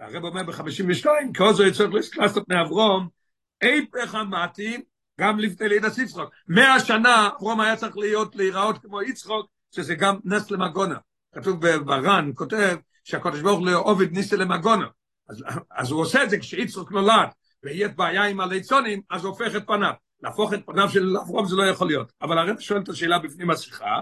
הרב 0.00 0.24
אומר 0.24 0.42
בחמישים 0.42 0.86
ושתיים, 0.88 1.32
כי 1.32 1.42
עוזר 1.42 1.64
יצחוק 1.64 1.88
לעשות 2.16 2.44
פני 2.46 2.60
אברום, 2.60 3.19
איפך 3.62 4.14
אמרתי, 4.14 4.82
גם 5.20 5.38
לפני 5.38 5.68
לידת 5.68 5.98
יצחוק. 5.98 6.30
מאה 6.48 6.80
שנה 6.80 7.28
אברום 7.36 7.60
היה 7.60 7.76
צריך 7.76 7.96
להיות, 7.96 8.36
להיראות 8.36 8.78
כמו 8.78 9.02
יצחוק, 9.02 9.46
שזה 9.74 9.94
גם 9.94 10.16
נס 10.24 10.50
למגונה. 10.50 10.96
כתוב 11.34 11.66
בר"ן, 11.84 12.30
כותב, 12.34 12.76
שהקדוש 13.04 13.40
ברוך 13.40 13.60
הוא 13.60 13.70
עובד 13.70 14.12
ניסה 14.12 14.36
למגונה. 14.36 14.86
אז, 15.28 15.44
אז 15.70 15.90
הוא 15.90 16.00
עושה 16.00 16.24
את 16.24 16.30
זה 16.30 16.38
כשיצחוק 16.38 16.92
נולד, 16.92 17.28
ויהיה 17.62 17.88
בעיה 17.88 18.24
עם 18.24 18.40
הליצונים, 18.40 19.00
אז 19.10 19.24
הוא 19.24 19.30
הופך 19.30 19.56
את 19.56 19.66
פניו. 19.66 19.92
להפוך 20.22 20.54
את 20.54 20.60
פניו 20.66 20.88
של 20.88 21.16
אברום 21.16 21.46
זה 21.46 21.56
לא 21.56 21.62
יכול 21.62 21.86
להיות. 21.86 22.12
אבל 22.22 22.38
הרב 22.38 22.60
שואל 22.60 22.80
את 22.80 22.88
השאלה 22.88 23.18
בפנים 23.18 23.50
השיחה, 23.50 24.00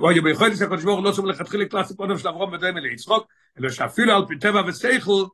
או 0.00 0.08
ביכול 0.22 0.46
להיות 0.46 0.58
שהקדוש 0.58 0.84
ברוך 0.84 0.96
הוא 0.96 1.04
לא 1.04 1.12
שם 1.12 1.26
לכתחילה 1.26 1.64
קלאס 1.64 1.92
פניו 1.92 2.18
של 2.18 2.28
אברום 2.28 2.52
ודומה 2.52 2.80
ליצחוק, 2.80 3.26
אלא 3.58 3.70
שאפילו 3.70 4.16
על 4.16 4.26
פי 4.28 4.38
טבע 4.38 4.62
ושכל, 4.66 5.24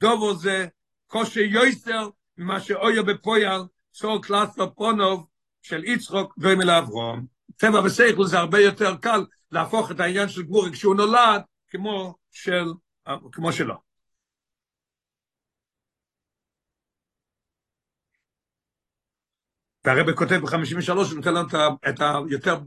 דובו 0.00 0.34
זה 0.34 0.66
קושי 1.06 1.40
יויסר 1.40 2.08
ממה 2.38 2.60
שאויה 2.60 3.02
בפויאל, 3.02 3.60
סור 3.94 4.22
קלאס 4.22 4.56
פונוב 4.74 5.26
של 5.62 5.84
יצחוק 5.84 6.34
דומה 6.38 6.64
לאברום. 6.64 7.26
טבע 7.56 7.80
ושכל 7.84 8.24
זה 8.24 8.38
הרבה 8.38 8.60
יותר 8.60 8.96
קל 8.96 9.24
להפוך 9.52 9.90
את 9.90 10.00
העניין 10.00 10.28
של 10.28 10.42
גבורי 10.42 10.72
כשהוא 10.72 10.94
נולד 10.94 11.42
כמו 11.68 12.14
של, 12.30 12.64
כמו 13.32 13.52
שלו. 13.52 13.74
והרבא 19.84 20.12
כותב 20.14 20.34
ב-53, 20.34 20.92
הוא 20.92 21.16
נותן 21.16 21.34
לנו 21.34 21.48
את 21.88 22.00
ה... 22.00 22.12
יותר, 22.30 22.58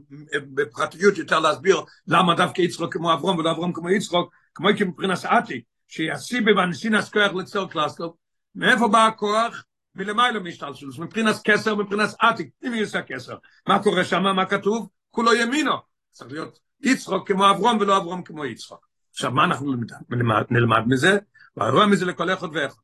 בפרטיות 0.54 1.18
יותר 1.18 1.40
להסביר 1.40 1.80
למה 2.06 2.34
דווקא 2.34 2.62
יצחוק 2.62 2.92
כמו 2.92 3.12
אברום 3.12 3.38
ולא 3.38 3.50
אברום 3.50 3.72
כמו 3.72 3.90
יצחוק, 3.90 4.34
כמו 4.54 4.68
כי 4.78 4.84
מבחינת 4.84 5.24
עתי, 5.24 5.62
שיסיבי 5.88 6.52
ואנסינס 6.52 7.08
כוח 7.08 7.32
לצור 7.32 7.70
קלאסטוב, 7.70 8.14
מאיפה 8.58 8.88
בא 8.88 9.06
הכוח? 9.06 9.64
מלמיילו 9.94 10.42
משתלשלוס, 10.42 10.98
מבחינת 10.98 11.34
כסר, 11.44 11.74
מבחינת 11.74 12.10
עתי, 12.20 12.50
אם 12.66 12.72
יש 12.74 12.94
הכסר. 12.94 13.36
מה 13.68 13.82
קורה 13.82 14.04
שם, 14.04 14.22
מה 14.22 14.46
כתוב? 14.46 14.88
כולו 15.10 15.34
ימינו. 15.34 15.72
צריך 16.10 16.32
להיות 16.32 16.58
יצחוק 16.80 17.28
כמו 17.28 17.50
אברום 17.50 17.78
ולא 17.80 17.96
אברום 17.96 18.22
כמו 18.22 18.44
יצחוק. 18.44 18.88
עכשיו, 19.10 19.30
מה 19.30 19.44
אנחנו 19.44 19.74
נלמד, 20.10 20.44
נלמד 20.50 20.82
מזה? 20.86 21.18
והרואה 21.56 21.86
מזה 21.86 22.06
לכל 22.06 22.32
אחד 22.32 22.48
ואחד. 22.52 22.76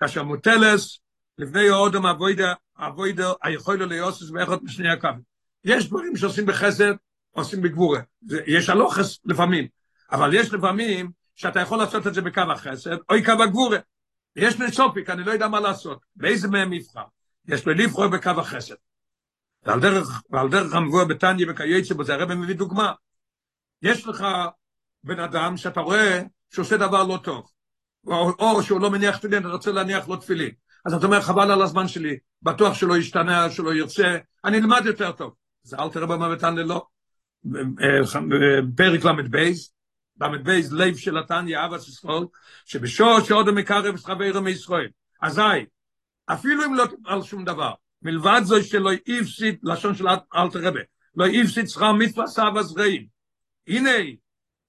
כאשר 0.00 0.22
מוטלס, 0.22 0.98
לפני 1.38 1.70
אודם 1.70 2.06
אבוידה, 2.06 2.52
אבוידה, 2.78 3.32
היכול 3.42 3.76
לו 3.76 3.86
ליוסס 3.86 4.30
ואחד 4.30 4.64
משני 4.64 4.90
הקווים. 4.90 5.22
יש 5.64 5.88
דברים 5.88 6.16
שעושים 6.16 6.46
בחסד, 6.46 6.94
עושים 7.30 7.62
בגבורה. 7.62 8.00
יש 8.46 8.68
הלוחס 8.68 9.18
לפעמים, 9.24 9.68
אבל 10.12 10.34
יש 10.34 10.52
לפעמים 10.52 11.10
שאתה 11.34 11.60
יכול 11.60 11.78
לעשות 11.78 12.06
את 12.06 12.14
זה 12.14 12.22
בקו 12.22 12.40
החסד, 12.40 12.96
או 13.10 13.14
קו 13.24 13.42
הגבורה. 13.42 13.78
יש 14.36 14.60
לי 14.60 14.72
סופיק, 14.72 15.10
אני 15.10 15.24
לא 15.24 15.32
יודע 15.32 15.48
מה 15.48 15.60
לעשות. 15.60 15.98
באיזה 16.16 16.48
מהם 16.48 16.72
יבחר? 16.72 17.04
יש 17.48 17.66
לי 17.66 17.74
לבחור 17.74 18.08
בקו 18.08 18.30
החסד. 18.30 18.74
ועל 19.62 19.80
דרך, 19.80 20.22
ועל 20.30 20.48
דרך 20.48 20.74
המבואה 20.74 21.04
בטניה 21.04 21.46
וכייצא 21.50 21.94
בו, 21.94 22.04
זה 22.04 22.14
הרב 22.14 22.34
מביא 22.34 22.54
דוגמה. 22.54 22.92
יש 23.82 24.06
לך 24.06 24.26
בן 25.04 25.20
אדם 25.20 25.56
שאתה 25.56 25.80
רואה 25.80 26.22
שעושה 26.50 26.76
דבר 26.76 27.04
לא 27.04 27.18
טוב, 27.22 27.50
או, 28.06 28.32
או 28.38 28.62
שהוא 28.62 28.80
לא 28.80 28.90
מניח 28.90 29.16
תפילין, 29.16 29.38
אתה 29.38 29.48
רוצה 29.48 29.72
להניח 29.72 30.08
לו 30.08 30.16
תפילין. 30.16 30.50
אז 30.84 30.94
אתה 30.94 31.06
אומר, 31.06 31.20
חבל 31.20 31.50
על 31.50 31.62
הזמן 31.62 31.88
שלי, 31.88 32.16
בטוח 32.42 32.74
שלא 32.74 32.96
ישתנה, 32.96 33.50
שלא 33.50 33.74
ירצה, 33.74 34.16
אני 34.44 34.58
אלמד 34.58 34.82
יותר 34.86 35.12
טוב. 35.12 35.34
זה 35.62 35.76
אל 35.76 35.88
תראה 35.88 36.06
במוותן 36.06 36.54
ללא. 36.54 36.86
פרק 38.76 39.04
ל"ב, 39.04 39.50
ל"ב, 40.20 40.50
לב 40.72 40.96
של 40.96 41.18
התניא, 41.18 41.64
אבא 41.64 41.76
ישראל, 41.76 42.24
שבשור 42.64 43.20
שעוד 43.20 43.48
המקרב 43.48 43.94
את 43.94 44.04
חברו 44.04 44.42
מישראל. 44.42 44.88
אזי, 45.22 45.42
אפילו 46.26 46.64
אם 46.64 46.74
לא 46.74 46.84
על 47.06 47.22
שום 47.22 47.44
דבר, 47.44 47.72
מלבד 48.02 48.40
זו 48.44 48.64
שלא 48.64 48.90
הפסיד, 49.06 49.58
לשון 49.62 49.94
של 49.94 50.08
אל 50.08 50.50
תראה, 50.52 50.70
לא 51.16 51.26
הפסיד 51.26 51.68
שכר 51.68 51.92
מצווה 51.92 52.26
סבא 52.26 52.62
זרעים. 52.62 53.06
הנה, 53.66 53.90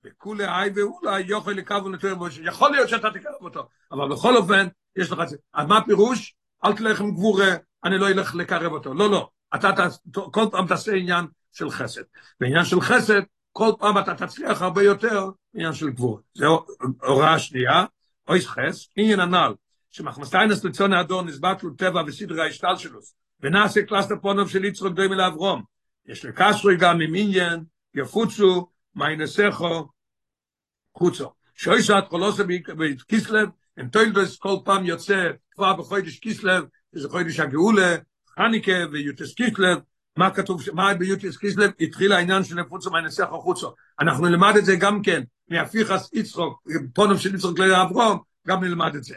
וכולי 0.06 0.46
איי 0.46 0.72
ואולי 0.76 1.22
יוכל 1.22 1.52
לקרב 1.52 1.86
ונתויר 1.86 2.16
בו, 2.16 2.28
יכול 2.44 2.72
להיות 2.72 2.90
שאתה 2.90 3.12
תקרב 3.12 3.42
אותו, 3.42 3.68
אבל 3.92 4.10
בכל 4.10 4.38
אופן, 4.38 4.68
יש 4.96 5.12
לך 5.12 5.20
את 5.24 5.30
זה. 5.30 5.38
אז 5.54 5.68
מה 5.68 5.78
הפירוש? 5.78 6.36
אל 6.66 6.74
תלך 6.74 7.02
עם 7.02 7.12
גבורה, 7.12 7.56
אני 7.84 7.98
לא 7.98 8.08
אלך 8.08 8.36
לקרב 8.36 8.72
אותו. 8.72 8.94
לא, 8.94 9.12
לא. 9.12 9.30
אתה 9.56 9.88
כל 10.14 10.46
פעם 10.52 10.68
תעשה 10.68 10.92
עניין 10.94 11.26
של 11.52 11.70
חסד. 11.70 12.02
בעניין 12.40 12.66
של 12.66 12.82
חסד, 12.82 13.22
כל 13.54 13.72
פעם 13.80 13.98
אתה 13.98 14.16
תצליח 14.16 14.62
הרבה 14.62 14.84
יותר 14.84 15.30
בעניין 15.54 15.74
של 15.74 15.90
גבורה. 15.90 16.22
זו 16.34 16.66
הוראה 17.02 17.40
שנייה, 17.40 17.86
אוי 18.28 18.42
חס, 18.42 18.88
עניין 18.96 19.20
הנ"ל, 19.20 19.54
שמחמסטיינס 19.92 20.64
לצון 20.64 20.94
האדור 20.94 21.22
נסבט 21.22 21.64
לו 21.64 21.70
טבע 21.74 22.02
וסדרי 22.08 22.42
ההשתל 22.42 22.76
שלו, 22.78 23.00
ונעשה 23.40 23.82
קלאס 23.86 24.12
לפונוב 24.12 24.50
של 24.50 24.66
יצרוק 24.66 24.94
דומה 24.94 25.16
לאברום. 25.16 25.64
יש 26.06 26.26
לקשרי 26.26 26.78
גם 26.78 27.02
עם 27.02 27.16
עניין, 27.16 27.64
יפוצו, 27.96 28.68
מיינסכו, 28.96 29.88
חוצו. 30.98 31.34
שוי 31.56 31.84
שעת 31.84 32.08
חולוסה 32.08 32.44
בכיסלב, 32.78 33.50
הם 33.78 33.88
תוילדוס 33.88 34.38
כל 34.38 34.56
פעם 34.66 34.86
יוצא 34.86 35.30
כבר 35.52 35.74
בחודש 35.74 36.20
כיסלב, 36.20 36.64
זה 36.92 37.10
חודש 37.10 37.40
הגאולה, 37.40 37.96
חניקה 38.36 38.72
ויוטס 38.92 39.34
כיסלב, 39.34 39.78
מה 40.18 40.32
כתוב, 40.32 40.62
מה 40.74 40.94
ביוטס 40.94 41.38
כיסלב, 41.38 41.72
התחיל 41.80 42.12
העניין 42.12 42.44
של 42.44 42.56
נפוצו 42.56 42.92
מיינסכו 42.92 43.42
חוצו. 43.42 43.74
אנחנו 44.00 44.28
נלמד 44.28 44.54
את 44.58 44.66
זה 44.66 44.76
גם 44.76 45.02
כן, 45.02 45.24
מהפיכס 45.50 46.10
יצחוק, 46.14 46.64
פונם 46.94 47.18
של 47.18 47.36
יצחוק 47.36 47.60
לאברום, 47.60 48.20
גם 48.48 48.64
נלמד 48.64 48.96
את 48.96 49.04
זה. 49.04 49.16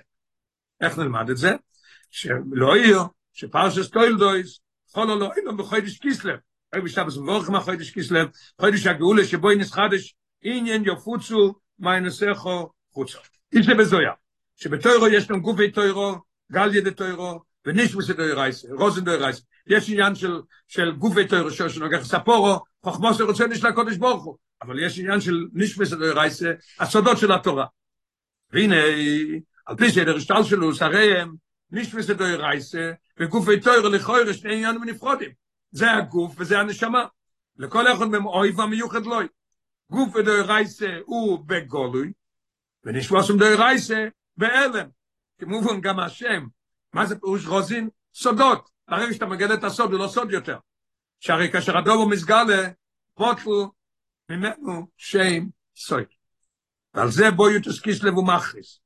איך 0.80 0.98
נלמד 0.98 1.30
את 1.30 1.36
זה? 1.36 1.54
שלא 2.10 2.76
יהיה, 2.76 3.02
שפרשס 3.32 3.90
תוילדוס, 3.90 4.60
חולו 4.92 5.18
לא 5.18 5.30
אילו 5.36 5.56
בחודש 5.56 5.98
כיסלב, 5.98 6.38
אוי 6.74 6.82
בשבס 6.82 7.16
מבורך 7.16 7.50
מה 7.50 7.60
חודש 7.60 7.90
כיסלב, 7.90 8.28
חודש 8.60 8.86
הגאולה 8.86 9.24
שבו 9.24 9.52
ינס 9.52 9.72
חדש, 9.72 10.14
עניין 10.42 10.82
יפוצו 10.86 11.54
מיינסכו 11.78 12.70
חוצו. 12.92 13.18
איזה 13.52 13.74
בזויה, 13.74 14.12
שבתוירו 14.56 15.08
יש 15.08 15.30
לנו 15.30 15.42
גופי 15.42 15.70
תוירו, 15.70 16.14
גל 16.52 16.74
ידי 16.74 16.90
תוירו, 16.90 17.40
ונישמוס 17.66 18.10
דוי 18.10 18.32
רייס, 18.32 18.64
רוזן 18.70 19.04
דוי 19.04 19.16
רייס. 19.16 19.42
יש 19.66 19.90
עניין 19.90 20.14
של, 20.14 20.40
של 20.68 20.92
תוירו 21.28 21.50
שלו, 21.50 21.70
שנוגח 21.70 22.04
ספורו, 22.04 22.60
חוכמו 22.84 23.14
שרוצה 23.14 23.46
נשלה 23.46 23.72
קודש 23.72 23.96
ברוך 23.96 24.24
הוא. 24.24 24.36
אבל 24.62 24.78
יש 24.78 24.98
עניין 24.98 25.20
של 25.20 25.46
נישמוס 25.52 25.90
דוי 25.90 26.10
רייס, 26.10 26.42
הסודות 26.80 27.18
של 27.18 27.32
התורה. 27.32 27.66
והנה, 28.52 28.76
על 29.66 29.76
פי 29.76 29.90
סדר 29.90 30.16
השתל 30.16 30.42
שלו, 30.42 30.74
שריהם, 30.74 31.34
נישמוס 31.70 32.10
דוי 32.10 32.36
רייס, 32.36 32.74
וגופי 33.20 33.60
תוירו 33.60 33.88
לכוירו, 33.88 34.34
שני 34.34 34.54
עניינים 34.54 34.84
נפרודים. 34.84 35.30
זה 35.70 35.92
הגוף 35.92 36.34
וזה 36.38 36.60
הנשמה. 36.60 37.06
לכל 37.58 37.92
אחד 37.92 38.06
מהם 38.06 38.26
אויב 38.26 38.60
המיוחד 38.60 39.06
לוי. 39.06 39.26
גוף 39.90 40.14
ודוי 40.14 40.40
רייסה 40.40 40.98
הוא 41.04 41.44
בגולוי, 41.46 42.12
ונשמוסם 42.84 43.38
דוי 43.38 43.54
רייסה 43.54 44.08
באלם. 44.36 44.88
כמובן 45.38 45.80
גם 45.80 46.00
השם. 46.00 46.46
מה 46.96 47.06
זה 47.06 47.18
פירוש 47.20 47.46
רוזין? 47.46 47.88
סודות. 48.14 48.70
ברגע 48.88 49.12
שאתה 49.12 49.26
מגלה 49.26 49.54
את 49.54 49.64
הסוד, 49.64 49.92
הוא 49.92 50.00
לא 50.00 50.08
סוד 50.08 50.30
יותר. 50.30 50.58
שהרי 51.20 51.52
כאשר 51.52 51.78
הדובו 51.78 52.08
מסגלה, 52.08 52.68
פוטלו 53.14 53.72
ממנו 54.30 54.86
שם 54.96 55.46
סוי. 55.76 56.04
ועל 56.94 57.10
זה 57.10 57.30
בו 57.30 57.50
יוטס 57.50 57.80
כיסלב 57.80 58.18
ומכריס. 58.18 58.80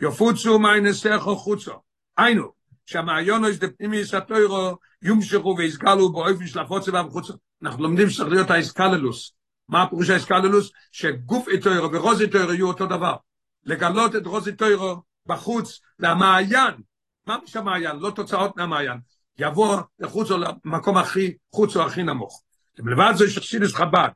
יופוצו 0.00 0.58
מיינסכו 0.58 1.36
חוצו. 1.36 1.72
היינו, 2.16 2.52
שהמעיון 2.86 3.44
יש 3.44 3.58
דפנימיס 3.58 4.14
התוירו 4.14 4.76
יומשכו 5.02 5.54
ויסגלו 5.58 6.12
באופן 6.12 6.46
של 6.46 6.58
הפוצה 6.58 6.92
והמחוצה. 6.92 7.32
אנחנו 7.62 7.82
לומדים 7.82 8.10
שצריך 8.10 8.30
להיות 8.30 8.50
האסקללוס. 8.50 9.32
מה 9.68 9.82
הפירוש 9.82 10.10
האסקללוס? 10.10 10.70
שגוף 10.90 11.48
איתוירו 11.48 11.92
ורוז 11.92 12.20
איתוירו 12.20 12.52
יהיו 12.52 12.68
אותו 12.68 12.86
דבר. 12.86 13.16
לגלות 13.64 14.16
את 14.16 14.26
רוז 14.26 14.48
איתוירו 14.48 15.02
בחוץ, 15.26 15.80
למעיין. 15.98 16.91
מה 17.26 17.38
יש 17.44 17.56
המעיין? 17.56 17.96
לא 17.96 18.10
תוצאות 18.10 18.56
מהמעיין. 18.56 18.98
יבוא 19.38 19.80
לחוצו 19.98 20.38
למקום 20.38 20.96
הכי, 20.96 21.34
חוצו 21.54 21.82
הכי 21.82 22.02
נמוך. 22.02 22.42
מלבד 22.78 23.12
זה 23.16 23.30
שחסידס 23.30 23.74
חב"ד, 23.74 24.08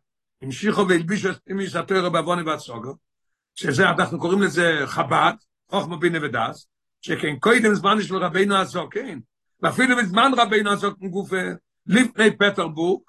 המשיכו 0.43 0.89
והלבישו 0.89 1.31
את 1.31 1.39
פנימיס 1.45 1.77
התוירו 1.77 2.11
בעווני 2.11 2.43
והצוגו, 2.43 2.95
שזה, 3.55 3.91
אנחנו 3.91 4.21
קוראים 4.21 4.43
לזה 4.43 4.83
חב"ד, 4.87 5.33
חוכמה 5.71 5.97
בינה 5.97 6.19
ודס, 6.23 6.67
שכן 7.01 7.37
קודם 7.37 7.75
זמן 7.75 8.03
של 8.03 8.17
רבינו 8.17 8.57
הזוקן, 8.57 9.19
ואפילו 9.63 9.97
בזמן 9.97 10.33
רבינו 10.37 10.71
הזוקן 10.73 11.09
גופה, 11.09 11.43
לפני 11.87 12.37
פטרבורג, 12.37 13.03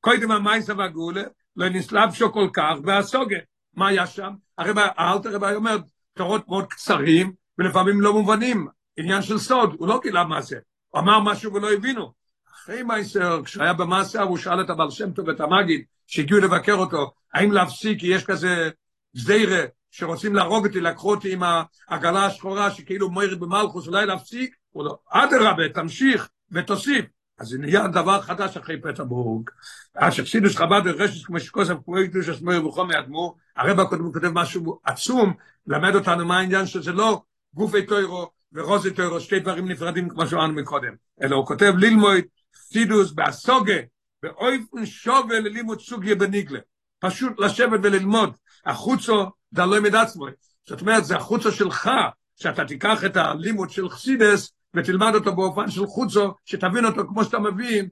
קודם 0.00 0.30
המייסה 0.30 0.74
והגולה, 0.78 1.22
לא 1.56 1.68
נסלב 1.68 2.12
שו 2.12 2.32
כל 2.32 2.48
כך, 2.52 2.74
והסוגה, 2.84 3.38
מה 3.74 3.88
היה 3.88 4.06
שם? 4.06 4.32
הרב, 4.58 4.76
האלתר 4.78 5.34
רבי 5.34 5.54
אומר, 5.54 5.76
תורות 6.14 6.48
מאוד 6.48 6.66
קצרים, 6.66 7.32
ולפעמים 7.58 8.00
לא 8.00 8.12
מובנים, 8.12 8.68
עניין 8.96 9.22
של 9.22 9.38
סוד, 9.38 9.74
הוא 9.78 9.88
לא 9.88 10.00
גילה 10.02 10.24
מה 10.24 10.42
זה, 10.42 10.58
הוא 10.88 11.00
אמר 11.00 11.20
משהו 11.20 11.54
ולא 11.54 11.72
הבינו. 11.72 12.12
אחרי 12.52 12.82
מייסר, 12.82 13.40
כשהיה 13.44 13.72
במאסר, 13.72 14.22
הוא 14.22 14.38
שאל 14.38 14.60
את 14.60 14.70
הבעל 14.70 14.90
שם 14.90 15.12
טוב 15.12 15.28
ואת 15.28 15.40
המגיד, 15.40 15.84
שהגיעו 16.06 16.40
לבקר 16.40 16.74
אותו, 16.74 17.12
האם 17.34 17.52
להפסיק, 17.52 18.00
כי 18.00 18.06
יש 18.06 18.24
כזה 18.24 18.70
זיירה, 19.12 19.64
שרוצים 19.90 20.34
להרוג 20.34 20.66
אותי, 20.66 20.80
לקחו 20.80 21.10
אותי 21.10 21.32
עם 21.32 21.42
העגלה 21.88 22.26
השחורה 22.26 22.70
שכאילו 22.70 23.10
מוירת 23.10 23.38
במלכוס, 23.38 23.86
אולי 23.86 24.06
להפסיק? 24.06 24.54
הוא 24.70 24.84
לא, 24.84 24.98
אדרבה, 25.10 25.68
תמשיך 25.68 26.28
ותוסיף. 26.50 27.04
אז 27.38 27.48
זה 27.48 27.58
נהיה 27.58 27.88
דבר 27.88 28.20
חדש 28.20 28.56
אחרי 28.56 28.80
פטרבורג. 28.80 29.50
אז 29.94 30.12
שחסידוס 30.12 30.56
חב"ד 30.56 30.82
ורשת 30.84 31.26
כמו 31.26 31.40
שכוסף 31.40 31.74
פרויקטוס 31.84 32.28
השמור 32.28 32.66
וחומי 32.66 32.98
אדמו, 32.98 33.36
הרב 33.56 33.80
הקודם 33.80 34.12
כותב 34.12 34.28
משהו 34.28 34.80
עצום, 34.84 35.34
למד 35.66 35.94
אותנו 35.94 36.26
מה 36.26 36.38
העניין 36.38 36.66
שזה 36.66 36.92
לא 36.92 37.22
גופי 37.54 37.86
טוירו 37.86 38.30
ורוזי 38.54 38.94
טוירו, 38.94 39.20
שתי 39.20 39.40
דברים 39.40 39.68
נפרדים 39.68 40.08
כמו 40.08 40.26
שאמרנו 40.26 40.52
מקודם, 40.52 40.94
אלא 41.22 41.36
הוא 41.36 41.46
כותב 41.46 41.72
ללמוד 41.78 42.24
סידוס 42.54 43.12
באסוגה 43.12 43.76
באויפן 44.22 44.86
שווה 44.86 45.40
ללימוד 45.40 45.80
סוגיה 45.80 46.14
בניגלה. 46.14 46.58
פשוט 46.98 47.32
לשבת 47.38 47.80
וללמוד. 47.82 48.36
החוצו 48.66 49.24
זה 49.50 49.64
לא 49.64 49.76
ימד 49.76 49.94
עצמו. 49.94 50.26
זאת 50.68 50.80
אומרת 50.80 51.04
זה 51.04 51.16
החוצו 51.16 51.52
שלך 51.52 51.90
שאתה 52.36 52.64
תיקח 52.64 53.04
את 53.04 53.16
הלימוד 53.16 53.70
של 53.70 53.88
חסידס 53.88 54.52
ותלמד 54.74 55.14
אותו 55.14 55.36
באופן 55.36 55.70
של 55.70 55.86
חוצו 55.86 56.34
שתבין 56.44 56.84
אותו 56.84 57.08
כמו 57.08 57.24
שאתה 57.24 57.38
מבין 57.38 57.88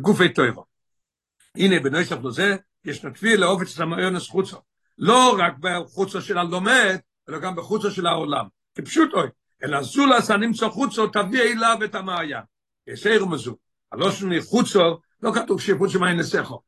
גופי 0.00 0.28
טוירו. 0.28 0.64
הנה 1.54 1.80
בנוסף 1.80 2.16
לזה 2.24 2.56
יש 2.84 3.04
נתפי 3.04 3.36
לאופן 3.36 3.66
של 3.66 3.82
המעיונס 3.82 4.28
חוצו. 4.28 4.56
לא 4.98 5.36
רק 5.38 5.54
בחוצו 5.60 6.22
של 6.22 6.38
הלומד 6.38 6.96
אלא 7.28 7.38
גם 7.38 7.56
בחוצו 7.56 7.90
של 7.90 8.06
העולם 8.06 8.46
כפשוט 8.82 9.14
אוי 9.14 9.28
אלא 9.64 9.82
זולס 9.82 10.30
הנמצא 10.30 10.68
חוצו 10.68 11.06
תביא 11.06 11.42
אליו 11.42 11.78
את 11.84 11.94
המעיין 11.94 12.42
יסיירו 12.86 13.28
מזו 13.28 13.56
הלושן 13.92 14.40
חוצו 14.40 14.98
לא 15.22 15.32
כתוב 15.34 15.60
שחוץ 15.60 15.90
שמאי 15.90 16.14
נסכו 16.14 16.62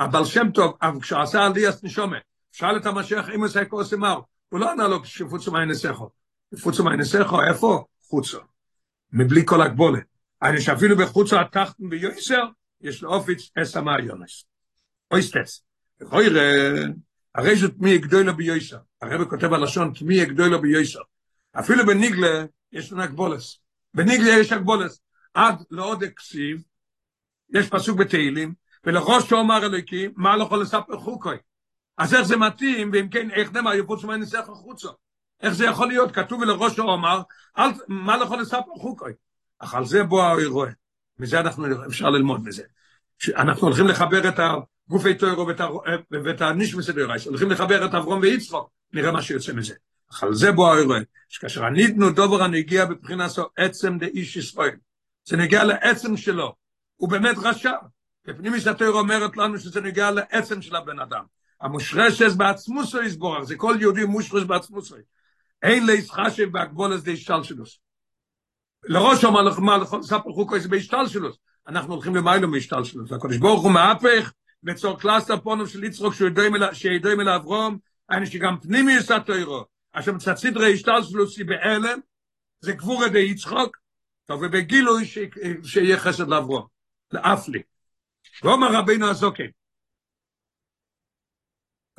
אבל 0.00 0.24
שם 0.24 0.50
טוב, 0.50 0.76
אבל 0.82 1.00
כשעשה 1.00 1.46
עליאס 1.46 1.84
נשומה, 1.84 2.16
שאל 2.52 2.76
את 2.76 2.86
המשיח 2.86 3.28
אם 3.34 3.42
עושה 3.42 3.64
כוס 3.64 3.94
אמר, 3.94 4.20
הוא 4.48 4.60
לא 4.60 4.70
ענה 4.70 4.88
לו 4.88 5.04
שפוץ 5.04 5.42
שמאי 5.42 5.66
נסכו. 5.66 6.10
פוץ 6.62 6.76
שמאי 6.76 6.96
נסכו, 6.96 7.42
איפה? 7.42 7.84
חוצו. 8.08 8.38
מבלי 9.12 9.42
כל 9.44 9.62
הגבולת. 9.62 10.02
אני 10.42 10.60
שאפילו 10.60 10.96
בחוצו 10.96 11.40
התחתן 11.40 11.88
ביוסר, 11.88 12.44
יש 12.80 13.02
לו 13.02 13.14
אופיץ 13.14 13.50
אס 13.62 13.76
אמר 13.76 14.00
יונס. 14.00 14.44
אויסטס. 15.10 15.62
וכוי 16.00 16.26
הרי 17.34 17.56
זאת 17.56 17.74
מי 17.78 17.90
יגדוי 17.90 18.24
לו 18.24 18.36
ביוסר. 18.36 18.78
הרב 19.02 19.24
כותב 19.24 19.52
הלשון, 19.52 19.92
מי 20.02 20.14
יגדוי 20.14 20.50
לו 20.50 20.60
ביוסר. 20.60 21.00
אפילו 21.58 21.86
בניגלה 21.86 22.44
יש 22.72 22.92
לנו 22.92 23.02
הגבולס. 23.02 23.60
בניגלה 23.94 24.30
יש 24.30 24.52
הגבולס. 24.52 25.00
עד 25.34 25.62
לעוד 25.70 26.02
הכסיב, 26.02 26.62
יש 27.54 27.68
פסוק 27.68 27.98
בתהילים, 27.98 28.54
ולראש 28.84 29.28
שאומר 29.28 29.66
אלוקים, 29.66 30.12
מה 30.16 30.36
לא 30.36 30.44
יכול 30.44 30.62
לספר 30.62 30.98
חוקוי? 30.98 31.36
אז 31.98 32.14
איך 32.14 32.22
זה 32.22 32.36
מתאים, 32.36 32.90
ואם 32.92 33.08
כן, 33.08 33.30
איך 33.30 33.52
נאמר, 33.52 33.74
יפוץ 33.74 34.04
מה 34.04 34.16
ניסח 34.16 34.44
החוצה? 34.48 34.88
איך 35.42 35.54
זה 35.54 35.64
יכול 35.64 35.88
להיות? 35.88 36.14
כתוב 36.14 36.42
לראש 36.42 36.76
שאומר, 36.76 37.22
אל, 37.58 37.70
מה 37.88 38.16
לא 38.16 38.24
יכול 38.24 38.40
לספר 38.40 38.72
חוקוי? 38.76 39.12
אך 39.58 39.74
על 39.74 39.84
זה 39.84 40.04
בוא 40.04 40.22
האירוע. 40.22 40.68
מזה 41.18 41.40
אנחנו, 41.40 41.86
אפשר 41.86 42.10
ללמוד 42.10 42.44
מזה. 42.44 42.62
אנחנו 43.36 43.66
הולכים 43.66 43.86
לחבר 43.86 44.28
את 44.28 44.38
הגופי 44.38 45.14
טוירו 45.14 45.46
ואת, 45.46 45.60
ואת 46.24 46.40
הנישמס 46.40 46.88
הדוירייס, 46.88 47.26
הולכים 47.26 47.50
לחבר 47.50 47.86
את 47.86 47.94
אברום 47.94 48.20
ויצחוק, 48.20 48.70
נראה 48.92 49.12
מה 49.12 49.22
שיוצא 49.22 49.52
מזה. 49.52 49.74
אך 50.12 50.22
על 50.22 50.34
זה 50.34 50.52
בוא 50.52 50.74
האירוע. 50.74 50.98
שכאשר 51.28 51.64
הניתנו 51.64 52.10
דובר 52.10 52.42
הנגיע 52.42 52.84
בבחינת 52.84 53.30
עצם 53.56 53.98
דאיש 53.98 54.36
ישראל. 54.36 54.76
זה 55.24 55.36
נגיע 55.36 55.64
לעצם 55.64 56.16
שלו. 56.16 56.54
הוא 56.96 57.08
באמת 57.08 57.36
רשע. 57.42 57.72
בפנימי 58.26 58.60
שהתאיר 58.60 58.90
אומרת 58.90 59.36
לנו 59.36 59.58
שזה 59.58 59.80
נגיע 59.80 60.10
לעצם 60.10 60.62
של 60.62 60.76
הבן 60.76 60.98
אדם. 60.98 61.24
המושרשס 61.60 62.34
בעצמוסו 62.34 63.02
יסבורך, 63.02 63.44
זה 63.44 63.56
כל 63.56 63.76
יהודי 63.80 64.04
מושרש 64.04 64.42
בעצמוסו. 64.42 64.96
אין 65.62 65.86
להסחשב 65.86 66.52
בהגבול 66.52 66.92
הזה 66.92 67.10
השתל 67.10 67.42
שלו. 67.42 67.64
לראש 68.84 69.24
אומר 69.24 69.42
לך 69.42 69.58
מה 69.58 69.78
לכל 69.78 70.02
ספר 70.02 70.32
חוקו 70.32 70.58
זה 70.58 70.68
בהשתל 70.68 71.06
שלו. 71.06 71.28
אנחנו 71.68 71.94
הולכים 71.94 72.16
למיילו 72.16 72.48
מהשתל 72.48 72.84
שלו. 72.84 73.04
הקדוש 73.04 73.36
ברוך 73.36 73.62
הוא 73.62 73.72
מהפך, 73.72 74.32
בצור 74.62 75.00
קלאסטר 75.00 75.36
פונו 75.40 75.66
של 75.66 75.84
יצרוק 75.84 76.14
שידועים 76.72 77.20
אל 77.20 77.28
אברום, 77.28 77.78
אני 78.10 78.26
שגם 78.26 78.60
פנימי 78.60 78.92
יש 78.92 79.10
התאירו. 79.10 79.64
אשר 79.92 80.12
שלו 81.02 81.24
היא 81.36 81.46
בהלם, 81.46 82.00
זה 82.60 82.72
גבור 82.72 83.04
ידי 83.04 83.18
יצחוק, 83.18 83.76
טוב, 84.24 84.42
ובגילוי 84.42 85.04
שיהיה 85.64 85.98
חסד 85.98 86.28
לאברום. 86.28 86.66
לאף 87.12 87.48
לי. 87.48 87.62
ואומר 88.42 88.68
רבינו 88.72 89.10
הזוקן, 89.10 89.44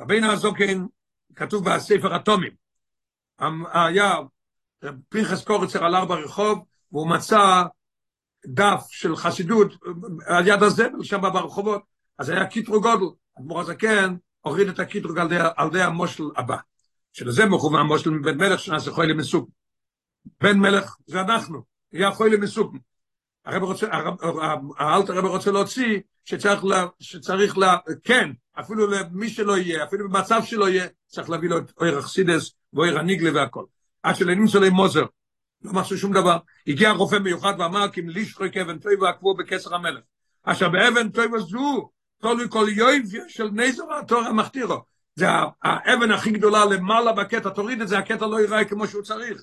רבינו 0.00 0.32
הזוקן 0.32 0.86
כתוב 1.34 1.70
בספר 1.70 2.16
אטומים, 2.16 2.52
היה 3.74 4.14
פנחס 5.08 5.44
קורצר 5.44 5.84
עלה 5.84 6.04
ברחוב 6.04 6.64
והוא 6.92 7.10
מצא 7.10 7.62
דף 8.46 8.86
של 8.88 9.16
חסידות 9.16 9.72
על 10.26 10.48
יד 10.48 10.62
הזבל 10.62 11.02
שם 11.02 11.20
ברחובות, 11.20 11.82
אז 12.18 12.28
היה 12.28 12.46
קיטרו 12.46 12.80
גודל, 12.80 13.04
אדמו"ר 13.38 13.60
הזקן 13.60 14.16
הוריד 14.40 14.68
את 14.68 14.78
הקיטרוג 14.78 15.18
על, 15.18 15.28
על 15.56 15.68
ידי 15.68 15.82
המושל 15.82 16.24
הבא, 16.36 16.56
שלזה 17.12 17.46
מכוון 17.46 17.80
המושל 17.80 18.10
מבן 18.10 18.38
מלך 18.38 18.60
שנעשה 18.60 18.90
חולי 18.90 19.12
מסוג. 19.12 19.50
בן 20.40 20.58
מלך 20.58 20.96
זה 21.06 21.20
אנחנו, 21.20 21.62
יהיה 21.92 22.10
חולי 22.10 22.36
מסוג. 22.36 22.76
הרב 23.44 23.62
רוצה, 23.62 23.86
האלטר 24.78 25.12
הרב 25.12 25.24
רוצה 25.24 25.50
להוציא 25.50 26.00
שצריך, 26.24 26.64
לה, 26.64 26.86
שצריך 27.00 27.58
לה, 27.58 27.76
כן, 28.04 28.30
אפילו 28.60 28.86
למי 28.86 29.30
שלא 29.30 29.58
יהיה, 29.58 29.84
אפילו 29.84 30.08
במצב 30.08 30.40
שלא 30.44 30.68
יהיה, 30.68 30.86
צריך 31.06 31.30
להביא 31.30 31.48
לו 31.48 31.58
את 31.58 31.72
אויר 31.80 31.98
אכסידס 31.98 32.52
ואויר 32.72 32.98
הניגלה 32.98 33.30
והכל. 33.34 33.64
עד 34.02 34.16
שלנמצא 34.16 34.58
לי 34.58 34.70
מוזר, 34.70 35.04
לא 35.62 35.72
משהו 35.72 35.98
שום 35.98 36.12
דבר. 36.12 36.38
הגיע 36.66 36.90
רופא 36.90 37.16
מיוחד 37.16 37.54
ואמר, 37.58 37.88
כי 37.88 38.00
מלישחוק 38.00 38.56
אבן 38.56 38.78
טויבה 38.78 39.08
עקבו 39.08 39.34
בכסר 39.34 39.74
המלך. 39.74 40.00
עכשיו 40.44 40.72
באבן 40.72 41.08
טויבה 41.08 41.38
זו, 41.38 41.90
תולוי 42.20 42.46
כל 42.50 42.66
יויב 42.76 43.02
של 43.28 43.50
נזר 43.52 43.84
התור 43.98 44.20
המכתירו. 44.20 44.91
זה 45.14 45.26
האבן 45.62 46.10
הכי 46.10 46.30
גדולה 46.30 46.64
למעלה 46.64 47.12
בקטע, 47.12 47.50
תוריד 47.50 47.80
את 47.80 47.88
זה, 47.88 47.98
הקטע 47.98 48.26
לא 48.26 48.40
ייראה 48.40 48.64
כמו 48.64 48.86
שהוא 48.86 49.02
צריך. 49.02 49.42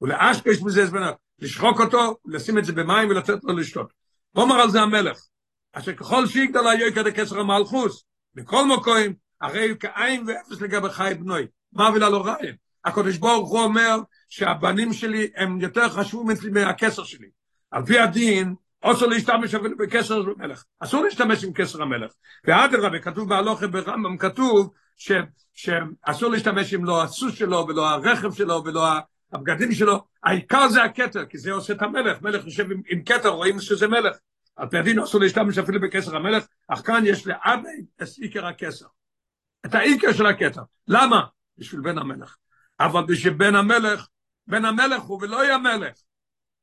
ולאשקש 0.00 0.62
מזה 0.62 0.86
זמנת, 0.86 1.14
לשחוק 1.38 1.80
אותו, 1.80 2.16
לשים 2.24 2.58
את 2.58 2.64
זה 2.64 2.72
במים 2.72 3.08
ולתת 3.08 3.44
לו 3.44 3.56
לשתות. 3.56 3.92
ואומר 4.34 4.54
על 4.54 4.70
זה 4.70 4.80
המלך, 4.80 5.20
אשר 5.72 5.92
ככל 5.92 6.26
שיגדל 6.26 6.66
היוקר 6.66 7.02
דקסר 7.02 7.40
המלכוס, 7.40 8.04
בכל 8.34 8.66
מקום, 8.66 9.12
הרי 9.40 9.74
כאין 9.80 10.24
ואפס 10.26 10.60
לגבי 10.60 10.88
חי 10.88 11.12
בנוי. 11.20 11.46
מה 11.72 11.88
אבילה 11.88 12.08
לא 12.08 12.26
רעיין? 12.26 12.54
הקדוש 12.84 13.16
ברוך 13.16 13.50
הוא 13.50 13.60
אומר 13.60 13.98
שהבנים 14.28 14.92
שלי 14.92 15.30
הם 15.36 15.60
יותר 15.60 15.88
חשובים 15.88 16.30
אצלי 16.30 16.50
מהכסר 16.50 17.04
שלי. 17.04 17.28
על 17.70 17.86
פי 17.86 17.98
הדין, 17.98 18.54
אסור 18.80 19.08
להשתמש 19.08 19.54
אפילו 19.54 19.76
בכסר 19.76 20.22
המלך. 20.38 20.64
אסור 20.80 21.04
להשתמש 21.04 21.44
עם 21.44 21.52
כסר 21.52 21.82
המלך. 21.82 22.12
ואדרבה, 22.44 22.98
כתוב 22.98 23.28
בהלוכה 23.28 23.66
ברמב"ם, 23.66 24.16
כתוב 24.18 24.70
שאסור 25.54 26.30
להשתמש 26.30 26.74
עם 26.74 26.84
לא 26.84 27.02
הסוס 27.02 27.34
שלו 27.34 27.66
ולא 27.68 27.90
הרכב 27.90 28.32
שלו 28.32 28.62
ולא 28.64 28.88
הבגדים 29.32 29.72
שלו. 29.72 30.04
העיקר 30.22 30.68
זה 30.68 30.82
הכתר, 30.82 31.26
כי 31.26 31.38
זה 31.38 31.52
עושה 31.52 31.72
את 31.72 31.82
המלך. 31.82 32.22
מלך 32.22 32.44
יושב 32.44 32.70
עם, 32.70 32.82
עם 32.88 33.02
כתר, 33.04 33.28
רואים 33.28 33.60
שזה 33.60 33.88
מלך. 33.88 34.16
על 34.56 34.68
פי 34.68 34.78
הדין 34.78 34.98
אסור 34.98 35.20
להשתמש 35.20 35.58
אפילו 35.58 35.80
בכסר 35.80 36.16
המלך, 36.16 36.44
אך 36.68 36.86
כאן 36.86 37.02
יש 37.06 37.26
לאבי 37.26 37.68
את 38.02 38.08
עיקר 38.20 38.46
הכסר. 38.46 38.86
את 39.66 39.74
העיקר 39.74 40.12
של 40.12 40.26
הכתר. 40.26 40.62
למה? 40.88 41.22
בשביל 41.58 41.80
בן 41.80 41.98
המלך. 41.98 42.36
אבל 42.80 43.02
בשביל 43.08 43.32
בן 43.32 43.54
המלך, 43.54 44.06
בן 44.46 44.64
המלך 44.64 45.02
הוא 45.02 45.18
ולא 45.22 45.44
יהיה 45.44 45.58
מלך. 45.58 45.94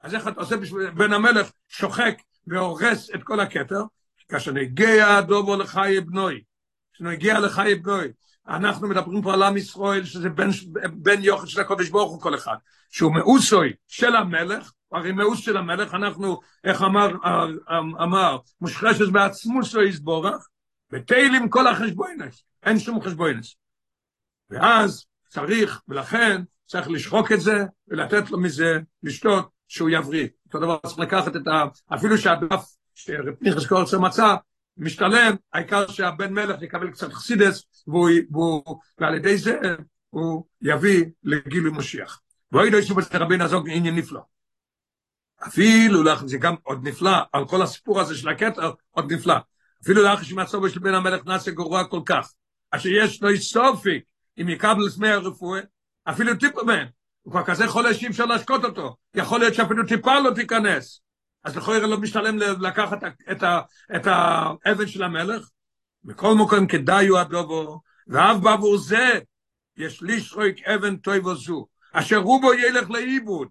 אז 0.02 0.16
איך 0.16 0.28
אתה 0.28 0.40
עושה 0.40 0.58
בשביל 0.58 0.90
בן 0.90 1.14
המלך 1.14 1.52
שוחק 1.68 2.22
והורס 2.48 3.10
את 3.16 3.24
כל 3.24 3.40
הכתר? 3.40 3.82
כאשר 4.30 4.52
נגיע 4.52 5.08
הדובו 5.08 5.56
לחיי 5.56 6.02
בנוי, 6.02 6.44
כשנגיע 6.94 7.40
לחיי 7.40 7.76
בנוי, 7.76 8.12
אנחנו 8.50 8.88
מדברים 8.88 9.22
פה 9.22 9.34
על 9.34 9.44
עם 9.44 9.58
ישראל, 9.58 10.06
שזה 10.06 10.30
בן, 10.30 10.50
בן 10.94 11.24
יוחד 11.24 11.48
של 11.48 11.62
הקודש 11.62 11.90
ברוך 11.90 12.12
הוא 12.12 12.22
כל 12.22 12.36
אחד, 12.36 12.56
שהוא 12.90 13.14
מאוסוי 13.14 13.74
של 13.88 14.16
המלך, 14.16 14.72
הרי 14.92 15.12
מאוס 15.12 15.40
של 15.40 15.58
המלך, 15.58 15.94
אנחנו, 15.94 16.40
איך 16.64 16.82
אמר, 16.82 17.10
אמר, 18.04 18.38
מושחשת 18.62 19.10
בעצמו 19.12 19.64
שלו 19.64 19.84
יסבורך, 19.84 20.48
ותהילים 20.92 21.50
כל 21.50 21.68
החשבוינס, 21.68 22.44
אין 22.64 22.80
שום 22.80 23.02
חשבוינס. 23.02 23.56
ואז 24.50 25.06
צריך, 25.28 25.82
ולכן 25.88 26.42
צריך 26.66 26.90
לשחוק 26.90 27.32
את 27.32 27.42
זה, 27.42 27.66
ולתת 27.88 28.32
לו 28.32 28.40
מזה 28.40 28.80
לשתות, 29.04 29.50
שהוא 29.68 29.90
יבריא. 29.90 30.28
אותו 30.46 30.60
דבר 30.60 30.78
צריך 30.88 31.00
לקחת 31.00 31.36
את 31.36 31.48
ה... 31.48 31.64
אפילו 31.96 32.18
שהדף 32.18 32.66
שפניחס 32.96 33.66
קורצר 33.68 34.00
מצא, 34.00 34.36
משתלם, 34.80 35.36
העיקר 35.54 35.88
שהבן 35.88 36.34
מלך 36.34 36.62
יקבל 36.62 36.92
קצת 36.92 37.14
חסידס, 37.14 37.64
ועל 38.98 39.16
ידי 39.16 39.38
זה 39.38 39.60
הוא 40.10 40.46
יביא 40.62 41.06
לגילוי 41.24 41.72
משיח. 41.72 42.22
ואוי 42.52 42.72
לא 42.72 42.78
ישוב 42.78 43.00
את 43.00 43.16
רבינו 43.16 43.44
הזוג 43.44 43.70
עניין 43.70 43.96
נפלא. 43.96 44.22
אפילו 45.48 46.04
לך, 46.04 46.26
זה 46.26 46.38
גם 46.38 46.56
עוד 46.64 46.88
נפלא, 46.88 47.18
על 47.34 47.48
כל 47.48 47.62
הסיפור 47.62 48.00
הזה 48.00 48.16
של 48.16 48.30
הכתר, 48.30 48.72
עוד 48.92 49.14
נפלא. 49.14 49.36
אפילו 49.84 50.04
לך 50.04 50.26
שמצבו 50.26 50.70
של 50.70 50.80
בן 50.80 50.94
המלך 50.94 51.26
נעשה 51.26 51.52
גרוע 51.52 51.84
כל 51.84 52.02
כך, 52.06 52.34
אשר 52.72 52.90
יש 52.90 53.22
לו 53.22 53.38
סופי, 53.38 54.00
אם 54.42 54.50
יקבל 54.50 54.88
את 54.94 54.98
מי 54.98 55.10
הרפואה, 55.10 55.62
אפילו 56.10 56.36
טיפה 56.36 56.64
מהם, 56.64 56.88
הוא 57.22 57.32
כבר 57.32 57.44
כזה 57.44 57.68
חולה 57.68 57.94
שאי 57.94 58.08
אפשר 58.08 58.26
להשקות 58.26 58.64
אותו, 58.64 58.96
יכול 59.16 59.40
להיות 59.40 59.54
שאפילו 59.54 59.86
טיפה 59.86 60.20
לא 60.20 60.32
תיכנס. 60.36 61.02
אז 61.50 61.58
לכאורה 61.58 61.80
לא 61.80 61.98
משתלם 61.98 62.38
לקחת 62.62 63.00
את, 63.32 63.44
ה, 63.44 63.62
את 63.96 64.08
האבן 64.08 64.88
של 64.88 65.04
המלך, 65.04 65.50
בכל 66.04 66.36
מקום 66.36 66.68
כדאי 66.68 67.08
הוא 67.08 67.20
הדובו, 67.20 67.82
ואף 68.08 68.38
בעבור 68.38 68.78
זה 68.78 69.20
יש 69.78 70.04
לשחוק 70.04 70.60
אבן 70.66 70.96
טויבו 70.98 71.36
זו, 71.36 71.68
אשר 71.94 72.18
רובו 72.18 72.54
ילך 72.54 72.90
לאיבוד, 72.90 73.48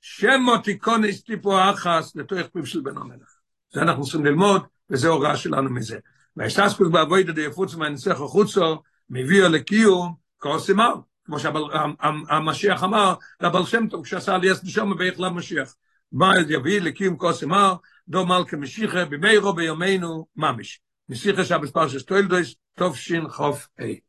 שמו 0.00 0.58
תיקונס 0.58 1.22
טיפו 1.22 1.70
אחס 1.70 2.16
לתוך 2.16 2.38
פיו 2.52 2.66
של 2.66 2.80
בן 2.80 2.96
המלך. 2.96 3.34
זה 3.72 3.82
אנחנו 3.82 4.02
צריכים 4.02 4.24
ללמוד, 4.24 4.62
וזה 4.90 5.08
הוראה 5.08 5.36
שלנו 5.36 5.70
מזה. 5.70 5.98
והשתסקוס 6.36 6.88
בעבוד 6.88 7.28
את 7.28 7.38
היפוץ 7.38 7.74
מהנסך 7.74 8.20
החוצו, 8.20 8.82
מביא 9.10 9.42
לקיום 9.42 10.14
כוסימר, 10.38 10.94
כמו 11.24 11.36
שהמשיח 11.38 12.84
אמר, 12.84 13.14
לבעל 13.40 13.66
שם 13.66 13.88
טוב, 13.88 14.04
כשעשה 14.04 14.38
לי 14.38 14.52
אס 14.52 14.64
נשום 14.64 14.94
ואיך 14.98 15.20
למשיח. 15.20 15.74
מה 16.12 16.32
יביא 16.48 16.80
לקיום 16.80 17.16
כוסימר, 17.16 17.74
דו 18.08 18.26
מלכה 18.26 18.56
משיחה, 18.56 19.04
במאירו 19.04 19.52
ביומנו 19.52 20.26
ממש. 20.36 20.80
משיחה 21.08 21.44
שבס 21.44 21.70
פרשס 21.70 22.02
טוילדויס, 22.02 22.54
טוב 22.74 22.96
שין 22.96 23.28
חוף 23.28 23.68
אי. 23.80 24.00